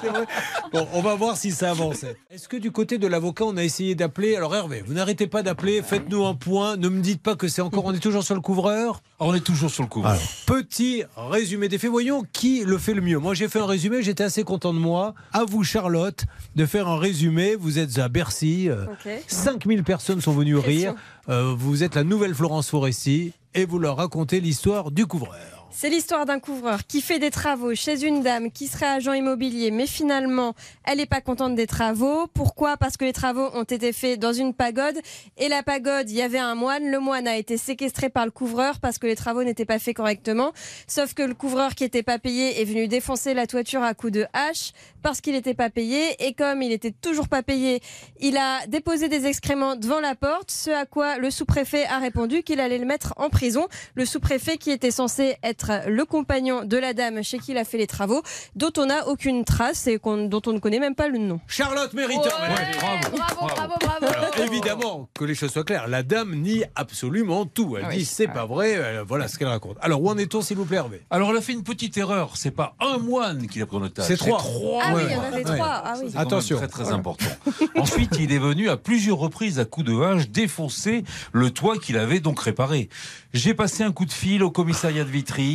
C'est 0.00 0.08
vrai. 0.08 0.26
Bon, 0.72 0.88
on 0.92 1.02
va 1.02 1.14
voir 1.14 1.36
si 1.36 1.52
ça 1.52 1.70
avance. 1.70 2.04
Est-ce 2.30 2.48
que 2.48 2.56
du 2.56 2.72
côté 2.72 2.98
de 2.98 3.06
l'avocat, 3.06 3.44
on 3.44 3.56
a 3.56 3.62
essayé 3.62 3.94
d'appeler 3.94 4.34
Alors 4.34 4.56
Hervé, 4.56 4.82
vous 4.84 4.94
n'arrêtez 4.94 5.28
pas 5.28 5.44
d'appeler, 5.44 5.82
faites-nous 5.82 6.24
un 6.24 6.34
point. 6.34 6.76
Ne 6.76 6.88
me 6.88 7.00
dites 7.00 7.22
pas 7.22 7.36
que 7.36 7.46
c'est 7.46 7.62
encore, 7.62 7.84
on 7.84 7.92
est 7.94 8.00
toujours 8.00 8.24
sur 8.24 8.34
le 8.34 8.40
couvreur? 8.40 9.02
Ah, 9.20 9.26
on 9.26 9.34
est 9.34 9.40
toujours 9.44 9.70
sur 9.70 9.84
le. 9.84 9.88
Alors, 10.04 10.18
petit 10.46 11.04
résumé 11.16 11.68
des 11.68 11.78
faits. 11.78 11.90
Voyons 11.90 12.24
qui 12.32 12.64
le 12.64 12.76
fait 12.78 12.94
le 12.94 13.02
mieux. 13.02 13.18
Moi, 13.18 13.34
j'ai 13.34 13.48
fait 13.48 13.60
un 13.60 13.66
résumé, 13.66 14.02
j'étais 14.02 14.24
assez 14.24 14.42
content 14.42 14.74
de 14.74 14.78
moi. 14.80 15.14
À 15.32 15.44
vous, 15.44 15.62
Charlotte, 15.62 16.24
de 16.56 16.66
faire 16.66 16.88
un 16.88 16.98
résumé. 16.98 17.54
Vous 17.54 17.78
êtes 17.78 17.98
à 17.98 18.08
Bercy. 18.08 18.68
euh, 18.68 18.86
Ok. 18.86 19.12
5000 19.28 19.84
personnes 19.84 20.20
sont 20.20 20.32
venues 20.32 20.56
rire. 20.56 20.94
Euh, 21.28 21.54
vous 21.56 21.84
êtes 21.84 21.94
la 21.94 22.02
nouvelle 22.02 22.34
Florence 22.34 22.68
Foresti 22.70 23.32
et 23.54 23.64
vous 23.64 23.78
leur 23.78 23.98
racontez 23.98 24.40
l'histoire 24.40 24.90
du 24.90 25.06
couvreur. 25.06 25.59
C'est 25.72 25.88
l'histoire 25.88 26.26
d'un 26.26 26.40
couvreur 26.40 26.84
qui 26.84 27.00
fait 27.00 27.20
des 27.20 27.30
travaux 27.30 27.76
chez 27.76 28.02
une 28.04 28.22
dame 28.22 28.50
qui 28.50 28.66
serait 28.66 28.86
agent 28.86 29.12
immobilier, 29.12 29.70
mais 29.70 29.86
finalement, 29.86 30.54
elle 30.84 30.98
n'est 30.98 31.06
pas 31.06 31.20
contente 31.20 31.54
des 31.54 31.68
travaux. 31.68 32.26
Pourquoi? 32.34 32.76
Parce 32.76 32.96
que 32.96 33.04
les 33.04 33.12
travaux 33.12 33.48
ont 33.54 33.62
été 33.62 33.92
faits 33.92 34.18
dans 34.18 34.32
une 34.32 34.52
pagode. 34.52 34.98
Et 35.38 35.48
la 35.48 35.62
pagode, 35.62 36.10
il 36.10 36.16
y 36.16 36.22
avait 36.22 36.40
un 36.40 36.56
moine. 36.56 36.90
Le 36.90 36.98
moine 36.98 37.28
a 37.28 37.36
été 37.36 37.56
séquestré 37.56 38.10
par 38.10 38.24
le 38.24 38.32
couvreur 38.32 38.80
parce 38.80 38.98
que 38.98 39.06
les 39.06 39.14
travaux 39.14 39.44
n'étaient 39.44 39.64
pas 39.64 39.78
faits 39.78 39.96
correctement. 39.96 40.52
Sauf 40.88 41.14
que 41.14 41.22
le 41.22 41.34
couvreur 41.34 41.76
qui 41.76 41.84
n'était 41.84 42.02
pas 42.02 42.18
payé 42.18 42.60
est 42.60 42.64
venu 42.64 42.88
défoncer 42.88 43.32
la 43.32 43.46
toiture 43.46 43.84
à 43.84 43.94
coups 43.94 44.12
de 44.12 44.26
hache 44.32 44.72
parce 45.02 45.20
qu'il 45.20 45.34
n'était 45.34 45.54
pas 45.54 45.70
payé. 45.70 46.16
Et 46.18 46.34
comme 46.34 46.62
il 46.62 46.72
était 46.72 46.90
toujours 46.90 47.28
pas 47.28 47.44
payé, 47.44 47.80
il 48.18 48.36
a 48.36 48.66
déposé 48.66 49.08
des 49.08 49.26
excréments 49.26 49.76
devant 49.76 50.00
la 50.00 50.16
porte, 50.16 50.50
ce 50.50 50.70
à 50.70 50.84
quoi 50.84 51.16
le 51.18 51.30
sous-préfet 51.30 51.86
a 51.86 51.98
répondu 51.98 52.42
qu'il 52.42 52.58
allait 52.58 52.78
le 52.78 52.86
mettre 52.86 53.14
en 53.16 53.30
prison. 53.30 53.68
Le 53.94 54.04
sous-préfet 54.04 54.58
qui 54.58 54.72
était 54.72 54.90
censé 54.90 55.36
être 55.44 55.59
être 55.60 55.88
le 55.88 56.04
compagnon 56.04 56.64
de 56.64 56.76
la 56.76 56.94
dame 56.94 57.22
chez 57.22 57.38
qui 57.38 57.50
il 57.52 57.58
a 57.58 57.64
fait 57.64 57.78
les 57.78 57.86
travaux, 57.86 58.22
dont 58.54 58.70
on 58.78 58.86
n'a 58.86 59.08
aucune 59.08 59.44
trace 59.44 59.86
et 59.86 59.98
dont 59.98 60.42
on 60.46 60.52
ne 60.52 60.58
connaît 60.58 60.78
même 60.78 60.94
pas 60.94 61.08
le 61.08 61.18
nom. 61.18 61.40
Charlotte 61.46 61.92
Méritant. 61.92 62.22
Ouais, 62.22 62.30
Bravo. 62.78 63.16
bravo, 63.16 63.54
bravo, 63.54 63.74
bravo. 63.80 64.06
Alors, 64.06 64.38
évidemment, 64.38 65.08
que 65.14 65.24
les 65.24 65.34
choses 65.34 65.50
soient 65.52 65.64
claires, 65.64 65.88
la 65.88 66.02
dame 66.02 66.34
nie 66.36 66.62
absolument 66.76 67.44
tout. 67.46 67.76
Elle 67.76 67.84
Ah 67.86 67.88
oui. 67.90 67.98
dit 67.98 68.04
c'est 68.04 68.28
pas 68.28 68.46
vrai, 68.46 68.76
euh, 68.76 69.04
voilà 69.06 69.28
ce 69.28 69.38
qu'elle 69.38 69.48
raconte. 69.48 69.76
Alors, 69.80 70.02
où 70.02 70.08
en 70.08 70.16
est-on, 70.18 70.40
s'il 70.42 70.56
vous 70.56 70.64
plaît, 70.64 70.76
Hervé? 70.78 71.02
Alors, 71.10 71.30
elle 71.30 71.36
a 71.36 71.40
fait 71.40 71.52
une 71.52 71.62
petite 71.64 71.96
erreur. 71.98 72.36
C'est 72.36 72.50
pas 72.50 72.74
un 72.80 72.98
moine 72.98 73.46
qui 73.48 73.58
l'a 73.58 73.66
pris 73.66 73.76
en 73.76 73.82
otage. 73.82 74.06
C'est 74.06 74.16
trois. 74.16 74.42
Ah 74.82 74.92
oui, 74.94 75.02
il 75.08 75.12
y 75.12 75.16
en 75.16 75.22
avait 75.22 75.42
trois. 75.44 75.82
Ah 75.84 75.94
oui. 76.02 76.10
Attention. 76.16 76.56
Très 76.58 76.68
très 76.68 76.92
important. 76.92 77.26
Ensuite, 77.76 78.16
il 78.18 78.32
est 78.32 78.38
venu 78.38 78.68
à 78.68 78.76
plusieurs 78.76 79.18
reprises 79.18 79.58
à 79.58 79.64
coups 79.64 79.86
de 79.86 80.00
hache 80.00 80.28
défoncer 80.28 81.04
le 81.32 81.50
toit 81.50 81.76
qu'il 81.78 81.98
avait 81.98 82.20
donc 82.20 82.40
réparé. 82.40 82.88
J'ai 83.32 83.54
passé 83.54 83.82
un 83.84 83.92
coup 83.92 84.06
de 84.06 84.12
fil 84.12 84.42
au 84.42 84.50
commissariat 84.50 85.04
de 85.04 85.08
Vitry. 85.10 85.49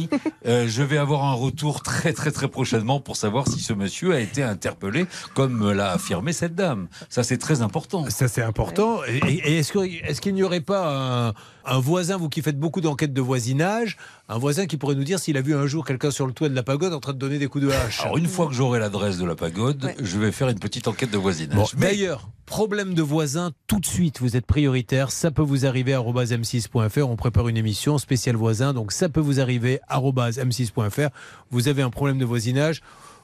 Euh, 0.46 0.68
je 0.68 0.84
vais 0.84 0.98
avoir 0.98 1.24
un 1.24 1.34
retour 1.34 1.82
très 1.82 2.14
très 2.14 2.32
très 2.32 2.48
prochainement 2.48 3.00
pour 3.00 3.16
savoir 3.16 3.48
si 3.48 3.60
ce 3.60 3.74
monsieur 3.74 4.14
a 4.14 4.20
été 4.20 4.44
interpellé 4.44 5.08
comme 5.34 5.54
me 5.58 5.74
l'a 5.74 5.92
affirmé 5.92 6.34
cette 6.34 6.56
dame. 6.56 6.88
Ça 7.10 7.24
c'est 7.24 7.38
très 7.38 7.62
important. 7.62 8.08
Ça, 8.10 8.28
c'est 8.28 8.44
important. 8.44 9.00
Et, 9.06 9.58
est-ce 9.58 10.22
qu'il 10.22 10.34
n'y 10.36 10.44
aurait 10.44 10.62
pas 10.62 11.30
un, 11.30 11.34
un 11.66 11.80
voisin, 11.80 12.18
vous 12.18 12.30
qui 12.30 12.42
faites 12.42 12.60
beaucoup 12.60 12.82
d'enquêtes 12.82 13.14
de 13.14 13.22
voisinage, 13.22 13.98
un 14.30 14.38
voisin 14.38 14.66
qui 14.66 14.78
pourrait 14.78 14.96
nous 14.96 15.04
dire 15.04 15.20
s'il 15.20 15.38
a 15.38 15.42
vu 15.42 15.56
un 15.56 15.66
jour 15.68 15.86
quelqu'un 15.86 16.12
sur 16.12 16.28
le 16.28 16.34
toit 16.34 16.50
de 16.50 16.56
la 16.56 16.64
pagode 16.64 16.94
en 16.94 17.00
train 17.00 17.14
de 17.14 17.18
donner 17.18 17.38
des 17.40 17.48
coups 17.48 17.66
de 17.66 17.72
hache 17.72 18.02
Alors 18.02 18.18
une 18.18 18.28
fois 18.28 18.48
que 18.48 18.54
j'aurai 18.54 18.80
l'adresse 18.80 19.18
de 19.18 19.26
la 19.26 19.36
pagode, 19.36 19.84
Ouais. 19.84 19.96
je 20.02 20.18
vais 20.20 20.32
faire 20.32 20.50
une 20.50 20.60
petite 20.60 20.88
enquête 20.88 21.12
de 21.12 21.18
voisinage. 21.18 21.56
Bon, 21.58 21.66
Mais- 21.78 21.88
D'ailleurs, 21.88 22.30
problème 22.46 22.94
de 22.94 23.02
voisin, 23.02 23.52
tout 23.68 23.80
de 23.80 23.86
suite, 23.86 24.20
vous 24.22 24.36
êtes 24.38 24.46
prioritaire. 24.46 25.12
Ça 25.12 25.32
peut 25.32 25.42
vous 25.42 25.66
arriver 25.66 25.94
à 25.94 26.00
m6.fr. 26.02 27.08
On 27.10 27.16
prépare 27.16 27.48
une 27.48 27.58
émission 27.58 27.98
spéciale 27.98 28.36
voisin. 28.36 28.74
Donc, 28.74 28.92
ça 28.92 29.10
peut 29.10 29.20
vous 29.20 29.40
arriver 29.40 29.80
à 29.88 30.00
m6.fr. 30.00 31.10
Vous 31.50 31.68
avez 31.68 31.82
un 31.82 31.90
problème 31.90 32.18
de 32.20 32.26
voisinage. 32.26 32.82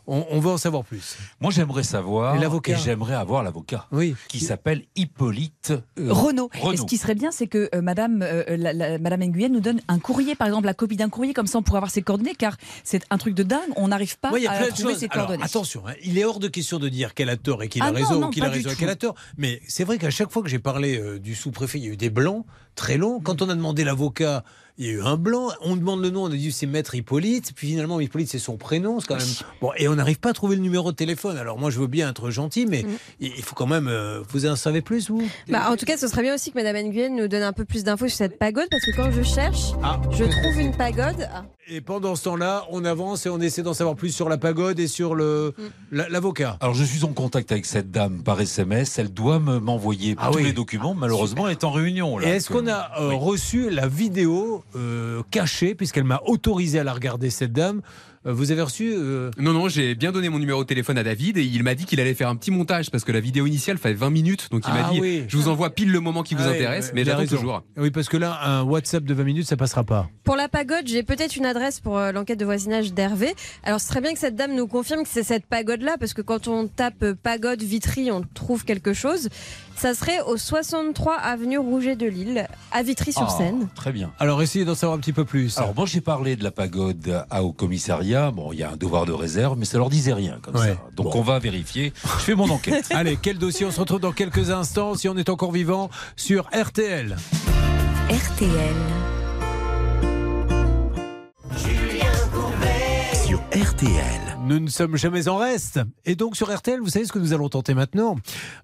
On, 0.08 0.26
on 0.32 0.40
va 0.40 0.52
en 0.52 0.58
savoir 0.58 0.84
plus. 0.84 1.18
Moi 1.40 1.52
j'aimerais 1.52 1.84
savoir 1.84 2.36
Et 2.36 2.40
l'avocat 2.40 2.74
et 2.74 2.76
j'aimerais 2.78 3.14
avoir 3.16 3.44
l'avocat 3.44 3.88
Oui. 3.92 4.16
qui 4.28 4.40
s'appelle 4.40 4.84
Hippolyte 4.96 5.74
euh, 6.00 6.12
Renault. 6.12 6.50
Renaud. 6.60 6.74
Et 6.74 6.78
ce 6.78 6.84
qui 6.86 6.98
serait 6.98 7.16
bien, 7.16 7.32
c'est 7.32 7.48
que 7.48 7.70
euh, 7.76 7.82
Madame, 7.82 8.22
euh, 8.24 8.44
la- 8.58 8.74
la- 8.74 8.98
Madame 8.98 9.22
Nguyen 9.24 9.50
nous 9.52 9.60
donne 9.60 9.80
un 9.88 10.00
courrier, 10.00 10.36
par 10.36 10.48
exemple, 10.48 10.66
la 10.66 10.74
copie 10.74 10.96
d'un 10.98 11.10
courrier, 11.10 11.34
comme 11.34 11.48
ça 11.48 11.58
on 11.60 11.62
pourrait 11.64 11.78
avoir 11.78 11.92
ses 11.92 12.02
coordonnées, 12.02 12.36
car 12.36 12.58
c'est 12.84 13.04
un 13.10 13.18
truc 13.18 13.36
de 13.36 13.44
dingue. 13.44 13.60
On 13.76 13.90
n'arrive 13.90 14.18
pas 14.18 14.30
à 14.30 14.32
trouver 14.70 14.94
choses. 14.94 14.98
ses 15.00 15.08
Alors, 15.12 15.28
coordonnées. 15.28 15.44
attention, 15.44 15.84
hein, 15.88 15.94
il 16.04 16.18
est 16.18 16.26
hors 16.26 16.40
de 16.40 16.48
question 16.48 16.80
de 16.80 16.90
dire 16.90 17.14
qu'elle 17.14 17.30
a 17.30 17.38
tort 17.38 17.62
et 17.64 17.70
qu'il 17.70 17.82
Ah 17.84 17.88
a 17.88 17.92
non, 17.92 17.98
raison 17.98 18.20
non, 18.20 18.28
ou 18.28 18.30
qu'il 18.32 18.44
a 18.44 18.50
raison 18.50 18.70
et 18.72 18.76
qu'elle 18.76 18.90
a 18.90 18.96
tort. 18.96 19.16
Mais 19.38 19.62
c'est 19.68 19.84
vrai 19.84 19.98
qu'à 19.98 20.10
chaque 20.10 20.32
fois 20.32 20.42
que 20.42 20.50
j'ai 20.50 20.60
parlé 20.60 20.98
euh, 21.00 21.20
du 21.20 21.36
sous-préfet, 21.36 21.78
il 21.78 21.86
y 21.86 21.90
a 21.90 21.92
eu 21.94 21.98
des 21.98 22.10
blancs 22.10 22.46
très 22.75 22.97
longs. 22.97 23.19
Quand 23.19 23.41
on 23.41 23.49
a 23.49 23.55
demandé 23.55 23.84
l'avocat, 23.84 24.43
il 24.77 24.86
y 24.86 24.89
a 24.89 24.93
eu 24.93 25.01
un 25.01 25.17
blanc. 25.17 25.49
On 25.62 25.75
demande 25.75 26.01
le 26.01 26.10
nom, 26.10 26.23
on 26.23 26.27
a 26.27 26.29
dit 26.36 26.51
c'est 26.51 26.65
Maître 26.65 26.95
Hippolyte. 26.95 27.51
Puis 27.55 27.67
finalement, 27.69 27.99
Hippolyte, 27.99 28.29
c'est 28.29 28.39
son 28.39 28.57
prénom. 28.57 28.99
C'est 28.99 29.07
quand 29.07 29.17
même 29.17 29.25
bon. 29.62 29.71
Et 29.77 29.88
on 29.88 29.95
n'arrive 29.95 30.19
pas 30.19 30.29
à 30.29 30.34
trouver 30.34 30.55
le 30.55 30.62
numéro 30.62 30.91
de 30.91 30.95
téléphone. 30.95 31.38
Alors 31.38 31.60
moi, 31.60 31.69
je 31.69 31.79
veux 31.79 31.88
bien 31.88 32.10
être 32.10 32.31
gentil, 32.31 32.65
mais 32.65 32.84
Mm. 32.84 32.89
il 33.19 33.31
il 33.38 33.43
faut 33.43 33.53
quand 33.55 33.67
même. 33.67 33.88
euh, 33.88 34.21
vous 34.29 34.45
en 34.47 34.55
savez 34.55 34.81
plus, 34.81 35.10
vous? 35.10 35.21
Bah, 35.49 35.69
en 35.69 35.75
tout 35.75 35.86
cas, 35.86 35.97
ce 35.97 36.07
serait 36.07 36.21
bien 36.23 36.34
aussi 36.36 36.51
que 36.51 36.57
Madame 36.57 36.77
Nguyen 36.77 37.15
nous 37.15 37.27
donne 37.27 37.43
un 37.43 37.53
peu 37.53 37.65
plus 37.65 37.84
d'infos 37.84 38.07
sur 38.07 38.17
cette 38.17 38.39
pagode, 38.39 38.67
parce 38.71 38.84
que 38.86 38.91
quand 38.95 39.12
je 39.12 39.21
cherche, 39.23 39.73
Ah. 39.84 39.99
je 40.12 40.23
trouve 40.23 40.60
une 40.60 40.75
pagode. 40.75 41.27
Ah. 41.34 41.45
Et 41.67 41.80
pendant 41.80 42.15
ce 42.15 42.24
temps-là, 42.24 42.65
on 42.71 42.84
avance 42.86 43.26
et 43.26 43.30
on 43.30 43.39
essaie 43.39 43.62
d'en 43.62 43.74
savoir 43.76 43.95
plus 43.95 44.10
sur 44.13 44.28
la 44.28 44.38
pagode 44.38 44.80
et 44.80 44.88
sur 44.88 45.13
le 45.15 45.54
Mm. 45.58 45.62
la- 45.91 46.10
l'avocat. 46.10 46.58
Alors 46.60 46.74
je 46.74 46.84
suis 46.84 47.04
en 47.04 47.13
contact 47.13 47.52
avec 47.52 47.65
cette 47.65 47.91
dame 47.91 48.24
par 48.24 48.41
SMS. 48.41 48.97
Elle 48.97 49.13
doit 49.13 49.39
me- 49.39 49.60
m'envoyer 49.60 50.15
Ah 50.17 50.30
tous 50.32 50.39
oui. 50.39 50.43
les 50.45 50.54
documents. 50.54 50.95
Malheureusement, 50.95 51.47
elle 51.47 51.54
est 51.54 51.63
en 51.63 51.71
réunion. 51.71 52.19
Et 52.19 52.26
est-ce 52.26 52.50
qu'on 52.50 52.67
a 52.67 52.89
euh, 53.00 53.10
Oui. 53.10 53.15
reçu 53.19 53.69
la 53.69 53.88
vidéo 53.88 54.63
euh, 54.76 55.21
cachée, 55.30 55.76
puisqu'elle 55.76 56.04
m'a 56.04 56.21
autorisé 56.26 56.80
à 56.80 56.84
la 56.84 56.93
regarder, 56.93 57.30
cette 57.30 57.54
dame 57.54 57.82
Vous 58.23 58.51
avez 58.51 58.62
reçu 58.62 58.93
euh, 58.95 59.31
Non, 59.39 59.51
non, 59.51 59.67
j'ai 59.67 59.95
bien 59.95 60.12
donné 60.12 60.29
mon 60.29 60.38
numéro 60.38 60.62
de 60.63 60.67
téléphone 60.67 60.95
à 60.99 61.03
David 61.03 61.38
et 61.38 61.43
il 61.43 61.63
m'a 61.63 61.73
dit 61.73 61.86
qu'il 61.86 61.99
allait 61.99 62.13
faire 62.13 62.29
un 62.29 62.36
petit 62.36 62.51
montage 62.51 62.91
parce 62.91 63.03
que 63.03 63.12
la 63.12 63.19
vidéo 63.19 63.47
initiale 63.47 63.79
fait 63.79 63.93
20 63.93 64.12
minutes. 64.12 64.47
Donc 64.51 64.62
il 64.67 64.71
Ah 64.71 64.84
m'a 64.84 64.89
dit 64.91 65.01
oui. 65.01 65.23
Je 65.27 65.38
vous 65.38 65.47
envoie 65.47 65.71
pile 65.71 65.91
le 65.91 65.99
moment 66.01 66.21
qui 66.21 66.36
vous 66.36 66.43
Ah 66.45 66.49
intéresse, 66.51 66.88
ouais, 66.88 66.91
mais 66.93 67.03
j'attends 67.03 67.25
toujours. 67.25 67.63
Oui, 67.77 67.89
parce 67.89 68.10
que 68.10 68.17
là, 68.17 68.39
un 68.45 68.62
WhatsApp 68.62 69.03
de 69.05 69.13
20 69.15 69.23
minutes, 69.23 69.47
ça 69.47 69.57
passera 69.57 69.84
pas. 69.84 70.07
Pour 70.23 70.36
la 70.36 70.47
pagode, 70.49 70.86
j'ai 70.86 71.01
peut-être 71.01 71.36
une 71.36 71.47
adresse 71.47 71.79
pour 71.79 71.97
euh, 71.97 72.12
l'enquête 72.12 72.39
de 72.39 72.45
voisinage 72.45 72.93
d'Hervé. 72.93 73.34
Alors, 73.63 73.81
ce 73.81 73.88
serait 73.88 74.01
bien 74.01 74.13
que 74.13 74.19
cette 74.19 74.36
dame 74.36 74.53
nous 74.55 74.67
confirme 74.67 75.01
que 75.01 75.10
c'est 75.10 75.23
cette 75.23 75.47
pagode-là, 75.47 75.95
parce 75.99 76.13
que 76.13 76.21
quand 76.21 76.47
on 76.47 76.67
tape 76.67 77.01
euh, 77.01 77.15
pagode 77.15 77.63
Vitry, 77.63 78.12
on 78.12 78.21
trouve 78.36 78.65
quelque 78.65 78.93
chose. 78.93 79.29
Ça 79.82 79.96
serait 79.96 80.22
au 80.22 80.38
63 80.38 81.15
avenue 81.15 81.58
Rouget 81.58 81.96
de 81.96 82.06
Lille, 82.06 82.48
à 82.72 82.84
Vitry-sur-Seine. 82.84 83.62
Ah, 83.63 83.72
Très 83.74 83.91
bien. 83.91 84.12
Alors, 84.20 84.39
essayez 84.44 84.63
d'en 84.63 84.76
savoir 84.76 84.96
un 84.96 85.02
petit 85.02 85.12
peu 85.12 85.26
plus. 85.26 85.58
Alors 85.58 85.74
moi 85.76 85.88
j'ai 85.88 86.02
parlé 86.02 86.36
de 86.36 86.44
la 86.44 86.52
pagode 86.52 87.26
à- 87.32 87.44
au 87.44 87.52
commissariat. 87.52 88.30
Bon, 88.30 88.52
il 88.54 88.60
y 88.60 88.63
a 88.63 88.70
un 88.70 88.76
devoir 88.76 89.08
de 89.08 89.12
réserve, 89.12 89.58
mais 89.58 89.65
ça 89.65 89.80
leur 89.80 89.89
disait 89.89 90.13
rien 90.13 90.38
comme 90.44 90.56
Ouais. 90.56 90.67
ça. 90.67 90.78
Donc 90.96 91.13
Bon. 91.13 91.20
on 91.20 91.22
va 91.24 91.39
vérifier. 91.39 91.94
Je 92.04 92.10
fais 92.24 92.36
mon 92.36 92.48
enquête. 92.52 92.89
Allez, 92.91 93.17
quel 93.20 93.39
dossier? 93.39 93.65
On 93.65 93.72
se 93.72 93.80
retrouve 93.80 94.00
dans 94.02 94.12
quelques 94.12 94.52
instants, 94.52 94.94
si 94.94 95.10
on 95.10 95.17
est 95.17 95.30
encore 95.30 95.52
vivant, 95.52 95.89
sur 96.15 96.48
RTL. 96.54 97.15
RTL. 98.08 98.76
Sur 103.26 103.39
RTL. 103.52 104.31
Nous 104.52 104.60
ne 104.60 104.68
sommes 104.68 104.98
jamais 104.98 105.30
en 105.30 105.38
reste. 105.38 105.80
Et 106.04 106.16
donc 106.16 106.36
sur 106.36 106.54
RTL, 106.54 106.82
vous 106.82 106.90
savez 106.90 107.06
ce 107.06 107.14
que 107.14 107.20
nous 107.20 107.32
allons 107.32 107.48
tenter 107.48 107.74
maintenant? 107.74 108.18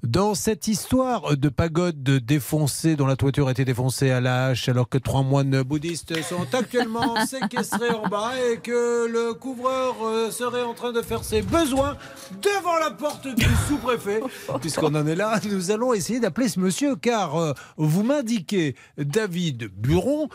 Dans 0.03 0.35
cette 0.35 0.67
histoire 0.67 1.37
de 1.37 1.47
pagode 1.47 2.03
défoncée, 2.03 2.97
dont 2.97 3.05
la 3.05 3.15
toiture 3.15 3.47
a 3.47 3.51
été 3.51 3.63
défoncée 3.63 4.11
à 4.11 4.19
la 4.19 4.47
hache, 4.47 4.67
alors 4.67 4.89
que 4.89 4.97
trois 4.97 5.23
moines 5.23 5.61
bouddhistes 5.61 6.21
sont 6.23 6.45
actuellement 6.53 7.15
séquestrés 7.25 7.91
en 7.91 8.09
bas 8.09 8.33
et 8.51 8.57
que 8.57 9.07
le 9.07 9.33
couvreur 9.33 9.95
euh, 10.03 10.29
serait 10.29 10.63
en 10.63 10.73
train 10.73 10.91
de 10.91 11.01
faire 11.01 11.23
ses 11.23 11.41
besoins 11.41 11.95
devant 12.41 12.77
la 12.79 12.91
porte 12.91 13.33
du 13.33 13.45
sous-préfet. 13.69 14.19
Puisqu'on 14.59 14.93
en 14.93 15.07
est 15.07 15.15
là, 15.15 15.39
nous 15.49 15.71
allons 15.71 15.93
essayer 15.93 16.19
d'appeler 16.19 16.49
ce 16.49 16.59
monsieur, 16.59 16.97
car 16.97 17.37
euh, 17.37 17.53
vous 17.77 18.03
m'indiquez, 18.03 18.75
David 18.97 19.71
Buron, 19.73 20.27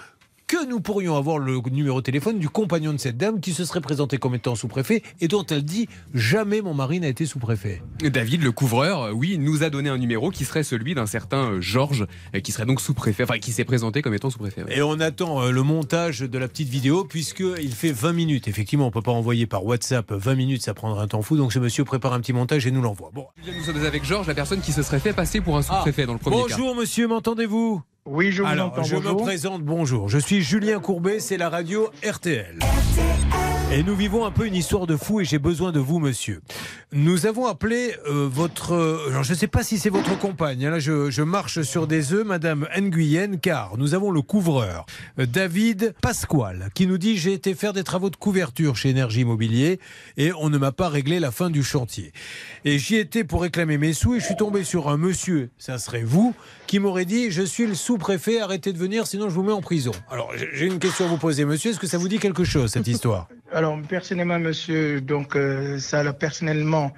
que 0.53 0.67
nous 0.67 0.81
pourrions 0.81 1.17
avoir 1.17 1.39
le 1.39 1.63
numéro 1.71 2.03
de 2.03 2.05
téléphone 2.05 2.39
du 2.39 2.51
compagnon 2.51 2.93
de 2.93 2.99
cette 2.99 3.17
dame 3.17 3.41
qui 3.41 3.55
se 3.55 3.65
serait 3.65 3.81
présenté 3.81 4.19
comme 4.19 4.35
étant 4.35 4.55
sous-préfet 4.55 5.03
et 5.23 5.27
dont 5.27 5.47
elle 5.47 5.65
dit 5.65 5.89
jamais 6.13 6.61
mon 6.61 6.75
mari 6.75 7.01
n'a 7.01 7.09
été 7.09 7.25
sous-préfet. 7.25 7.83
David, 8.03 8.43
le 8.43 8.53
couvreur, 8.53 9.01
euh, 9.01 9.13
oui, 9.13 9.39
nous 9.39 9.63
a 9.63 9.71
donné 9.71 9.89
un 9.89 9.97
numéro 9.97 10.31
qui 10.31 10.45
serait 10.45 10.63
celui 10.63 10.95
d'un 10.95 11.07
certain 11.07 11.53
euh, 11.53 11.61
Georges, 11.63 12.07
euh, 12.35 12.41
qui 12.41 12.53
serait 12.53 12.67
donc 12.67 12.83
sous-préfet, 12.83 13.23
enfin 13.23 13.39
qui 13.39 13.51
s'est 13.51 13.65
présenté 13.65 14.03
comme 14.03 14.13
étant 14.13 14.29
sous-préfet. 14.29 14.65
ouais. 14.65 14.77
Et 14.77 14.83
on 14.83 15.01
attend 15.01 15.51
le 15.51 15.63
montage 15.63 16.21
de 16.21 16.39
la 16.39 16.49
petite 16.49 16.69
vidéo 16.69 17.05
puisqu'il 17.05 17.73
fait 17.73 17.93
20 17.93 18.13
minutes. 18.13 18.47
Effectivement, 18.47 18.87
on 18.87 18.91
peut 18.91 19.01
pas 19.01 19.11
envoyer 19.11 19.47
par 19.47 19.65
WhatsApp 19.65 20.13
20 20.13 20.35
minutes, 20.35 20.61
ça 20.61 20.75
prendra 20.75 21.03
un 21.03 21.09
temps 21.09 21.23
fou. 21.23 21.39
Donc 21.39 21.55
ce 21.55 21.61
monsieur 21.61 21.87
prépare 21.87 22.13
un 22.13 22.21
petit 22.21 22.35
montage 22.35 22.67
et 22.67 22.71
nous 22.71 22.83
l'envoie. 22.83 23.11
Bon. 23.15 23.25
Nous 23.47 23.65
sommes 23.65 23.83
avec 23.87 24.05
Georges, 24.05 24.27
la 24.27 24.35
personne 24.35 24.61
qui 24.61 24.73
se 24.73 24.83
serait 24.83 25.01
fait 25.01 25.15
passer 25.15 25.41
pour 25.41 25.57
un 25.57 25.63
sous-préfet 25.63 26.05
dans 26.05 26.13
le 26.13 26.19
premier 26.19 26.37
cas. 26.37 26.43
Bonjour 26.43 26.75
monsieur, 26.75 27.09
m'entendez-vous? 27.09 27.83
Oui, 28.05 28.33
je 28.33 28.43
vous 28.43 28.49
Alors, 28.49 28.69
entends. 28.73 28.83
je 28.83 28.97
bonjour. 28.97 29.15
me 29.21 29.23
présente, 29.23 29.63
bonjour. 29.63 30.09
Je 30.09 30.19
suis 30.19 30.43
Julien 30.43 30.81
Courbet, 30.81 31.21
c'est 31.21 31.37
la 31.37 31.49
radio 31.49 31.89
RTL. 32.05 32.59
Et 33.73 33.83
nous 33.85 33.95
vivons 33.95 34.27
un 34.27 34.31
peu 34.33 34.47
une 34.47 34.55
histoire 34.57 34.87
de 34.87 34.97
fou 34.97 35.21
et 35.21 35.25
j'ai 35.25 35.39
besoin 35.39 35.73
de 35.73 35.79
vous, 35.81 35.99
monsieur. 35.99 36.43
Nous 36.93 37.25
avons 37.25 37.47
appelé 37.47 37.95
euh, 38.11 38.29
votre... 38.31 38.73
euh, 38.75 39.09
alors, 39.09 39.23
je 39.23 39.33
ne 39.33 39.37
sais 39.39 39.47
pas 39.47 39.63
si 39.63 39.79
c'est 39.79 39.89
votre 39.89 40.19
compagne. 40.19 40.69
Là, 40.69 40.79
je, 40.79 41.11
je 41.11 41.23
marche 41.23 41.63
sur 41.63 41.87
des 41.87 42.13
œufs, 42.13 42.27
Madame 42.27 42.69
Nguyen, 42.77 43.37
car 43.39 43.79
nous 43.79 43.95
avons 43.95 44.11
le 44.11 44.21
couvreur, 44.21 44.85
euh, 45.19 45.25
David 45.25 45.95
Pasquale, 46.03 46.69
qui 46.75 46.87
nous 46.87 46.99
dit 46.99 47.17
j'ai 47.17 47.33
été 47.33 47.55
faire 47.55 47.73
des 47.73 47.83
travaux 47.85 48.11
de 48.11 48.17
couverture 48.17 48.77
chez 48.77 48.91
Énergie 48.91 49.21
Immobilier 49.21 49.79
et 50.19 50.33
on 50.39 50.51
ne 50.51 50.59
m'a 50.59 50.73
pas 50.73 50.91
réglé 50.91 51.19
la 51.19 51.31
fin 51.31 51.49
du 51.49 51.63
chantier. 51.63 52.13
Et 52.67 52.79
j'y 52.79 52.97
étais 52.97 53.25
pour 53.25 53.41
réclamer 53.41 53.79
mes 53.79 53.95
sous 53.95 54.17
et 54.17 54.21
je 54.21 54.27
suis 54.27 54.37
tombé 54.37 54.65
sur 54.65 54.91
un 54.91 54.99
monsieur, 54.99 55.49
ça 55.57 55.79
serait 55.79 56.03
vous, 56.03 56.35
qui 56.73 56.79
m'aurait 56.79 57.05
dit 57.05 57.31
je 57.31 57.43
suis 57.43 57.67
le 57.67 57.75
sous-préfet, 57.75 58.41
arrêtez 58.41 58.73
de 58.73 58.79
venir, 58.79 59.07
sinon 59.07 59.29
je 59.29 59.35
vous 59.35 59.43
mets 59.43 59.53
en 59.53 59.61
prison. 59.61 59.93
Alors 60.11 60.33
j'ai 60.35 60.65
une 60.65 60.79
question 60.79 61.05
à 61.05 61.09
vous 61.09 61.19
poser, 61.19 61.45
monsieur. 61.45 61.71
Est-ce 61.71 61.79
que 61.79 61.87
ça 61.87 61.99
vous 61.99 62.09
dit 62.09 62.19
quelque 62.19 62.45
chose 62.45 62.71
cette 62.73 62.87
histoire? 62.87 63.29
Alors, 63.53 63.79
personnellement, 63.87 64.39
monsieur, 64.39 65.03
donc, 65.03 65.37
euh, 65.37 65.79
ça, 65.79 66.11
personnellement, 66.15 66.95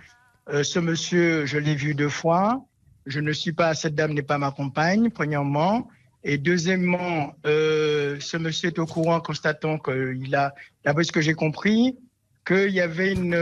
euh, 0.48 0.62
ce 0.62 0.78
monsieur, 0.78 1.44
je 1.44 1.58
l'ai 1.58 1.74
vu 1.74 1.96
deux 1.96 2.08
fois. 2.08 2.64
Je 3.06 3.18
ne 3.18 3.32
suis 3.32 3.50
pas, 3.52 3.74
cette 3.74 3.96
dame 3.96 4.12
n'est 4.12 4.22
pas 4.22 4.38
ma 4.38 4.52
compagne, 4.52 5.10
premièrement. 5.10 5.88
Et 6.22 6.38
deuxièmement, 6.38 7.34
euh, 7.44 8.16
ce 8.20 8.36
monsieur 8.36 8.68
est 8.68 8.78
au 8.78 8.86
courant, 8.86 9.18
constatant 9.20 9.78
qu'il 9.78 10.36
a, 10.36 10.54
d'après 10.84 11.02
ce 11.02 11.10
que 11.10 11.20
j'ai 11.20 11.34
compris, 11.34 11.98
qu'il 12.46 12.70
y 12.70 12.80
avait 12.80 13.12
une, 13.12 13.34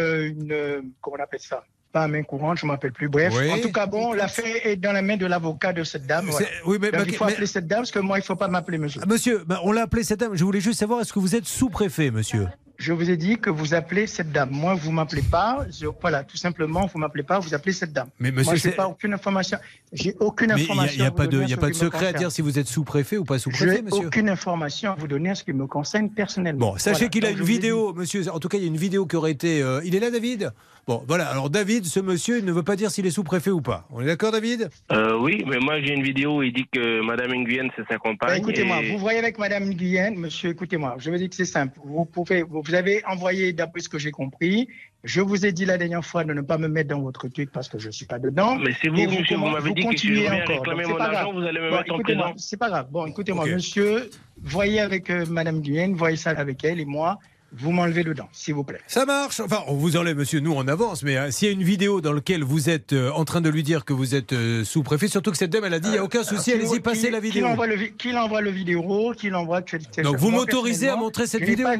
comment 1.02 1.18
on 1.18 1.22
appelle 1.22 1.40
ça? 1.40 1.62
Pas 1.92 2.09
main 2.09 2.22
courante, 2.22 2.57
je 2.59 2.64
ne 2.64 2.70
m'appelle 2.70 2.92
plus. 2.92 3.09
Bref, 3.09 3.35
Oui. 3.37 3.50
en 3.52 3.59
tout 3.61 3.70
cas, 3.70 3.85
bon, 3.87 4.14
l'affaire 4.14 4.46
est 4.66 4.76
dans 4.76 4.92
la 4.92 5.02
main 5.02 5.18
de 5.18 5.26
l'avocat 5.26 5.74
de 5.74 5.85
cette 5.85 6.07
dame. 6.07 6.26
voilà. 6.31 6.46
Oui, 6.64 6.78
mais, 6.81 6.90
Donc, 6.90 7.02
mais- 7.02 7.07
il 7.12 7.16
faut 7.16 7.26
mais- 7.26 7.33
appeler 7.33 7.46
cette 7.46 7.66
dame, 7.66 7.81
parce 7.81 7.90
que 7.90 7.98
moi, 7.98 8.16
il 8.16 8.22
ne 8.22 8.24
faut 8.24 8.37
pas 8.37 8.48
m'appeler 8.48 8.78
monsieur. 8.78 9.00
Ah, 9.05 9.07
monsieur, 9.07 9.42
bah, 9.46 9.61
on 9.64 9.72
l'a 9.72 9.83
appelé 9.83 10.02
cette 10.02 10.20
dame. 10.20 10.35
Je 10.35 10.42
voulais 10.44 10.61
juste 10.61 10.78
savoir 10.81 11.00
est-ce 11.02 11.12
que 11.12 11.18
vous 11.18 11.35
êtes 11.37 11.44
sous-préfet, 11.46 12.11
monsieur? 12.11 12.48
Je 12.78 12.92
vous 12.92 13.11
ai 13.11 13.16
dit 13.16 13.38
que 13.38 13.48
vous 13.50 13.74
appelez 13.74 14.09
cette 14.09 14.33
dame. 14.33 14.48
Moi, 14.50 14.74
vous 14.74 14.90
m'appelez 14.90 15.22
pas. 15.22 15.66
Je- 15.70 15.87
voilà, 16.00 16.24
tout 16.24 16.37
simplement, 16.38 16.87
vous 16.92 16.98
m'appelez 16.98 17.22
pas, 17.22 17.38
vous 17.38 17.55
appelez 17.55 17.72
cette 17.72 17.92
dame. 17.92 18.09
Mais 18.18 18.31
monsieur, 18.33 18.44
Moi, 18.44 18.55
j'ai 18.57 18.70
c'est- 18.70 18.74
pas 18.76 18.88
aucune 18.88 19.12
information. 19.12 19.59
J'ai 19.92 20.16
aucune 20.18 20.52
Mais 20.55 20.62
il 20.62 20.64
information. 20.64 20.96
n'y 20.96 21.05
a, 21.05 21.09
à 21.09 21.11
pas 21.12 21.26
de, 21.28 21.42
y 21.44 21.52
a 21.52 21.57
pas 21.59 21.68
me 21.68 21.72
secret 21.74 22.07
à 22.07 22.12
dire 22.14 22.33
si 22.33 22.40
vous 22.42 22.59
êtes 22.59 22.66
sous-préfet 22.66 23.18
ou 23.18 23.24
pas 23.24 23.38
sous-préfet, 23.38 23.76
J'ai 23.76 23.83
monsieur? 23.83 24.07
aucune 24.09 24.28
information 24.31 24.92
à 24.92 24.94
vous 24.96 25.07
donner 25.07 25.31
en 25.31 25.35
ce 25.37 25.44
qui 25.44 25.52
me 25.52 25.66
concerne 25.66 26.11
personnellement. 26.11 26.72
Bon, 26.72 26.78
sachez 26.78 26.94
Voilà. 26.94 27.09
qu'il 27.11 27.26
a 27.26 27.31
une 27.31 27.37
je 27.37 27.42
vidéo, 27.44 27.92
monsieur. 27.92 28.28
En 28.33 28.40
tout 28.40 28.48
cas, 28.48 28.57
il 28.57 28.62
y 28.62 28.66
a 28.66 28.68
une 28.68 28.76
vidéo 28.78 29.07
qui 29.07 29.14
aurait 29.14 29.31
été. 29.33 29.62
euh, 29.62 29.81
il 29.85 29.94
est 29.94 30.00
là, 30.00 30.11
David? 30.11 30.50
Bon, 30.88 31.00
voilà. 31.06 31.28
Alors, 31.28 31.48
David, 31.48 31.84
ce 31.86 32.00
monsieur, 32.00 32.38
il 32.38 32.44
ne 32.44 32.50
veut 32.50 32.64
pas 32.64 32.74
dire 32.74 32.90
s'il 32.90 33.06
est 33.06 33.10
sous-préfet 33.12 33.50
ou 33.50 33.60
pas. 33.60 33.86
On 33.92 34.00
est 34.00 34.06
d'accord, 34.06 34.32
David? 34.32 34.68
Euh, 34.90 35.16
oui, 35.16 35.44
mais 35.46 35.58
moi 35.60 35.80
j'ai 35.80 35.94
une 35.94 36.02
vidéo 36.02 36.38
où 36.38 36.42
il 36.42 36.52
dit 36.52 36.66
que 36.72 37.00
Madame 37.02 37.30
Nguyen 37.34 37.68
c'est 37.76 37.82
sa 37.86 37.94
Bah, 37.94 37.98
compagne. 37.98 38.40
écoutez-moi, 38.40 38.82
et- 38.82 38.90
vous 38.90 38.98
voyez 38.98 39.20
avec 39.20 39.38
Madame 39.38 39.72
Guyenne, 39.74 40.16
monsieur, 40.16 40.50
écoutez-moi, 40.50 40.96
je 40.98 41.08
vous 41.10 41.16
dis 41.18 41.28
que 41.28 41.36
c'est 41.36 41.44
simple. 41.44 41.78
Vous 41.84 42.04
pouvez, 42.04 42.42
vous 42.42 42.74
avez 42.74 43.00
envoyé, 43.06 43.52
d'après 43.52 43.80
ce 43.80 43.88
que 43.88 43.98
j'ai 43.98 44.10
compris, 44.10 44.66
je 45.04 45.20
vous 45.20 45.46
ai 45.46 45.52
dit 45.52 45.64
la 45.66 45.78
dernière 45.78 46.04
fois 46.04 46.24
de 46.24 46.32
ne 46.32 46.40
pas 46.40 46.58
me 46.58 46.66
mettre 46.66 46.88
dans 46.90 47.00
votre 47.00 47.28
truc 47.28 47.52
parce 47.52 47.68
que 47.68 47.78
je 47.78 47.88
suis 47.90 48.06
pas 48.06 48.18
dedans. 48.18 48.56
Mais 48.56 48.72
c'est 48.82 48.88
vous, 48.88 48.98
Et 48.98 49.06
monsieur, 49.06 49.36
vous 49.36 49.46
m'avez 49.46 49.72
dit 49.74 49.82
que 49.86 49.96
si 49.96 50.08
je 50.08 50.14
continuez 50.14 50.26
venais 50.28 50.42
encore. 50.42 50.56
réclamer 50.56 50.82
Donc, 50.82 50.90
mon 50.92 50.96
c'est 50.96 50.98
pas 50.98 51.04
argent, 51.04 51.30
grave. 51.30 51.42
vous 51.42 51.46
allez 51.48 51.60
me 51.60 51.70
Bon, 51.70 51.76
mettre 51.76 51.92
en 51.92 51.94
écoutez-moi, 51.98 52.24
prison. 52.30 52.38
C'est 52.38 52.56
pas 52.56 52.68
grave. 52.70 52.86
Bon, 52.90 53.06
écoutez-moi, 53.06 53.46
monsieur, 53.46 54.10
voyez 54.42 54.80
avec 54.80 55.10
euh, 55.10 55.24
Madame 55.30 55.60
Guyenne, 55.60 55.94
voyez 55.94 56.16
ça 56.16 56.30
avec 56.30 56.64
elle 56.64 56.80
et 56.80 56.84
moi, 56.84 57.20
vous 57.54 57.70
m'enlevez 57.70 58.02
dedans, 58.04 58.28
s'il 58.32 58.54
vous 58.54 58.64
plaît. 58.64 58.80
Ça 58.86 59.04
marche. 59.04 59.40
Enfin, 59.40 59.60
on 59.66 59.74
vous 59.74 59.96
enlève, 59.96 60.16
monsieur. 60.16 60.40
Nous, 60.40 60.52
on 60.52 60.66
avance. 60.68 61.02
Mais 61.02 61.16
euh, 61.16 61.30
s'il 61.30 61.48
y 61.48 61.50
a 61.50 61.54
une 61.54 61.62
vidéo 61.62 62.00
dans 62.00 62.12
laquelle 62.12 62.42
vous 62.44 62.70
êtes 62.70 62.92
euh, 62.92 63.10
en 63.12 63.24
train 63.24 63.40
de 63.40 63.48
lui 63.50 63.62
dire 63.62 63.84
que 63.84 63.92
vous 63.92 64.14
êtes 64.14 64.32
euh, 64.32 64.64
sous-préfet, 64.64 65.08
surtout 65.08 65.30
que 65.30 65.36
cette 65.36 65.50
dame, 65.50 65.64
elle 65.64 65.74
a 65.74 65.80
dit 65.80 65.88
il 65.88 65.92
n'y 65.92 65.98
a 65.98 66.04
aucun 66.04 66.24
souci, 66.24 66.52
Euh, 66.52 66.54
allez-y, 66.56 66.70
qu'il- 66.70 66.82
passez 66.82 67.10
la 67.10 67.20
qu'il 67.20 67.30
vidéo. 67.30 67.46
envoie 67.48 67.66
le, 67.66 67.76
qu'il 67.76 68.16
envoie 68.16 68.40
le 68.40 68.50
vidéo, 68.50 69.12
qu'il 69.16 69.34
envoie. 69.34 69.60
Donc, 70.02 70.16
vous 70.16 70.30
m'autorisez 70.30 70.88
à 70.88 70.96
montrer 70.96 71.26
cette 71.26 71.42
vidéo 71.44 71.66
pas- 71.66 71.76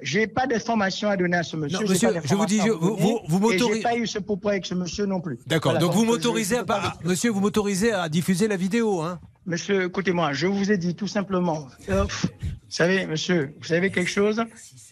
j'ai- 0.00 0.20
J'ai 0.20 0.26
pas 0.26 0.46
d'informations 0.46 1.08
à 1.08 1.16
donner 1.16 1.36
à 1.38 1.42
ce 1.42 1.56
monsieur. 1.56 1.78
Non, 1.78 1.86
j'ai 1.86 1.92
monsieur, 1.92 2.12
pas 2.12 2.20
je 2.24 2.34
vous 2.34 2.46
dis, 2.46 2.60
à 2.60 2.64
vous- 2.66 2.96
vous- 2.96 3.20
vous 3.28 3.38
m'autorisez- 3.38 3.82
pas 3.82 3.96
eu 3.96 4.06
ce 4.06 4.18
propos 4.18 4.48
avec 4.50 4.66
ce 4.66 4.74
monsieur 4.74 5.06
non 5.06 5.20
plus. 5.20 5.38
D'accord. 5.46 5.72
Voilà, 5.72 5.86
Donc, 5.86 5.94
vous 5.94 6.02
je- 6.02 6.06
m'autorisez 6.06 6.56
je 6.56 6.60
à 6.60 6.64
pas. 6.64 6.94
Monsieur, 7.04 7.30
vous 7.30 7.40
m'autorisez 7.40 7.92
à 7.92 8.08
diffuser 8.08 8.48
la 8.48 8.56
vidéo, 8.56 9.00
hein 9.00 9.18
Monsieur, 9.46 9.84
écoutez-moi, 9.84 10.32
je 10.32 10.46
vous 10.48 10.72
ai 10.72 10.76
dit 10.76 10.94
tout 10.96 11.06
simplement. 11.06 11.68
euh, 11.88 12.02
vous 12.04 12.28
savez, 12.68 13.06
monsieur, 13.06 13.54
vous 13.58 13.64
savez 13.66 13.90
quelque 13.90 14.10
chose? 14.10 14.42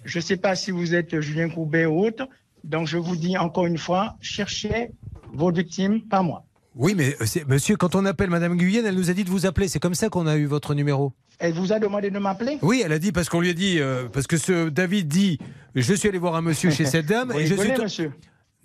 Je 0.04 0.18
ne 0.18 0.22
sais 0.22 0.36
pas 0.36 0.54
si 0.54 0.70
vous 0.70 0.94
êtes 0.94 1.20
Julien 1.20 1.48
Courbet 1.48 1.86
ou 1.86 2.04
autre. 2.06 2.28
Donc, 2.62 2.86
je 2.86 2.96
vous 2.98 3.16
dis 3.16 3.36
encore 3.36 3.66
une 3.66 3.78
fois, 3.78 4.16
cherchez 4.20 4.90
vos 5.32 5.50
victimes, 5.50 6.02
pas 6.02 6.22
moi. 6.22 6.44
Oui, 6.76 6.94
mais 6.96 7.14
euh, 7.20 7.26
monsieur, 7.46 7.76
quand 7.76 7.94
on 7.94 8.04
appelle 8.04 8.30
Madame 8.30 8.56
Guyenne, 8.56 8.86
elle 8.86 8.96
nous 8.96 9.10
a 9.10 9.12
dit 9.12 9.22
de 9.24 9.30
vous 9.30 9.44
appeler. 9.46 9.68
C'est 9.68 9.78
comme 9.80 9.94
ça 9.94 10.08
qu'on 10.08 10.26
a 10.26 10.36
eu 10.36 10.46
votre 10.46 10.74
numéro. 10.74 11.12
Elle 11.38 11.52
vous 11.52 11.72
a 11.72 11.78
demandé 11.78 12.10
de 12.10 12.18
m'appeler? 12.18 12.58
Oui, 12.62 12.82
elle 12.84 12.92
a 12.92 12.98
dit 12.98 13.12
parce 13.12 13.28
qu'on 13.28 13.40
lui 13.40 13.50
a 13.50 13.54
dit 13.54 13.80
euh, 13.80 14.08
parce 14.12 14.26
que 14.26 14.36
ce 14.36 14.68
David 14.68 15.08
dit 15.08 15.38
je 15.74 15.94
suis 15.94 16.08
allé 16.08 16.18
voir 16.18 16.36
un 16.36 16.42
monsieur 16.42 16.70
chez 16.70 16.84
cette 16.84 17.06
dame 17.06 17.30
Vous 17.32 17.38
et 17.38 17.46
je 17.46 17.54
suis 17.54 17.62
rigolez, 17.62 17.82
monsieur? 17.82 18.12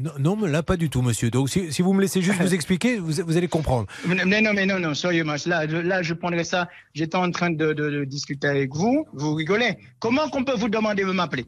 Non, 0.02 0.12
non, 0.18 0.36
mais 0.38 0.48
là 0.50 0.64
pas 0.64 0.78
du 0.78 0.90
tout, 0.90 1.02
monsieur. 1.02 1.30
Donc 1.30 1.50
si, 1.50 1.74
si 1.74 1.82
vous 1.82 1.92
me 1.92 2.00
laissez 2.02 2.22
juste 2.22 2.40
vous 2.42 2.54
expliquer, 2.54 2.98
vous, 3.00 3.12
vous 3.26 3.36
allez 3.38 3.50
comprendre. 3.50 3.88
Mais 4.06 4.42
non, 4.42 4.54
mais 4.54 4.66
non, 4.66 4.80
non, 4.80 4.94
sérieusement, 4.94 5.36
là, 5.46 5.66
là, 5.66 6.02
je 6.02 6.14
prendrais 6.14 6.46
ça. 6.46 6.70
J'étais 6.94 7.18
en 7.18 7.30
train 7.32 7.50
de, 7.50 7.74
de- 7.74 7.90
de 7.90 8.04
discuter 8.06 8.48
avec 8.48 8.74
vous. 8.74 9.06
Vous 9.14 9.34
rigolez. 9.36 9.78
Comment 10.00 10.30
qu'on 10.30 10.46
peut 10.46 10.56
vous 10.56 10.70
demander 10.70 11.04
de 11.04 11.12
m'appeler? 11.12 11.46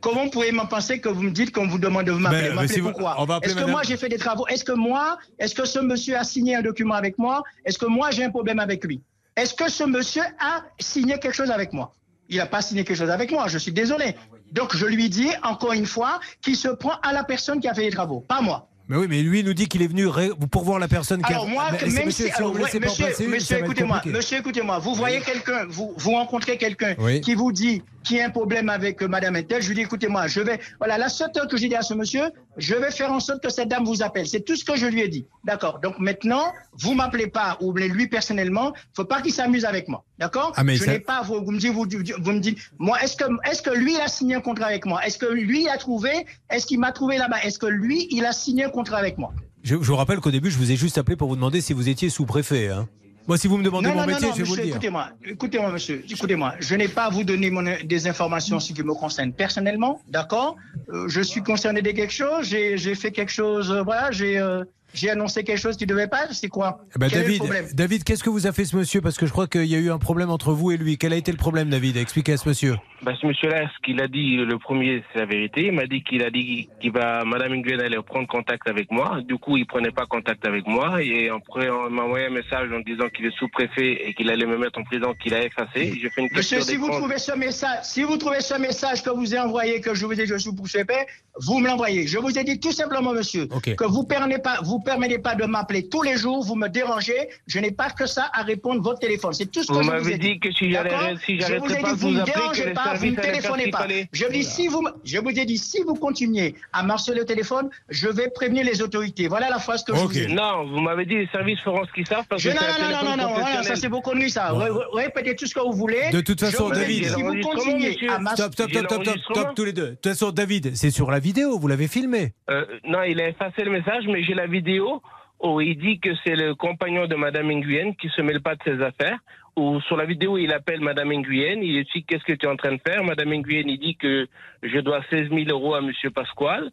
Comment 0.00 0.28
pouvez-vous 0.30 0.66
penser 0.66 1.00
que 1.00 1.08
vous 1.08 1.22
me 1.22 1.30
dites 1.30 1.52
qu'on 1.52 1.68
vous 1.68 1.78
demande 1.78 2.06
de 2.06 2.12
m'appeler? 2.12 2.48
Ben, 2.48 2.54
mais 2.56 2.62
M'appeler 2.62 2.80
pourquoi 2.82 3.16
Est-ce 3.42 3.54
que 3.54 3.70
moi 3.70 3.82
j'ai 3.84 3.96
fait 3.96 4.08
des 4.08 4.18
travaux? 4.18 4.46
Est-ce 4.48 4.64
que 4.64 4.72
moi, 4.72 5.18
est-ce 5.38 5.54
que 5.54 5.64
ce 5.66 5.78
monsieur 5.78 6.16
a 6.16 6.24
signé 6.24 6.56
un 6.56 6.62
document 6.62 6.94
avec 6.94 7.18
moi? 7.18 7.42
Est-ce 7.64 7.78
que 7.78 7.86
moi 7.86 8.10
j'ai 8.10 8.24
un 8.24 8.30
problème 8.30 8.58
avec 8.58 8.82
lui? 8.84 9.00
Est-ce 9.36 9.54
que 9.54 9.70
ce 9.70 9.84
monsieur 9.84 10.22
a 10.38 10.62
signé 10.78 11.18
quelque 11.18 11.34
chose 11.34 11.50
avec 11.50 11.72
moi? 11.72 11.92
Il 12.28 12.36
n'a 12.36 12.46
pas 12.46 12.62
signé 12.62 12.84
quelque 12.84 12.96
chose 12.96 13.10
avec 13.10 13.30
moi. 13.30 13.48
Je 13.48 13.58
suis 13.58 13.72
désolé. 13.72 14.16
Donc 14.52 14.76
je 14.76 14.86
lui 14.86 15.08
dis 15.08 15.30
encore 15.42 15.72
une 15.72 15.86
fois 15.86 16.20
qu'il 16.42 16.56
se 16.56 16.68
prend 16.68 16.94
à 17.02 17.12
la 17.12 17.24
personne 17.24 17.60
qui 17.60 17.68
a 17.68 17.74
fait 17.74 17.82
les 17.82 17.90
travaux, 17.90 18.20
pas 18.20 18.42
moi. 18.42 18.68
Mais 18.88 18.96
oui, 18.96 19.06
mais 19.08 19.22
lui 19.22 19.40
il 19.40 19.46
nous 19.46 19.54
dit 19.54 19.68
qu'il 19.68 19.80
est 19.82 19.86
venu 19.86 20.06
ré- 20.06 20.30
pour 20.50 20.64
voir 20.64 20.78
la 20.78 20.88
personne 20.88 21.22
qui 21.22 21.32
Alors 21.32 21.44
a. 21.46 21.48
moi, 21.48 21.64
Mais 21.72 21.88
même 21.88 22.06
monsieur, 22.06 22.26
si, 22.26 22.32
alors, 22.32 22.52
ouais, 22.54 22.60
monsieur, 22.80 23.28
monsieur, 23.28 23.58
écoutez-moi, 23.58 24.02
monsieur, 24.06 24.38
écoutez-moi, 24.38 24.78
vous 24.80 24.94
voyez 24.94 25.20
quelqu'un, 25.20 25.66
vous, 25.68 25.94
vous 25.96 26.10
rencontrez 26.12 26.58
quelqu'un 26.58 26.94
Oui. 26.98 27.20
qui 27.20 27.34
vous 27.34 27.52
dit 27.52 27.82
qu'il 28.04 28.16
y 28.16 28.20
a 28.20 28.26
un 28.26 28.30
problème 28.30 28.68
avec 28.68 29.00
euh, 29.02 29.06
Madame 29.08 29.36
Intel, 29.36 29.62
je 29.62 29.68
lui 29.68 29.76
dis, 29.76 29.82
écoutez-moi, 29.82 30.26
je 30.26 30.40
vais, 30.40 30.58
voilà, 30.78 30.98
la 30.98 31.08
seule 31.08 31.30
chose 31.36 31.46
que 31.46 31.56
j'ai 31.56 31.68
dit 31.68 31.76
à 31.76 31.82
ce 31.82 31.94
monsieur, 31.94 32.24
je 32.56 32.74
vais 32.74 32.90
faire 32.90 33.12
en 33.12 33.20
sorte 33.20 33.40
que 33.40 33.48
cette 33.50 33.68
dame 33.68 33.84
vous 33.84 34.02
appelle. 34.02 34.26
C'est 34.26 34.40
tout 34.44 34.56
ce 34.56 34.64
que 34.64 34.76
je 34.76 34.86
lui 34.86 35.00
ai 35.02 35.08
dit. 35.08 35.24
D'accord. 35.44 35.78
Donc 35.80 36.00
maintenant, 36.00 36.52
vous 36.72 36.94
m'appelez 36.94 37.28
pas, 37.28 37.56
ou 37.60 37.72
lui 37.72 38.08
personnellement, 38.08 38.72
faut 38.96 39.04
pas 39.04 39.22
qu'il 39.22 39.32
s'amuse 39.32 39.64
avec 39.64 39.86
moi. 39.88 40.04
D'accord 40.22 40.52
Ah, 40.56 40.62
Je 40.66 40.76
ça- 40.76 40.92
n'ai 40.92 41.00
pas, 41.00 41.22
vous, 41.22 41.44
vous 41.44 41.50
me 41.50 41.58
dites, 41.58 41.72
vous, 41.72 41.84
vous 42.24 42.32
me 42.32 42.38
dites, 42.38 42.58
moi, 42.78 42.96
est-ce 43.02 43.16
que, 43.16 43.24
est-ce 43.50 43.60
que 43.60 43.70
lui 43.76 43.94
il 43.94 44.00
a 44.00 44.06
signé 44.06 44.36
un 44.36 44.40
contrat 44.40 44.66
avec 44.66 44.86
moi? 44.86 45.04
Est-ce 45.04 45.18
que 45.18 45.26
lui 45.26 45.62
il 45.64 45.68
a 45.68 45.76
trouvé 45.78 46.12
Est-ce 46.48 46.64
qu'il 46.66 46.78
m'a 46.78 46.92
trouvé 46.92 47.18
là-bas? 47.18 47.38
Est-ce 47.42 47.58
que 47.58 47.66
lui 47.66 48.06
il 48.12 48.24
a 48.24 48.32
signé 48.32 48.64
un 48.64 48.70
contrat 48.70 48.98
avec 48.98 49.18
moi? 49.18 49.32
Je, 49.64 49.70
je 49.74 49.88
vous 49.90 49.96
rappelle 49.96 50.20
qu'au 50.20 50.30
début 50.30 50.50
je 50.50 50.58
vous 50.58 50.70
ai 50.70 50.76
juste 50.76 50.96
appelé 50.96 51.16
pour 51.16 51.28
vous 51.28 51.34
demander 51.34 51.60
si 51.60 51.72
vous 51.72 51.88
étiez 51.88 52.08
sous-préfet. 52.08 52.68
Hein. 52.68 52.88
Moi, 53.28 53.36
si 53.36 53.46
vous 53.48 53.56
me 53.56 53.64
demandez 53.64 53.88
non, 53.88 53.94
mon 53.94 54.00
non, 54.02 54.06
métier, 54.06 54.28
non, 54.28 54.34
je 54.34 54.38
vais 54.42 54.48
vous 54.48 54.54
le 54.56 54.62
dire. 54.62 54.72
Écoutez-moi, 54.74 55.08
écoutez-moi, 55.24 55.70
monsieur, 55.72 56.04
écoutez-moi. 56.08 56.54
Je 56.60 56.74
n'ai 56.74 56.88
pas 56.88 57.04
à 57.04 57.10
vous 57.10 57.22
donner 57.24 57.50
mon- 57.50 57.62
des 57.84 58.06
informations 58.08 58.58
ce 58.60 58.72
qui 58.72 58.82
me 58.82 58.94
concerne 58.94 59.32
personnellement, 59.32 60.00
d'accord? 60.08 60.56
Euh, 60.92 61.08
Je 61.08 61.20
suis 61.20 61.42
concerné 61.42 61.82
de 61.82 61.90
quelque 61.92 62.12
chose, 62.12 62.46
j'ai 62.46 62.76
j'ai 62.78 62.94
fait 62.96 63.10
quelque 63.12 63.30
chose, 63.32 63.70
euh, 63.72 63.82
voilà, 63.82 64.10
j'ai 64.12 64.38
euh, 64.38 64.64
j'ai 64.92 65.10
annoncé 65.10 65.44
quelque 65.44 65.58
chose 65.58 65.76
qui 65.76 65.84
ne 65.84 65.90
devait 65.90 66.06
pas, 66.06 66.26
c'est 66.32 66.48
quoi? 66.48 66.84
Eh 66.94 66.98
ben, 66.98 67.08
Quel 67.08 67.22
David, 67.22 67.74
David, 67.74 68.04
qu'est-ce 68.04 68.22
que 68.22 68.30
vous 68.30 68.46
a 68.46 68.52
fait 68.52 68.64
ce 68.64 68.76
monsieur? 68.76 69.00
Parce 69.00 69.16
que 69.16 69.26
je 69.26 69.32
crois 69.32 69.46
qu'il 69.46 69.66
y 69.66 69.74
a 69.74 69.78
eu 69.78 69.90
un 69.90 69.98
problème 69.98 70.30
entre 70.30 70.52
vous 70.52 70.70
et 70.70 70.76
lui. 70.76 70.98
Quel 70.98 71.12
a 71.12 71.16
été 71.16 71.30
le 71.32 71.38
problème, 71.38 71.70
David? 71.70 71.96
Expliquez 71.96 72.34
à 72.34 72.36
ce 72.36 72.48
monsieur. 72.48 72.76
Bah, 73.02 73.12
ce 73.20 73.26
monsieur-là, 73.26 73.68
ce 73.74 73.80
qu'il 73.84 74.00
a 74.00 74.06
dit, 74.06 74.36
le 74.36 74.58
premier, 74.58 75.02
c'est 75.12 75.18
la 75.18 75.24
vérité. 75.26 75.66
Il 75.66 75.72
m'a 75.72 75.86
dit 75.86 76.04
qu'il 76.04 76.22
a 76.22 76.30
dit 76.30 76.68
qu'il 76.80 76.92
va, 76.92 77.24
Madame 77.24 77.54
Nguyen 77.56 77.80
allait 77.80 78.00
prendre 78.00 78.28
contact 78.28 78.68
avec 78.68 78.92
moi. 78.92 79.18
Du 79.26 79.36
coup, 79.38 79.56
il 79.56 79.66
prenait 79.66 79.90
pas 79.90 80.06
contact 80.06 80.46
avec 80.46 80.68
moi. 80.68 81.02
Et 81.02 81.28
après, 81.28 81.68
on 81.68 81.90
m'a 81.90 82.02
envoyé 82.04 82.26
un 82.26 82.30
message 82.30 82.70
en 82.72 82.78
disant 82.78 83.08
qu'il 83.08 83.26
est 83.26 83.36
sous-préfet 83.38 84.08
et 84.08 84.14
qu'il 84.14 84.30
allait 84.30 84.46
me 84.46 84.56
mettre 84.56 84.78
en 84.78 84.84
prison, 84.84 85.14
qu'il 85.20 85.34
a 85.34 85.44
effacé. 85.44 85.92
J'ai 86.00 86.10
fait 86.10 86.20
une 86.22 86.28
Monsieur, 86.32 86.60
si 86.60 86.76
vous 86.76 86.90
trouvez 86.90 87.18
ce 87.18 87.36
message, 87.36 87.78
si 87.82 88.04
vous 88.04 88.16
trouvez 88.18 88.40
ce 88.40 88.54
message 88.54 89.02
que 89.02 89.10
vous 89.10 89.34
ai 89.34 89.38
envoyé, 89.40 89.80
que 89.80 89.94
je 89.94 90.06
vous 90.06 90.12
ai 90.12 90.16
dit 90.16 90.22
que 90.30 90.34
je 90.34 90.38
suis 90.38 90.54
poursuivant, 90.54 90.94
vous 91.40 91.58
me 91.58 91.66
l'envoyez. 91.66 92.06
Je 92.06 92.18
vous 92.18 92.38
ai 92.38 92.44
dit 92.44 92.60
tout 92.60 92.70
simplement, 92.72 93.12
monsieur, 93.12 93.46
que 93.46 93.84
vous 93.84 94.04
permettez 94.04 94.40
pas, 94.40 94.60
vous 94.62 94.78
permettez 94.78 95.18
pas 95.18 95.34
de 95.34 95.44
m'appeler 95.44 95.88
tous 95.88 96.02
les 96.02 96.16
jours, 96.16 96.44
vous 96.44 96.54
me 96.54 96.68
dérangez. 96.68 97.28
Je 97.48 97.58
n'ai 97.58 97.72
pas 97.72 97.90
que 97.90 98.06
ça 98.06 98.30
à 98.32 98.42
répondre 98.44 98.80
votre 98.80 99.00
téléphone. 99.00 99.32
C'est 99.32 99.50
tout 99.50 99.62
ce 99.64 99.68
que 99.68 99.72
Vous 99.72 99.82
je 99.82 99.86
vous 99.86 99.92
m'avez 99.92 100.14
ai 100.14 100.18
dit 100.18 100.38
que 100.38 100.52
si 100.52 100.70
j'allais- 100.70 101.16
si 101.26 101.36
vous 101.38 101.50
ai 101.52 101.58
pas 101.58 101.66
dit, 101.66 101.82
de 101.82 101.88
vous 101.88 101.96
vous 101.96 102.10
me 102.10 102.20
appeler, 102.20 102.32
que 102.34 102.40
dérangez 102.40 102.72
vous 102.94 103.14
ce 103.14 103.20
téléphonez 103.20 103.70
pas. 103.70 103.86
Je 104.12 104.26
dis, 104.30 104.44
si 104.44 104.68
vous, 104.68 104.86
je 105.04 105.18
vous 105.18 105.30
ai 105.30 105.44
dit, 105.44 105.58
si 105.58 105.82
vous 105.82 105.94
continuez 105.94 106.54
à 106.72 106.82
marceler 106.82 107.18
le 107.20 107.24
téléphone, 107.24 107.70
je 107.88 108.08
vais 108.08 108.28
prévenir 108.30 108.64
les 108.64 108.82
autorités. 108.82 109.28
Voilà 109.28 109.48
la 109.50 109.58
phrase 109.58 109.84
que 109.84 109.94
je 109.94 110.00
vous 110.00 110.18
ai. 110.18 110.26
Non, 110.28 110.66
vous 110.66 110.80
m'avez 110.80 111.04
dit 111.06 111.14
les 111.16 111.26
services 111.28 111.60
feront 111.60 111.84
ce 111.86 111.92
qu'ils 111.92 112.06
savent 112.06 112.24
parce 112.28 112.42
Je- 112.42 112.50
que 112.50 112.54
non, 112.54 112.60
non, 112.60 112.68
non, 112.78 113.04
non, 113.04 113.16
non, 113.16 113.22
non, 113.28 113.32
professionnel. 113.34 113.64
ça 113.64 113.76
c'est 113.76 113.88
vos 113.88 114.00
conneries, 114.00 114.30
ça. 114.30 114.52
Ré- 114.52 114.70
ré- 114.70 115.02
Répétez 115.04 115.36
tout 115.36 115.46
ce 115.46 115.54
que 115.54 115.60
vous 115.60 115.72
voulez. 115.72 116.10
De 116.12 116.20
toute 116.20 116.40
façon, 116.40 116.68
David- 116.70 117.06
Si 117.08 117.22
vous 117.22 117.40
continuez 117.40 117.96
à 118.08 118.18
marceler. 118.18 118.48
Stop, 118.52 118.52
stop, 118.54 118.70
stop, 118.86 119.02
stop, 119.04 119.18
stop, 119.30 119.54
tous 119.54 119.64
les 119.64 119.72
deux. 119.72 119.90
De 119.90 119.94
toute 119.94 120.08
façon, 120.12 120.30
David, 120.30 120.74
c'est 120.76 120.90
sur 120.90 121.10
la 121.10 121.18
vidéo, 121.18 121.58
vous 121.58 121.68
l'avez 121.68 121.88
filmé. 121.88 122.32
Euh, 122.50 122.64
non, 122.84 123.02
il 123.02 123.20
a 123.20 123.28
effacé 123.28 123.62
le 123.64 123.70
message, 123.70 124.04
mais 124.06 124.22
j'ai 124.22 124.34
la 124.34 124.46
vidéo 124.46 125.02
où 125.42 125.60
il 125.60 125.76
dit 125.76 125.98
que 125.98 126.10
c'est 126.24 126.36
le 126.36 126.54
compagnon 126.54 127.06
de 127.06 127.14
Madame 127.16 127.50
Nguyen 127.50 127.94
qui 127.94 128.08
se 128.08 128.22
mêle 128.22 128.40
pas 128.40 128.54
de 128.54 128.62
ses 128.64 128.82
affaires. 128.82 129.18
Ou 129.56 129.80
sur 129.82 129.96
la 129.96 130.06
vidéo, 130.06 130.38
il 130.38 130.52
appelle 130.52 130.80
Madame 130.80 131.12
Nguyen, 131.12 131.60
il 131.62 131.78
explique 131.78 132.06
qu'est-ce 132.06 132.24
que 132.24 132.32
tu 132.32 132.46
es 132.46 132.48
en 132.48 132.56
train 132.56 132.72
de 132.72 132.80
faire. 132.86 133.04
Madame 133.04 133.34
Nguyen, 133.34 133.68
il 133.68 133.78
dit 133.78 133.96
que 133.96 134.26
je 134.62 134.78
dois 134.78 135.02
16 135.10 135.28
000 135.28 135.44
euros 135.50 135.74
à 135.74 135.82
Monsieur 135.82 136.10
Pasquale. 136.10 136.70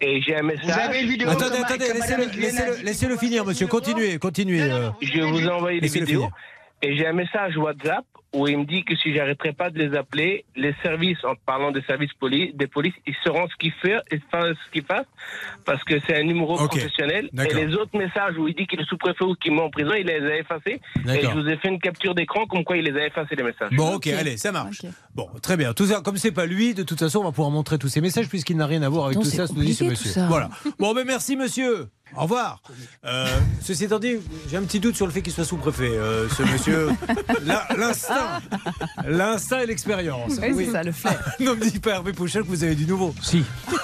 Et 0.00 0.20
j'ai 0.22 0.36
un 0.36 0.42
message. 0.42 0.66
Vous 0.66 0.78
avez 0.78 1.02
une 1.02 1.08
vidéo 1.08 1.30
Attendez, 1.30 1.58
attendez, 1.64 1.86
laissez-le 2.84 3.14
dit 3.14 3.18
finir, 3.18 3.46
monsieur. 3.46 3.66
Continuez, 3.66 4.18
continuez. 4.18 4.68
Non, 4.68 4.68
non, 4.68 4.86
euh. 4.88 4.90
Je 5.00 5.20
vous 5.22 5.48
envoyer 5.48 5.80
les 5.80 5.86
Laissez-le 5.86 6.04
vidéos. 6.04 6.28
Et 6.82 6.96
j'ai 6.96 7.06
un 7.06 7.14
message 7.14 7.56
WhatsApp 7.56 8.04
où 8.36 8.46
il 8.48 8.58
me 8.58 8.64
dit 8.64 8.84
que 8.84 8.94
si 8.96 9.14
j'arrêterai 9.14 9.52
pas 9.52 9.70
de 9.70 9.78
les 9.78 9.96
appeler, 9.96 10.44
les 10.56 10.74
services, 10.82 11.22
en 11.24 11.34
parlant 11.46 11.70
des 11.72 11.82
services 11.82 12.12
poli- 12.20 12.52
des 12.54 12.66
polices, 12.66 12.94
ils 13.06 13.14
sauront 13.24 13.48
ce 13.48 13.56
qu'ils 13.56 13.72
font, 13.72 13.98
ce 14.10 14.70
qu'ils 14.72 14.84
fassent, 14.84 15.06
parce 15.64 15.82
que 15.84 15.94
c'est 16.06 16.16
un 16.16 16.22
numéro 16.22 16.56
professionnel. 16.56 17.30
Et 17.32 17.54
les 17.54 17.74
autres 17.74 17.96
messages 17.96 18.36
où 18.38 18.46
il 18.48 18.54
dit 18.54 18.66
qu'il 18.66 18.80
est 18.80 18.84
sous-préfet 18.88 19.24
ou 19.24 19.34
qu'il 19.34 19.52
met 19.54 19.62
en 19.62 19.70
prison, 19.70 19.92
il 19.98 20.06
les 20.06 20.20
a 20.24 20.36
effacés. 20.38 20.80
Et 21.08 21.22
je 21.22 21.30
vous 21.30 21.48
ai 21.48 21.56
fait 21.56 21.68
une 21.68 21.80
capture 21.80 22.14
d'écran 22.14 22.46
comme 22.46 22.62
quoi 22.64 22.76
il 22.76 22.84
les 22.84 23.00
a 23.00 23.06
effacés 23.06 23.34
les 23.36 23.42
messages. 23.42 23.70
Bon, 23.72 23.94
ok, 23.94 24.06
allez, 24.08 24.36
ça 24.36 24.52
marche. 24.52 24.82
Bon, 25.14 25.28
très 25.42 25.56
bien. 25.56 25.72
Tout 25.72 25.86
ça, 25.86 26.00
comme 26.02 26.16
c'est 26.18 26.32
pas 26.32 26.46
lui, 26.46 26.74
de 26.74 26.82
toute 26.82 26.98
façon, 26.98 27.20
on 27.20 27.24
va 27.24 27.30
pouvoir 27.32 27.50
montrer 27.50 27.78
tous 27.78 27.88
ces 27.88 28.00
messages 28.00 28.28
puisqu'il 28.28 28.56
n'a 28.58 28.66
rien 28.66 28.82
à 28.82 28.88
voir 28.88 29.06
avec 29.06 29.16
Non, 29.16 29.22
tout 29.22 29.28
ça, 29.30 29.46
ce 29.46 29.54
nous 29.54 29.62
dit 29.62 29.74
ce 29.74 29.84
monsieur. 29.84 30.10
ça. 30.10 30.26
Voilà. 30.28 30.50
Bon, 30.78 30.92
ben 30.94 31.04
merci, 31.06 31.36
monsieur. 31.36 31.88
Au 32.16 32.22
revoir. 32.22 32.62
Euh, 33.04 33.26
ceci 33.60 33.84
étant 33.84 33.98
dit, 33.98 34.18
j'ai 34.48 34.56
un 34.56 34.62
petit 34.62 34.78
doute 34.78 34.94
sur 34.94 35.06
le 35.06 35.12
fait 35.12 35.22
qu'il 35.22 35.32
soit 35.32 35.44
sous-préfet, 35.44 35.88
euh, 35.90 36.28
ce 36.28 36.42
monsieur. 36.44 36.88
L'instinct, 37.76 38.25
l'instinct 39.06 39.60
et 39.60 39.66
l'expérience. 39.66 40.32
Oui, 40.40 40.66
c'est 40.66 40.72
ça, 40.72 40.82
le 40.82 40.92
flair. 40.92 41.34
ne 41.40 41.50
me 41.50 41.60
dites 41.60 41.82
pas, 41.82 41.92
Hervé 41.92 42.12
Pouchel, 42.12 42.42
que 42.42 42.48
vous 42.48 42.64
avez 42.64 42.74
du 42.74 42.86
nouveau. 42.86 43.14
Si. 43.22 43.44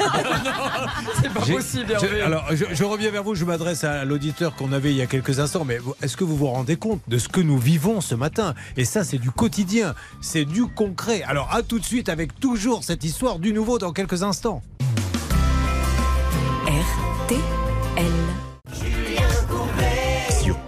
C'est 1.21 1.33
pas 1.33 1.41
possible, 1.41 1.93
Hervé. 1.93 2.21
alors, 2.23 2.45
je, 2.53 2.65
je 2.73 2.85
reviens 2.85 3.11
vers 3.11 3.23
vous, 3.23 3.35
je 3.35 3.45
m'adresse 3.45 3.85
à 3.85 4.05
l'auditeur 4.05 4.55
qu'on 4.55 4.73
avait 4.73 4.91
il 4.91 4.97
y 4.97 5.03
a 5.03 5.07
quelques 5.07 5.41
instants, 5.41 5.65
mais 5.65 5.79
est-ce 6.03 6.17
que 6.17 6.25
vous 6.25 6.37
vous 6.37 6.47
rendez 6.49 6.77
compte 6.77 7.01
de 7.09 7.19
ce 7.19 7.29
que 7.29 7.41
nous 7.41 7.59
vivons 7.59 8.01
ce 8.01 8.15
matin? 8.15 8.55
Et 8.77 8.85
ça, 8.85 9.05
c'est 9.05 9.19
du 9.19 9.31
quotidien, 9.31 9.95
c'est 10.21 10.45
du 10.45 10.67
concret. 10.67 11.23
Alors, 11.23 11.53
à 11.53 11.63
tout 11.63 11.79
de 11.79 11.85
suite 11.85 12.09
avec 12.09 12.39
toujours 12.39 12.85
cette 12.85 13.05
histoire 13.05 13.39
du 13.39 13.53
nouveau 13.53 13.79
dans 13.79 13.93
quelques 13.93 14.23
instants. 14.23 14.63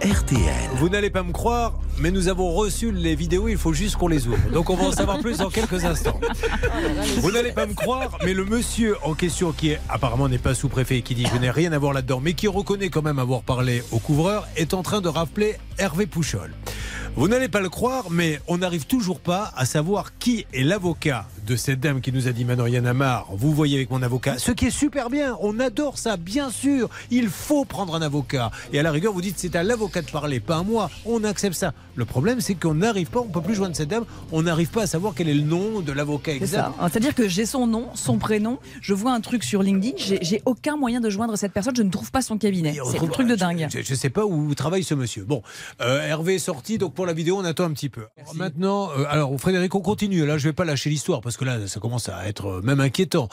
RTL. 0.05 0.69
Vous 0.75 0.87
n'allez 0.87 1.09
pas 1.09 1.23
me 1.23 1.31
croire, 1.31 1.79
mais 1.97 2.11
nous 2.11 2.27
avons 2.27 2.53
reçu 2.53 2.91
les 2.91 3.15
vidéos, 3.15 3.47
il 3.47 3.57
faut 3.57 3.73
juste 3.73 3.95
qu'on 3.95 4.07
les 4.07 4.27
ouvre. 4.27 4.51
Donc 4.51 4.69
on 4.69 4.75
va 4.75 4.83
en 4.83 4.91
savoir 4.91 5.17
plus 5.17 5.39
dans 5.39 5.49
quelques 5.49 5.83
instants. 5.83 6.19
Vous 7.21 7.31
n'allez 7.31 7.51
pas 7.51 7.65
me 7.65 7.73
croire, 7.73 8.15
mais 8.23 8.35
le 8.35 8.45
monsieur 8.45 8.97
en 9.03 9.15
question, 9.15 9.51
qui 9.51 9.71
est, 9.71 9.79
apparemment 9.89 10.29
n'est 10.29 10.37
pas 10.37 10.53
sous-préfet 10.53 10.99
et 10.99 11.01
qui 11.01 11.15
dit 11.15 11.25
je 11.33 11.39
n'ai 11.39 11.49
rien 11.49 11.71
à 11.71 11.79
voir 11.79 11.91
là-dedans, 11.91 12.19
mais 12.21 12.33
qui 12.33 12.47
reconnaît 12.47 12.89
quand 12.89 13.01
même 13.01 13.17
avoir 13.17 13.41
parlé 13.41 13.81
au 13.91 13.97
couvreur, 13.97 14.47
est 14.55 14.75
en 14.75 14.83
train 14.83 15.01
de 15.01 15.07
rappeler 15.07 15.55
Hervé 15.79 16.05
Pouchol. 16.05 16.53
Vous 17.17 17.29
n'allez 17.29 17.47
pas 17.47 17.61
le 17.61 17.69
croire, 17.69 18.11
mais 18.11 18.41
on 18.49 18.57
n'arrive 18.57 18.87
toujours 18.87 19.21
pas 19.21 19.53
à 19.55 19.65
savoir 19.65 20.17
qui 20.17 20.45
est 20.51 20.63
l'avocat 20.63 21.25
de 21.47 21.55
cette 21.55 21.79
dame 21.79 22.01
qui 22.01 22.11
nous 22.11 22.27
a 22.27 22.31
dit 22.33 22.43
Yann 22.43 22.87
Amar, 22.87 23.27
vous 23.31 23.53
voyez 23.53 23.77
avec 23.77 23.89
mon 23.89 24.01
avocat, 24.01 24.37
ce 24.37 24.51
qui 24.51 24.65
est 24.65 24.71
super 24.71 25.09
bien, 25.09 25.37
on 25.39 25.59
adore 25.59 25.97
ça, 25.97 26.17
bien 26.17 26.49
sûr, 26.49 26.89
il 27.11 27.29
faut 27.29 27.63
prendre 27.63 27.95
un 27.95 28.01
avocat. 28.01 28.51
Et 28.73 28.79
à 28.79 28.83
la 28.83 28.91
rigueur, 28.91 29.13
vous 29.13 29.21
dites 29.21 29.35
c'est 29.37 29.55
à 29.55 29.63
l'avocat 29.63 30.01
de 30.01 30.11
parler, 30.11 30.41
pas 30.41 30.57
à 30.57 30.63
moi, 30.63 30.89
on 31.05 31.23
accepte 31.23 31.55
ça. 31.55 31.73
Le 31.95 32.03
problème, 32.03 32.41
c'est 32.41 32.55
qu'on 32.55 32.73
n'arrive 32.73 33.09
pas, 33.09 33.21
on 33.21 33.29
peut 33.29 33.41
plus 33.41 33.55
joindre 33.55 33.75
cette 33.75 33.89
dame, 33.89 34.05
on 34.33 34.41
n'arrive 34.41 34.69
pas 34.69 34.81
à 34.81 34.87
savoir 34.87 35.13
quel 35.15 35.29
est 35.29 35.33
le 35.33 35.43
nom 35.43 35.79
de 35.79 35.91
l'avocat 35.93 36.33
exact. 36.33 36.71
C'est-à-dire 36.81 37.15
que 37.15 37.29
j'ai 37.29 37.45
son 37.45 37.65
nom, 37.67 37.87
son 37.93 38.17
prénom, 38.17 38.59
je 38.81 38.93
vois 38.93 39.13
un 39.13 39.21
truc 39.21 39.45
sur 39.45 39.63
LinkedIn, 39.63 39.95
j'ai 39.97 40.19
j'ai 40.21 40.41
aucun 40.45 40.75
moyen 40.75 40.99
de 40.99 41.09
joindre 41.09 41.37
cette 41.37 41.53
personne, 41.53 41.75
je 41.77 41.83
ne 41.83 41.91
trouve 41.91 42.11
pas 42.11 42.23
son 42.23 42.37
cabinet. 42.37 42.75
C'est 42.91 43.01
un 43.01 43.07
truc 43.07 43.27
de 43.27 43.35
dingue. 43.35 43.67
Je 43.71 43.77
ne 43.77 43.97
sais 43.97 44.09
pas 44.09 44.25
où 44.25 44.53
travaille 44.55 44.83
ce 44.83 44.95
monsieur. 44.95 45.23
Bon, 45.23 45.43
euh, 45.81 46.01
Hervé 46.01 46.35
est 46.35 46.39
sorti, 46.39 46.77
donc 46.77 46.93
pour 46.93 47.04
la 47.05 47.13
vidéo, 47.13 47.37
on 47.37 47.45
attend 47.45 47.65
un 47.65 47.73
petit 47.73 47.89
peu. 47.89 48.05
Maintenant, 48.33 48.89
euh, 48.97 49.05
alors 49.09 49.35
Frédéric, 49.39 49.73
on 49.75 49.81
continue. 49.81 50.25
Là, 50.25 50.37
je 50.37 50.47
vais 50.47 50.53
pas 50.53 50.65
lâcher 50.65 50.89
l'histoire 50.89 51.21
parce 51.21 51.37
que 51.37 51.45
là, 51.45 51.67
ça 51.67 51.79
commence 51.79 52.09
à 52.09 52.27
être 52.27 52.47
euh, 52.47 52.61
même 52.61 52.79
inquiétant. 52.79 53.29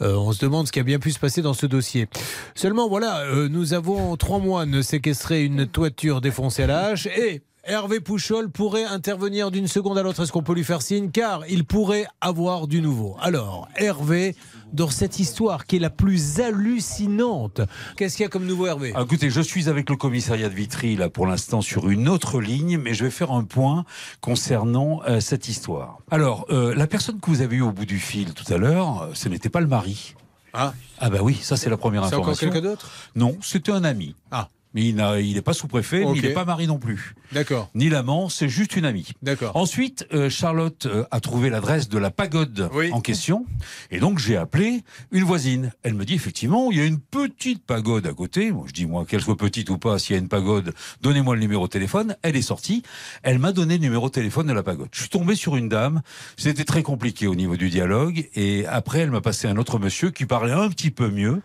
Euh, 0.00 0.14
on 0.14 0.32
se 0.32 0.40
demande 0.40 0.66
ce 0.66 0.72
qui 0.72 0.80
a 0.80 0.82
bien 0.82 0.98
pu 0.98 1.10
se 1.10 1.18
passer 1.18 1.42
dans 1.42 1.54
ce 1.54 1.66
dossier. 1.66 2.08
Seulement, 2.54 2.88
voilà, 2.88 3.20
euh, 3.20 3.48
nous 3.48 3.74
avons 3.74 4.16
trois 4.16 4.38
moines 4.38 4.82
séquestré 4.82 5.44
une 5.44 5.66
toiture 5.66 6.20
défoncée 6.20 6.64
à 6.64 6.66
la 6.66 6.84
hache 6.86 7.06
et. 7.06 7.42
Hervé 7.64 8.00
Pouchol 8.00 8.50
pourrait 8.50 8.84
intervenir 8.84 9.50
d'une 9.50 9.66
seconde 9.66 9.98
à 9.98 10.02
l'autre. 10.02 10.22
Est-ce 10.22 10.32
qu'on 10.32 10.42
peut 10.42 10.54
lui 10.54 10.64
faire 10.64 10.80
signe? 10.80 11.10
Car 11.10 11.46
il 11.48 11.64
pourrait 11.64 12.06
avoir 12.20 12.66
du 12.66 12.80
nouveau. 12.80 13.16
Alors, 13.20 13.68
Hervé, 13.76 14.34
dans 14.72 14.88
cette 14.88 15.18
histoire 15.18 15.66
qui 15.66 15.76
est 15.76 15.80
la 15.80 15.90
plus 15.90 16.40
hallucinante, 16.40 17.60
qu'est-ce 17.96 18.16
qu'il 18.16 18.22
y 18.24 18.26
a 18.26 18.30
comme 18.30 18.46
nouveau, 18.46 18.66
Hervé? 18.66 18.92
Ah, 18.94 19.02
Écoutez, 19.02 19.28
je 19.28 19.42
suis 19.42 19.68
avec 19.68 19.90
le 19.90 19.96
commissariat 19.96 20.48
de 20.48 20.54
Vitry 20.54 20.96
là 20.96 21.10
pour 21.10 21.26
l'instant 21.26 21.60
sur 21.60 21.90
une 21.90 22.08
autre 22.08 22.40
ligne, 22.40 22.78
mais 22.78 22.94
je 22.94 23.04
vais 23.04 23.10
faire 23.10 23.30
un 23.30 23.44
point 23.44 23.84
concernant 24.22 25.02
euh, 25.06 25.20
cette 25.20 25.48
histoire. 25.48 25.98
Alors, 26.10 26.46
euh, 26.50 26.74
la 26.74 26.86
personne 26.86 27.20
que 27.20 27.26
vous 27.26 27.42
avez 27.42 27.56
eue 27.56 27.62
au 27.62 27.72
bout 27.72 27.84
du 27.86 27.98
fil 27.98 28.32
tout 28.32 28.50
à 28.52 28.56
l'heure, 28.56 29.02
euh, 29.02 29.10
ce 29.12 29.28
n'était 29.28 29.50
pas 29.50 29.60
le 29.60 29.66
mari. 29.66 30.14
Ah, 30.54 30.72
Ah 30.98 31.10
bah 31.10 31.18
oui, 31.22 31.38
ça 31.40 31.56
c'est 31.58 31.70
la 31.70 31.76
première 31.76 32.02
c'est 32.06 32.14
encore 32.16 32.30
information. 32.30 32.50
quelqu'un 32.50 32.68
d'autre? 32.70 32.90
Non, 33.14 33.36
c'était 33.42 33.70
un 33.70 33.84
ami. 33.84 34.16
Ah. 34.30 34.48
Mais 34.74 34.84
il 34.84 34.94
n'a- 34.94 35.18
il 35.20 35.34
n'est 35.34 35.42
pas 35.42 35.52
sous-préfet, 35.52 36.04
il 36.14 36.22
n'est 36.22 36.32
pas 36.32 36.44
mari 36.44 36.66
non 36.66 36.78
plus. 36.78 37.14
D'accord, 37.32 37.70
Ni 37.74 37.88
l'amant, 37.88 38.28
c'est 38.28 38.48
juste 38.48 38.76
une 38.76 38.84
amie. 38.84 39.08
d'accord. 39.22 39.56
Ensuite, 39.56 40.06
euh, 40.12 40.28
Charlotte 40.30 40.86
euh, 40.86 41.04
a 41.10 41.20
trouvé 41.20 41.50
l'adresse 41.50 41.88
de 41.88 41.98
la 41.98 42.10
pagode 42.10 42.68
Oui. 42.74 42.90
en 42.92 43.00
question. 43.00 43.46
Et 43.90 43.98
donc, 44.00 44.18
j'ai 44.18 44.36
appelé 44.36 44.82
une 45.12 45.24
voisine. 45.24 45.72
Elle 45.82 45.94
me 45.94 46.04
dit, 46.04 46.14
effectivement, 46.14 46.70
il 46.70 46.78
y 46.78 46.80
a 46.80 46.84
une 46.84 46.98
petite 47.00 47.64
pagode 47.64 48.06
à 48.06 48.12
côté. 48.12 48.52
Je 48.66 48.72
dis, 48.72 48.86
moi, 48.86 49.04
qu'elle 49.06 49.20
soit 49.22 49.36
petite 49.36 49.70
ou 49.70 49.78
pas, 49.78 49.98
s'il 49.98 50.14
y 50.14 50.18
a 50.18 50.22
une 50.22 50.28
pagode, 50.28 50.72
donnez-moi 51.02 51.34
le 51.34 51.40
numéro 51.40 51.66
de 51.66 51.70
téléphone. 51.70 52.16
Elle 52.22 52.36
est 52.36 52.42
sortie. 52.42 52.82
Elle 53.22 53.38
m'a 53.38 53.52
donné 53.52 53.74
le 53.74 53.80
numéro 53.82 54.08
de 54.08 54.12
téléphone 54.12 54.46
de 54.46 54.52
la 54.52 54.62
pagode. 54.62 54.88
Je 54.92 55.00
suis 55.00 55.08
tombé 55.08 55.34
sur 55.34 55.56
une 55.56 55.68
dame. 55.68 56.02
C'était 56.36 56.64
très 56.64 56.82
compliqué 56.82 57.26
au 57.26 57.34
niveau 57.34 57.56
du 57.56 57.70
dialogue. 57.70 58.28
Et 58.34 58.66
après, 58.66 59.00
elle 59.00 59.10
m'a 59.10 59.20
passé 59.20 59.46
un 59.48 59.56
autre 59.56 59.78
monsieur 59.78 60.10
qui 60.10 60.26
parlait 60.26 60.52
un 60.52 60.68
petit 60.68 60.90
peu 60.90 61.10
mieux. 61.10 61.42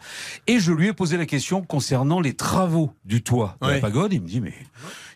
Et 0.48 0.60
je 0.60 0.72
lui 0.72 0.88
ai 0.88 0.94
posé 0.94 1.18
la 1.18 1.26
question 1.26 1.62
concernant 1.62 2.20
les 2.22 2.34
travaux 2.34 2.92
du 3.06 3.15
toit 3.22 3.58
de 3.62 3.68
Ouais. 3.68 3.74
la 3.76 3.80
pagode. 3.80 4.14
Il 4.14 4.22
me 4.22 4.28
dit, 4.28 4.42
mais 4.42 4.54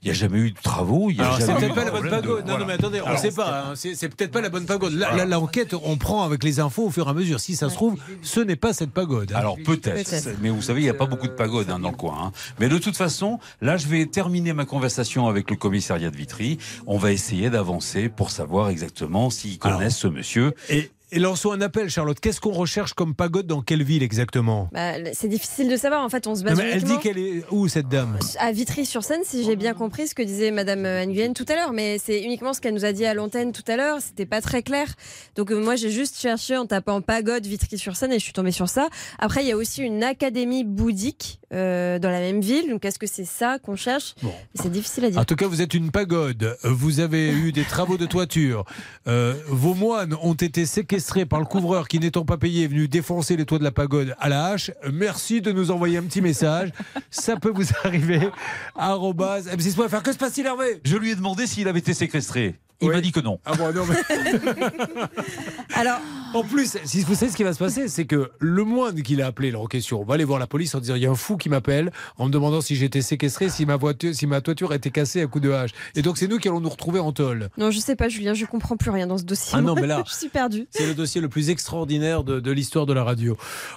il 0.02 0.06
n'y 0.06 0.12
a 0.12 0.14
jamais 0.14 0.40
eu 0.40 0.52
de 0.52 0.60
travaux. 0.62 1.10
Il 1.10 1.18
y 1.18 1.22
a 1.22 1.26
Alors, 1.26 1.42
c'est 1.42 1.54
peut-être 1.56 1.76
pas 1.76 1.84
la 1.86 1.92
bonne 1.92 2.04
de- 2.04 2.10
pagode. 2.10 2.40
Non, 2.40 2.44
Voilà. 2.46 2.60
non, 2.60 2.66
mais 2.66 2.74
attendez, 2.74 3.02
on 3.06 3.12
ne 3.12 3.18
sait 3.18 3.32
pas. 3.32 3.64
hein. 3.70 3.74
C'est 3.76 3.96
c'est 3.96 4.10
peut-être 4.10 4.32
pas 4.32 4.42
la 4.42 4.50
bonne 4.50 4.66
pagode. 4.66 4.94
Là, 4.94 5.16
là, 5.16 5.26
l'enquête, 5.26 5.74
on 5.74 5.98
prend 5.98 6.24
avec 6.24 6.44
les 6.44 6.60
infos 6.60 6.86
au 6.86 6.90
fur 6.92 7.08
et 7.08 7.10
à 7.10 7.14
mesure. 7.14 7.40
Si 7.40 7.56
ça 7.56 7.70
se 7.70 7.76
trouve, 7.76 7.98
ce 8.22 8.40
n'est 8.40 8.56
pas 8.56 8.74
cette 8.74 8.92
pagode. 8.92 9.32
hein. 9.34 9.38
Alors 9.38 9.58
peut-être, 9.58 10.10
Peut-être. 10.10 10.38
mais 10.42 10.50
vous 10.50 10.62
savez, 10.62 10.82
il 10.82 10.84
n'y 10.86 10.90
a 10.90 10.94
pas 10.94 11.06
beaucoup 11.06 11.28
de 11.28 11.34
pagodes 11.34 11.70
hein, 11.70 11.80
dans 11.80 11.92
le 11.92 11.96
coin. 11.98 12.18
hein. 12.28 12.32
Mais 12.60 12.70
de 12.70 12.78
toute 12.78 12.98
façon, 12.98 13.40
là, 13.62 13.78
je 13.78 13.88
vais 13.88 14.06
terminer 14.06 14.54
ma 14.54 14.66
conversation 14.66 15.28
avec 15.28 15.50
le 15.50 15.56
commissariat 15.56 16.12
de 16.12 16.18
Vitry. 16.18 16.58
On 16.88 16.98
va 16.98 17.12
essayer 17.12 17.50
d'avancer 17.50 18.10
pour 18.10 18.32
savoir 18.32 18.70
exactement 18.70 19.30
s'ils 19.30 19.58
Alors. 19.62 19.78
connaissent 19.78 19.98
ce 19.98 20.08
monsieur. 20.08 20.54
Et, 20.70 20.90
et 21.12 21.20
lançons 21.20 21.52
un 21.52 21.62
appel, 21.62 21.90
Charlotte. 21.90 22.20
Qu'est-ce 22.20 22.40
qu'on 22.40 22.52
recherche 22.52 22.94
comme 22.94 23.16
pagode 23.16 23.48
dans 23.48 23.62
quelle 23.62 23.84
ville 23.84 24.04
exactement? 24.04 24.70
Bah, 24.72 24.94
c'est 25.14 25.28
difficile 25.28 25.70
de 25.70 25.76
savoir. 25.76 26.04
En 26.04 26.10
fait, 26.10 26.28
on 26.28 26.36
se 26.36 26.42
Non, 26.42 26.50
base 26.50 26.58
mais 26.58 26.72
Elle 26.72 26.84
dit 26.84 26.98
qu'elle 27.00 27.18
est 27.18 27.44
où 27.52 27.68
cette 27.68 27.88
dame? 27.88 28.18
À 28.40 28.52
Vitry-sur-Seine, 28.52 29.22
si 29.24 29.44
j'ai 29.44 29.56
bien 29.56 29.74
compris 29.74 30.08
ce 30.08 30.16
que 30.16 30.22
disait 30.22 30.52
Madame 30.52 30.86
euh, 30.86 31.06
Nguyen 31.06 31.34
tout 31.34 31.46
à 31.48 31.56
l'heure. 31.56 31.74
Mais 31.74 31.98
c'est 31.98 32.22
uniquement 32.22 32.54
ce 32.54 32.62
qu'elle 32.62 32.74
nous 32.74 32.86
a 32.86 32.92
dit 32.92 33.06
à 33.06 33.14
l'antenne 33.14 33.52
tout 33.52 33.64
à 33.68 33.76
l'heure. 33.76 34.00
C'était 34.02 34.26
pas 34.26 34.42
très 34.42 34.64
clair. 34.64 34.88
Donc 35.36 35.52
euh, 35.52 35.60
moi, 35.60 35.76
j'ai 35.76 35.92
juste 35.92 36.20
cherché 36.20 36.58
en 36.58 36.66
tapant 36.66 37.02
pagode 37.02 37.46
Vitry-sur-Seine 37.46 38.12
et 38.14 38.20
je 38.20 38.24
suis 38.24 38.34
tombée 38.34 38.52
sur 38.52 38.70
ça. 38.70 38.90
Après, 39.18 39.44
il 39.44 39.48
y 39.48 39.52
a 39.52 39.58
aussi 39.58 39.82
une 39.82 40.04
académie 40.04 40.64
bouddhique 40.64 41.39
euh, 41.54 42.00
dans 42.00 42.10
la 42.10 42.20
même 42.20 42.42
ville. 42.42 42.70
Donc 42.70 42.86
est-ce 42.86 43.00
que 43.00 43.08
c'est 43.08 43.26
ça 43.26 43.60
qu'on 43.60 43.76
cherche? 43.76 44.16
Bon. 44.22 44.34
C'est 44.56 44.72
difficile 44.72 45.06
à 45.06 45.10
dire. 45.10 45.20
En 45.20 45.26
tout 45.26 45.36
cas, 45.36 45.48
vous 45.48 45.62
êtes 45.62 45.74
une 45.74 45.92
pagode. 45.92 46.58
Vous 46.64 47.00
avez 47.00 47.32
eu 47.32 47.52
des 47.52 47.64
travaux 47.64 47.98
de 47.98 48.06
toiture. 48.06 48.66
Euh, 49.08 49.34
vos 49.48 49.74
moines 49.74 50.16
ont 50.22 50.34
été 50.34 50.66
séquestrés 50.66 51.26
par 51.26 51.40
le 51.40 51.46
couvreur 51.46 51.88
qui, 51.88 52.00
n'étant 52.00 52.26
pas 52.26 52.38
payé, 52.38 52.66
est 52.66 52.68
venu 52.68 52.88
défoncer 52.88 53.36
les 53.36 53.46
toits 53.46 53.60
de 53.60 53.64
la 53.64 53.72
pagode 53.72 54.16
à 54.20 54.30
la 54.30 54.46
hache. 54.48 54.72
Merci 54.92 55.42
de 55.42 55.52
nous 55.52 55.72
envoyer 55.72 55.98
un 55.98 56.04
petit 56.04 56.22
message. 56.22 56.72
Ça 57.10 57.36
peut 57.38 57.52
vous 57.54 57.66
arriver. 57.84 58.30
M6.fr. 58.78 60.04
Que 60.04 60.14
se 60.14 60.18
passe-t-il, 60.18 60.46
Hervé? 60.46 60.82
Je 60.84 60.98
lui 60.98 61.12
ai 61.12 61.16
demandé 61.16 61.48
s'il 61.48 61.68
avait 61.68 61.80
été 61.80 61.94
séquestré. 61.94 62.56
Il 62.82 62.88
Oui. 62.90 62.96
m'a 62.96 63.02
dit 63.02 63.12
que 63.12 63.20
non. 63.20 63.40
Ah 63.46 63.54
bon, 63.56 63.74
non, 63.74 63.84
mais... 63.86 63.96
Alors, 65.76 66.00
En 66.34 66.44
plus, 66.44 66.78
si 66.86 67.02
vous 67.02 67.16
savez 67.16 67.32
ce 67.32 67.36
qui 67.38 67.44
va 67.44 67.54
se 67.54 67.60
passer, 67.60 67.88
c'est 67.88 68.06
que 68.06 68.30
le 68.40 68.64
moine 68.64 69.02
qui 69.02 69.16
l'a 69.16 69.26
appelé, 69.28 69.54
en 69.56 69.66
question, 69.66 70.00
on 70.02 70.06
va 70.06 70.14
aller 70.14 70.24
voir 70.26 70.38
la 70.40 70.46
police 70.46 70.76
en 70.76 70.80
disant 70.80 70.94
il 70.96 71.02
y 71.02 71.08
a 71.08 71.10
un 71.10 71.16
fou 71.16 71.38
qui 71.38 71.50
m'appelle 71.50 71.92
en 72.18 72.28
me 72.28 72.32
demandant 72.32 72.62
si 72.62 72.76
j'étais 72.76 73.02
séquestré, 73.02 73.50
si 73.50 73.66
ma, 73.66 73.78
voiture, 73.78 74.14
si 74.14 74.28
ma 74.28 74.40
toiture 74.40 74.72
était 74.74 74.92
cassée 74.92 75.22
à 75.22 75.28
coups 75.28 75.44
de 75.44 75.52
hache. 75.52 75.72
Et 75.96 76.04
donc, 76.04 76.18
c'est 76.20 76.28
nous 76.28 76.38
qui 76.38 76.48
allons 76.48 76.60
nous 76.60 76.70
retrouver 76.70 77.00
en 77.00 77.12
tôle. 77.14 77.50
non, 77.58 77.72
je 77.72 77.80
sais 77.80 77.96
pas, 77.96 78.10
Julien, 78.10 78.34
je 78.36 78.46
comprends 78.46 78.78
plus 78.78 78.92
rien 78.92 79.08
dans 79.08 79.18
ce 79.18 79.24
dossier. 79.24 79.54
Ah 79.58 79.62
non, 79.62 79.74
mais 79.74 79.88
là- 79.88 80.04
je 80.08 80.14
suis 80.14 80.30
perdue. 80.30 80.68
C'est 80.70 80.86
le 80.86 80.94
dossier 80.94 81.20
le 81.20 81.30
plus 81.30 81.50
extraordinaire 81.50 82.24
de, 82.24 82.40
de 82.40 82.52
l'histoire 82.52 82.86
de 82.86 82.94
la 82.94 83.04
radio. 83.04 83.36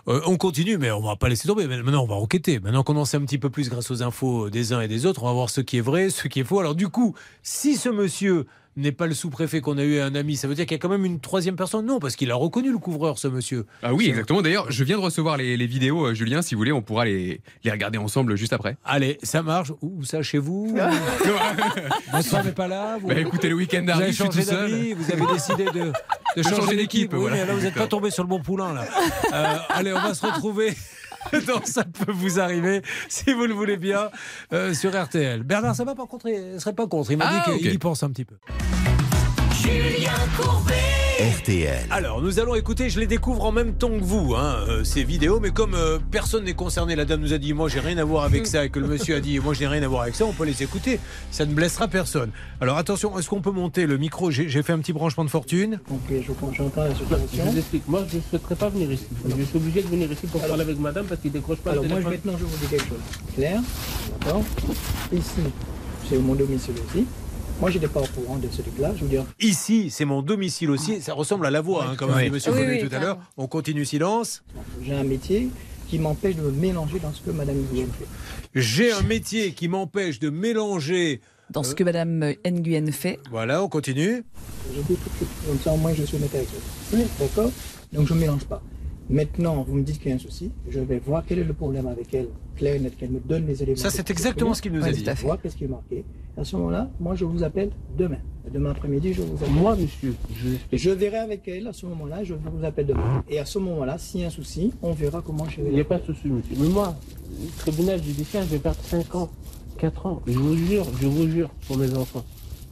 Euh, 0.09 0.20
on 0.26 0.36
continue, 0.36 0.76
mais 0.76 0.90
on 0.90 1.00
va 1.00 1.16
pas 1.16 1.28
laisser 1.30 1.48
tomber. 1.48 1.66
Maintenant, 1.66 2.03
on 2.05 2.07
va 2.07 2.16
enquêter. 2.16 2.61
Maintenant 2.61 2.82
qu'on 2.82 2.96
en 2.96 3.05
sait 3.07 3.16
un 3.16 3.24
petit 3.24 3.38
peu 3.38 3.48
plus 3.50 3.70
grâce 3.70 3.90
aux 3.90 4.03
infos 4.03 4.50
des 4.50 4.72
uns 4.74 4.80
et 4.82 4.88
des 4.88 5.07
autres, 5.07 5.22
on 5.22 5.26
va 5.26 5.32
voir 5.32 5.48
ce 5.50 5.62
qui 5.62 5.78
est 5.78 5.82
vrai, 5.82 6.11
ce 6.11 6.28
qui 6.28 6.40
est 6.40 6.44
faux. 6.44 6.61
Alors, 6.61 6.74
du 6.74 6.88
coup, 6.88 7.14
si 7.42 7.76
ce 7.76 7.88
monsieur 7.88 8.46
n'est 8.76 8.92
pas 8.92 9.06
le 9.06 9.14
sous-préfet 9.14 9.60
qu'on 9.60 9.76
a 9.78 9.82
eu 9.82 9.98
un 10.00 10.14
ami, 10.14 10.36
ça 10.36 10.48
veut 10.48 10.54
dire 10.54 10.64
qu'il 10.64 10.74
y 10.74 10.78
a 10.78 10.78
quand 10.78 10.88
même 10.88 11.04
une 11.04 11.20
troisième 11.20 11.56
personne 11.56 11.84
Non, 11.86 11.98
parce 11.98 12.16
qu'il 12.16 12.30
a 12.30 12.34
reconnu 12.34 12.72
le 12.72 12.78
couvreur, 12.78 13.18
ce 13.18 13.28
monsieur. 13.28 13.66
Ah 13.82 13.92
oui, 13.92 14.08
exactement. 14.08 14.40
D'ailleurs, 14.42 14.70
je 14.70 14.82
viens 14.84 14.96
de 14.96 15.02
recevoir 15.02 15.36
les, 15.36 15.56
les 15.56 15.66
vidéos, 15.66 16.06
euh, 16.06 16.14
Julien. 16.14 16.40
Si 16.42 16.54
vous 16.54 16.58
voulez, 16.60 16.72
on 16.72 16.80
pourra 16.82 17.04
les, 17.04 17.40
les 17.64 17.70
regarder 17.70 17.98
ensemble 17.98 18.36
juste 18.36 18.52
après. 18.52 18.76
Allez, 18.84 19.18
ça 19.22 19.42
marche. 19.42 19.72
Où 19.82 20.02
ça, 20.04 20.22
chez 20.22 20.38
vous 20.38 20.74
Votre 22.12 22.24
femme 22.28 22.46
n'est 22.46 22.52
pas 22.52 22.68
là 22.68 22.98
vous... 23.00 23.08
Bah, 23.08 23.18
écoutez, 23.18 23.48
le 23.48 23.54
week-end 23.56 23.86
arrive, 23.88 24.08
je 24.14 24.22
suis 24.22 24.28
tout 24.30 24.40
seul. 24.40 24.94
vous 24.94 25.10
avez 25.12 25.32
décidé 25.32 25.64
de, 25.66 25.92
de 26.36 26.42
changer, 26.42 26.76
d'équipe. 26.76 27.10
d'équipe, 27.10 27.12
Oui, 27.14 27.20
voilà. 27.20 27.36
mais 27.36 27.46
là, 27.46 27.54
vous 27.54 27.60
n'êtes 27.62 27.74
pas 27.74 27.86
tombé 27.86 28.10
sur 28.10 28.22
le 28.22 28.28
bon 28.28 28.40
poulain. 28.40 28.72
Là. 28.72 28.84
Euh, 29.32 29.56
allez, 29.70 29.92
on 29.92 30.00
va 30.00 30.14
se 30.14 30.24
retrouver 30.26 30.72
dans 31.46 31.64
Ça 31.64 31.84
peut 31.84 32.12
vous 32.12 32.40
arriver, 32.40 32.82
si 33.08 33.32
vous 33.32 33.46
le 33.46 33.54
voulez 33.54 33.76
bien, 33.76 34.10
euh, 34.52 34.74
sur 34.74 34.90
RTL. 35.00 35.42
Bernard, 35.42 35.74
ça 35.74 35.84
va 35.84 35.94
pas 35.94 36.06
contre, 36.06 36.28
il 36.28 36.60
serait 36.60 36.74
pas 36.74 36.86
contre. 36.86 37.10
Il 37.10 37.16
m'a 37.18 37.26
Ah, 37.28 37.44
dit 37.54 37.58
qu'il 37.60 37.72
y 37.72 37.78
pense 37.78 38.02
un 38.02 38.10
petit 38.10 38.24
peu. 38.24 38.36
RTL. 39.62 40.91
RTL. 41.22 41.86
Alors, 41.92 42.20
nous 42.20 42.40
allons 42.40 42.56
écouter, 42.56 42.90
je 42.90 42.98
les 42.98 43.06
découvre 43.06 43.44
en 43.44 43.52
même 43.52 43.74
temps 43.74 43.90
que 43.90 44.02
vous, 44.02 44.34
hein, 44.34 44.56
euh, 44.68 44.82
ces 44.82 45.04
vidéos, 45.04 45.38
mais 45.38 45.50
comme 45.52 45.74
euh, 45.74 46.00
personne 46.10 46.42
n'est 46.44 46.52
concerné, 46.54 46.96
la 46.96 47.04
dame 47.04 47.20
nous 47.20 47.32
a 47.32 47.38
dit, 47.38 47.52
moi 47.52 47.68
j'ai 47.68 47.78
rien 47.78 47.96
à 47.98 48.04
voir 48.04 48.24
avec 48.24 48.44
ça, 48.44 48.64
et 48.64 48.70
que 48.70 48.80
le 48.80 48.88
monsieur 48.88 49.14
a 49.14 49.20
dit, 49.20 49.38
moi 49.38 49.54
j'ai 49.54 49.68
rien 49.68 49.84
à 49.84 49.86
voir 49.88 50.02
avec 50.02 50.16
ça, 50.16 50.24
on 50.24 50.32
peut 50.32 50.44
les 50.44 50.64
écouter, 50.64 50.98
ça 51.30 51.46
ne 51.46 51.54
blessera 51.54 51.86
personne. 51.86 52.30
Alors 52.60 52.76
attention, 52.76 53.16
est-ce 53.20 53.28
qu'on 53.28 53.40
peut 53.40 53.52
monter 53.52 53.86
le 53.86 53.98
micro? 53.98 54.32
J'ai 54.32 54.62
fait 54.64 54.72
un 54.72 54.80
petit 54.80 54.92
branchement 54.92 55.24
de 55.24 55.30
fortune. 55.30 55.78
Ok, 55.92 55.98
je- 56.10 56.56
j'entends 56.56 56.82
la 56.82 56.92
situation. 56.94 57.28
Je 57.32 57.50
vous 57.52 57.58
explique. 57.58 57.86
Moi, 57.86 58.04
je 58.10 58.16
ne 58.16 58.22
souhaiterais 58.28 58.56
pas 58.56 58.68
venir 58.70 58.90
ici. 58.90 59.06
Je 59.24 59.44
suis 59.44 59.56
obligé 59.56 59.82
de 59.82 59.86
venir 59.88 60.10
ici 60.10 60.26
pour 60.26 60.40
parler 60.40 60.62
avec 60.62 60.78
madame 60.80 61.06
parce 61.06 61.20
qu'il 61.20 61.30
décroche 61.30 61.58
pas 61.58 61.70
Alors 61.70 61.84
moi, 61.84 62.00
maintenant, 62.00 62.32
je 62.36 62.44
vous 62.44 62.56
dis 62.62 62.66
quelque 62.66 62.88
chose. 62.88 62.98
Claire, 63.36 63.60
d'accord? 64.20 64.42
Ici, 65.12 65.22
c'est 66.10 66.18
mon 66.18 66.34
domicile 66.34 66.74
aussi. 66.90 67.06
Moi, 67.62 67.70
je 67.70 67.78
n'étais 67.78 67.86
pas 67.86 68.00
au 68.00 68.06
courant 68.06 68.38
de 68.38 68.48
ce 68.50 68.60
truc-là. 68.60 68.92
Je 68.96 69.04
veux 69.04 69.08
dire, 69.08 69.24
Ici, 69.40 69.88
c'est 69.88 70.04
mon 70.04 70.20
domicile 70.20 70.68
aussi, 70.68 71.00
ça 71.00 71.14
ressemble 71.14 71.46
à 71.46 71.50
la 71.52 71.60
voix, 71.60 71.86
hein, 71.86 71.94
comme 71.96 72.10
a 72.10 72.16
Oui. 72.16 72.24
dit 72.24 72.30
monsieur 72.32 72.50
Oui, 72.50 72.62
oui, 72.66 72.88
tout 72.88 72.92
à 72.92 72.98
l'heure. 72.98 73.18
On 73.36 73.46
continue 73.46 73.84
silence. 73.84 74.42
j'ai 74.82 74.94
un 74.94 75.04
métier 75.04 75.48
qui 75.86 76.00
m'empêche 76.00 76.34
de 76.34 76.42
me 76.42 76.50
mélanger 76.50 76.98
dans 76.98 77.12
ce 77.12 77.20
que 77.20 77.30
Madame 77.30 77.58
Nguyen 77.70 77.86
fait. 77.86 78.06
J'ai 78.56 78.90
un 78.90 79.02
métier 79.02 79.52
qui 79.52 79.68
m'empêche 79.68 80.18
de 80.18 80.28
mélanger. 80.28 81.20
Dans 81.50 81.62
ce 81.62 81.76
que 81.76 81.84
Madame 81.84 82.32
Nguyen 82.44 82.90
fait. 82.90 83.20
Voilà, 83.30 83.62
on 83.62 83.68
continue. 83.68 84.24
Je 84.74 84.80
dis 84.80 84.86
tout 84.96 85.08
de 85.10 85.14
suite, 85.14 85.28
comme 85.46 85.58
ça, 85.60 85.72
au 85.72 85.76
moins, 85.76 85.94
je 85.94 86.02
suis 86.02 86.16
honnête 86.16 86.34
avec 86.34 86.48
vous. 86.48 86.96
Oui, 86.96 87.04
d'accord 87.20 87.52
Donc, 87.92 88.08
je 88.08 88.14
ne 88.14 88.18
mélange 88.18 88.44
pas. 88.46 88.60
Maintenant, 89.08 89.62
vous 89.62 89.76
me 89.76 89.82
dites 89.84 90.00
qu'il 90.00 90.08
y 90.08 90.12
a 90.12 90.16
un 90.16 90.18
souci. 90.18 90.50
Je 90.68 90.80
vais 90.80 90.98
voir 90.98 91.22
quel 91.28 91.38
est 91.38 91.44
le 91.44 91.54
problème 91.54 91.86
avec 91.86 92.12
elle, 92.12 92.26
clair 92.56 92.74
et 92.74 92.80
net, 92.80 92.96
qu'elle 92.98 93.10
me 93.10 93.20
donne 93.20 93.46
les 93.46 93.62
éléments. 93.62 93.78
Ça, 93.78 93.90
c'est 93.90 94.10
exactement 94.10 94.52
ce 94.54 94.62
qu'il 94.62 94.72
nous 94.72 94.84
a 94.84 94.90
dit. 94.90 95.04
tout 95.04 95.10
à 95.10 95.14
fait. 95.14 95.26
Voir 95.26 95.40
qu'est-ce 95.40 95.54
qui 95.56 95.64
est 95.64 95.68
marqué. 95.68 96.04
À 96.36 96.44
ce 96.44 96.56
moment-là, 96.56 96.88
moi, 96.98 97.14
je 97.14 97.24
vous 97.24 97.42
appelle 97.42 97.70
demain. 97.96 98.18
Demain 98.52 98.70
après-midi, 98.70 99.12
je 99.12 99.22
vous 99.22 99.36
appelle. 99.36 99.50
Moi, 99.50 99.76
monsieur, 99.76 100.14
je... 100.34 100.76
Je 100.76 100.90
verrai 100.90 101.18
avec 101.18 101.46
elle 101.46 101.66
à 101.66 101.72
ce 101.72 101.86
moment-là, 101.86 102.24
je 102.24 102.34
vous 102.34 102.64
appelle 102.64 102.86
demain. 102.86 103.22
Et 103.28 103.38
à 103.38 103.44
ce 103.44 103.58
moment-là, 103.58 103.98
s'il 103.98 104.22
y 104.22 104.24
a 104.24 104.28
un 104.28 104.30
souci, 104.30 104.72
on 104.82 104.92
verra 104.92 105.22
comment 105.24 105.48
je 105.48 105.60
vais. 105.60 105.68
Il 105.68 105.74
n'y 105.74 105.80
a 105.80 105.84
pas 105.84 105.98
de 105.98 106.04
souci, 106.06 106.28
monsieur. 106.28 106.56
Mais 106.58 106.68
moi, 106.68 106.96
le 107.30 107.48
tribunal 107.58 108.02
judiciaire, 108.02 108.42
je 108.44 108.48
vais 108.48 108.58
perdre 108.58 108.80
5 108.82 109.14
ans, 109.14 109.30
4 109.78 110.06
ans. 110.06 110.22
Je 110.26 110.38
vous 110.38 110.56
jure, 110.56 110.86
je 111.00 111.06
vous 111.06 111.28
jure, 111.28 111.50
pour 111.66 111.76
mes 111.76 111.94
enfants. 111.96 112.24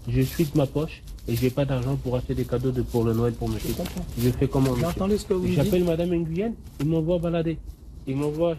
Je 0.08 0.22
suis 0.22 0.44
de 0.44 0.56
ma 0.56 0.66
poche 0.66 1.02
et 1.28 1.36
j'ai 1.36 1.50
pas 1.50 1.64
d'argent 1.64 1.96
pour 1.96 2.16
acheter 2.16 2.34
des 2.34 2.44
cadeaux 2.44 2.70
de, 2.72 2.82
pour 2.82 3.04
le 3.04 3.12
Noël 3.12 3.34
pour 3.34 3.48
mes 3.48 3.58
fils. 3.58 3.76
Je 4.18 4.30
fais 4.30 4.48
comment, 4.48 4.72
monsieur 4.72 5.18
ce 5.18 5.24
que 5.26 5.34
vous 5.34 5.46
J'appelle 5.48 5.84
madame 5.84 6.10
Nguyen, 6.14 6.54
il 6.80 6.86
m'envoie 6.86 7.18
balader. 7.18 7.58
Il 8.06 8.16
m'envoie, 8.16 8.56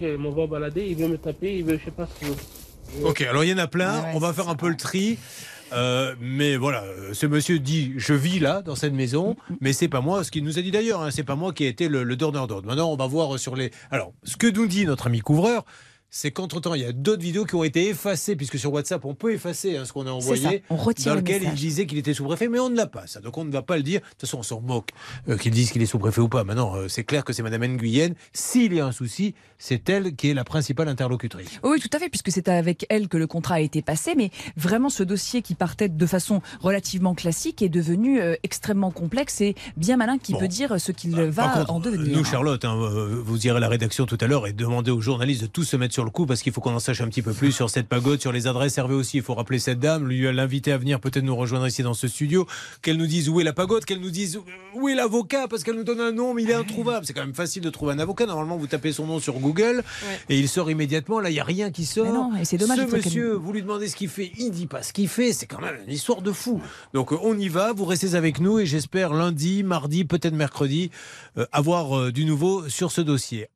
balader, 0.47 0.85
il 0.87 0.95
veut 0.95 1.07
me 1.07 1.17
taper, 1.17 1.57
il 1.57 1.65
veut, 1.65 1.77
je 1.77 1.85
sais 1.85 1.91
pas 1.91 2.07
ce 2.07 2.25
veut. 2.25 2.35
Ok, 3.03 3.21
alors 3.21 3.43
il 3.43 3.49
y 3.49 3.53
en 3.53 3.57
a 3.57 3.67
plein, 3.67 4.05
on 4.13 4.19
va 4.19 4.33
faire 4.33 4.49
un 4.49 4.55
peu 4.55 4.69
le 4.69 4.77
tri. 4.77 5.17
Euh, 5.73 6.15
mais 6.19 6.57
voilà, 6.57 6.83
euh, 6.83 7.13
ce 7.13 7.25
monsieur 7.25 7.57
dit 7.57 7.93
je 7.95 8.13
vis 8.13 8.39
là 8.39 8.61
dans 8.61 8.75
cette 8.75 8.93
maison, 8.93 9.37
mais 9.61 9.71
c'est 9.71 9.87
pas 9.87 10.01
moi. 10.01 10.23
Ce 10.23 10.31
qu'il 10.31 10.43
nous 10.43 10.59
a 10.59 10.61
dit 10.61 10.71
d'ailleurs, 10.71 11.01
hein, 11.01 11.11
c'est 11.11 11.23
pas 11.23 11.35
moi 11.35 11.53
qui 11.53 11.63
ai 11.63 11.67
été 11.69 11.87
le, 11.87 12.03
le 12.03 12.15
donneur 12.17 12.47
d'ordre. 12.47 12.67
Maintenant, 12.67 12.91
on 12.91 12.97
va 12.97 13.07
voir 13.07 13.39
sur 13.39 13.55
les. 13.55 13.71
Alors, 13.89 14.11
ce 14.23 14.35
que 14.35 14.47
nous 14.47 14.67
dit 14.67 14.85
notre 14.85 15.07
ami 15.07 15.19
couvreur, 15.21 15.63
c'est 16.13 16.31
qu'entre 16.31 16.59
temps, 16.59 16.73
il 16.73 16.81
y 16.81 16.85
a 16.85 16.91
d'autres 16.91 17.21
vidéos 17.21 17.45
qui 17.45 17.55
ont 17.55 17.63
été 17.63 17.87
effacées, 17.87 18.35
puisque 18.35 18.59
sur 18.59 18.73
WhatsApp, 18.73 19.05
on 19.05 19.15
peut 19.15 19.33
effacer 19.33 19.77
hein, 19.77 19.85
ce 19.85 19.93
qu'on 19.93 20.05
a 20.07 20.11
envoyé, 20.11 20.43
ça, 20.43 20.51
on 20.69 20.75
retire 20.75 21.13
dans 21.13 21.15
le 21.15 21.21
lequel 21.21 21.43
il 21.43 21.53
disait 21.53 21.85
qu'il 21.85 21.97
était 21.97 22.13
sous-préfet, 22.13 22.49
mais 22.49 22.59
on 22.59 22.69
ne 22.69 22.75
l'a 22.75 22.85
pas. 22.85 23.07
Ça, 23.07 23.21
donc 23.21 23.37
on 23.37 23.45
ne 23.45 23.51
va 23.51 23.61
pas 23.61 23.77
le 23.77 23.83
dire. 23.83 24.01
De 24.01 24.05
toute 24.05 24.21
façon, 24.21 24.39
on 24.39 24.43
s'en 24.43 24.59
moque 24.59 24.89
euh, 25.29 25.37
qu'il 25.37 25.51
dise 25.51 25.71
qu'il 25.71 25.81
est 25.81 25.85
sous-préfet 25.85 26.19
ou 26.19 26.27
pas. 26.27 26.43
Maintenant, 26.43 26.75
euh, 26.75 26.89
c'est 26.89 27.05
clair 27.05 27.23
que 27.23 27.31
c'est 27.31 27.43
Madame 27.43 27.65
Nguyen. 27.65 28.13
S'il 28.33 28.73
y 28.73 28.81
a 28.81 28.85
un 28.85 28.91
souci, 28.91 29.35
c'est 29.57 29.87
elle 29.89 30.15
qui 30.15 30.29
est 30.29 30.33
la 30.33 30.43
principale 30.43 30.89
interlocutrice. 30.89 31.59
Oui, 31.63 31.79
tout 31.79 31.89
à 31.93 31.99
fait, 31.99 32.09
puisque 32.09 32.31
c'est 32.31 32.49
avec 32.49 32.85
elle 32.89 33.07
que 33.07 33.17
le 33.17 33.27
contrat 33.27 33.55
a 33.55 33.59
été 33.61 33.81
passé, 33.81 34.13
mais 34.17 34.31
vraiment 34.57 34.89
ce 34.89 35.03
dossier 35.03 35.41
qui 35.41 35.55
partait 35.55 35.87
de 35.87 36.05
façon 36.05 36.41
relativement 36.59 37.15
classique 37.15 37.61
est 37.61 37.69
devenu 37.69 38.19
euh, 38.19 38.35
extrêmement 38.43 38.91
complexe 38.91 39.39
et 39.39 39.55
bien 39.77 39.95
malin 39.97 40.17
qui 40.17 40.33
peut 40.33 40.47
dire 40.47 40.81
ce 40.81 40.91
qu'il 40.91 41.15
va 41.15 41.43
Par 41.43 41.53
contre, 41.53 41.73
en 41.73 41.79
devenir. 41.79 42.17
Nous, 42.17 42.25
Charlotte, 42.25 42.65
hein, 42.65 42.75
euh, 42.75 43.21
vous 43.23 43.45
irez 43.47 43.57
à 43.57 43.59
la 43.59 43.69
rédaction 43.69 44.05
tout 44.05 44.17
à 44.19 44.27
l'heure 44.27 44.47
et 44.47 44.53
demandez 44.53 44.91
aux 44.91 44.99
journalistes 44.99 45.43
de 45.43 45.47
tous 45.47 45.63
se 45.63 45.77
mettre 45.77 45.93
sur 45.93 46.00
le 46.03 46.09
coup 46.11 46.25
parce 46.25 46.41
qu'il 46.41 46.53
faut 46.53 46.61
qu'on 46.61 46.75
en 46.75 46.79
sache 46.79 47.01
un 47.01 47.07
petit 47.07 47.21
peu 47.21 47.33
plus 47.33 47.51
sur 47.51 47.69
cette 47.69 47.87
pagode, 47.87 48.21
sur 48.21 48.31
les 48.31 48.47
adresses. 48.47 48.77
Hervé 48.77 48.95
aussi, 48.95 49.17
il 49.17 49.23
faut 49.23 49.33
rappeler 49.33 49.59
cette 49.59 49.79
dame, 49.79 50.07
lui 50.07 50.21
l'inviter 50.33 50.71
à 50.71 50.77
venir 50.77 50.99
peut-être 50.99 51.23
nous 51.23 51.35
rejoindre 51.35 51.67
ici 51.67 51.83
dans 51.83 51.93
ce 51.93 52.07
studio, 52.07 52.47
qu'elle 52.81 52.97
nous 52.97 53.07
dise 53.07 53.29
où 53.29 53.39
est 53.39 53.43
la 53.43 53.53
pagode, 53.53 53.85
qu'elle 53.85 53.99
nous 53.99 54.11
dise 54.11 54.39
où 54.75 54.89
est 54.89 54.95
l'avocat 54.95 55.47
parce 55.47 55.63
qu'elle 55.63 55.75
nous 55.75 55.83
donne 55.83 56.01
un 56.01 56.11
nom, 56.11 56.33
mais 56.33 56.43
il 56.43 56.49
est 56.49 56.55
introuvable. 56.55 57.05
C'est 57.05 57.13
quand 57.13 57.25
même 57.25 57.33
facile 57.33 57.61
de 57.63 57.69
trouver 57.69 57.93
un 57.93 57.99
avocat. 57.99 58.25
Normalement, 58.25 58.57
vous 58.57 58.67
tapez 58.67 58.91
son 58.91 59.07
nom 59.07 59.19
sur 59.19 59.39
Google 59.39 59.83
et 60.29 60.39
il 60.39 60.47
sort 60.47 60.69
immédiatement. 60.69 61.19
Là, 61.19 61.29
il 61.29 61.33
n'y 61.33 61.39
a 61.39 61.43
rien 61.43 61.71
qui 61.71 61.85
sort. 61.85 62.05
Mais 62.05 62.11
non, 62.11 62.35
et 62.35 62.45
c'est 62.45 62.57
dommage, 62.57 62.79
Ce 62.79 62.95
monsieur, 62.95 63.33
vous 63.33 63.53
lui 63.53 63.61
demandez 63.61 63.87
ce 63.87 63.95
qu'il 63.95 64.09
fait, 64.09 64.31
il 64.37 64.51
dit 64.51 64.67
pas 64.67 64.83
ce 64.83 64.93
qu'il 64.93 65.07
fait. 65.07 65.33
C'est 65.33 65.47
quand 65.47 65.61
même 65.61 65.77
une 65.87 65.93
histoire 65.93 66.21
de 66.21 66.31
fou. 66.31 66.61
Donc, 66.93 67.11
euh, 67.11 67.17
on 67.23 67.37
y 67.37 67.47
va. 67.47 67.73
Vous 67.73 67.85
restez 67.85 68.15
avec 68.15 68.39
nous 68.39 68.59
et 68.59 68.65
j'espère 68.65 69.13
lundi, 69.13 69.63
mardi, 69.63 70.05
peut-être 70.05 70.33
mercredi, 70.33 70.91
euh, 71.37 71.45
avoir 71.51 71.97
euh, 71.97 72.11
du 72.11 72.25
nouveau 72.25 72.67
sur 72.69 72.91
ce 72.91 73.01
dossier. 73.01 73.47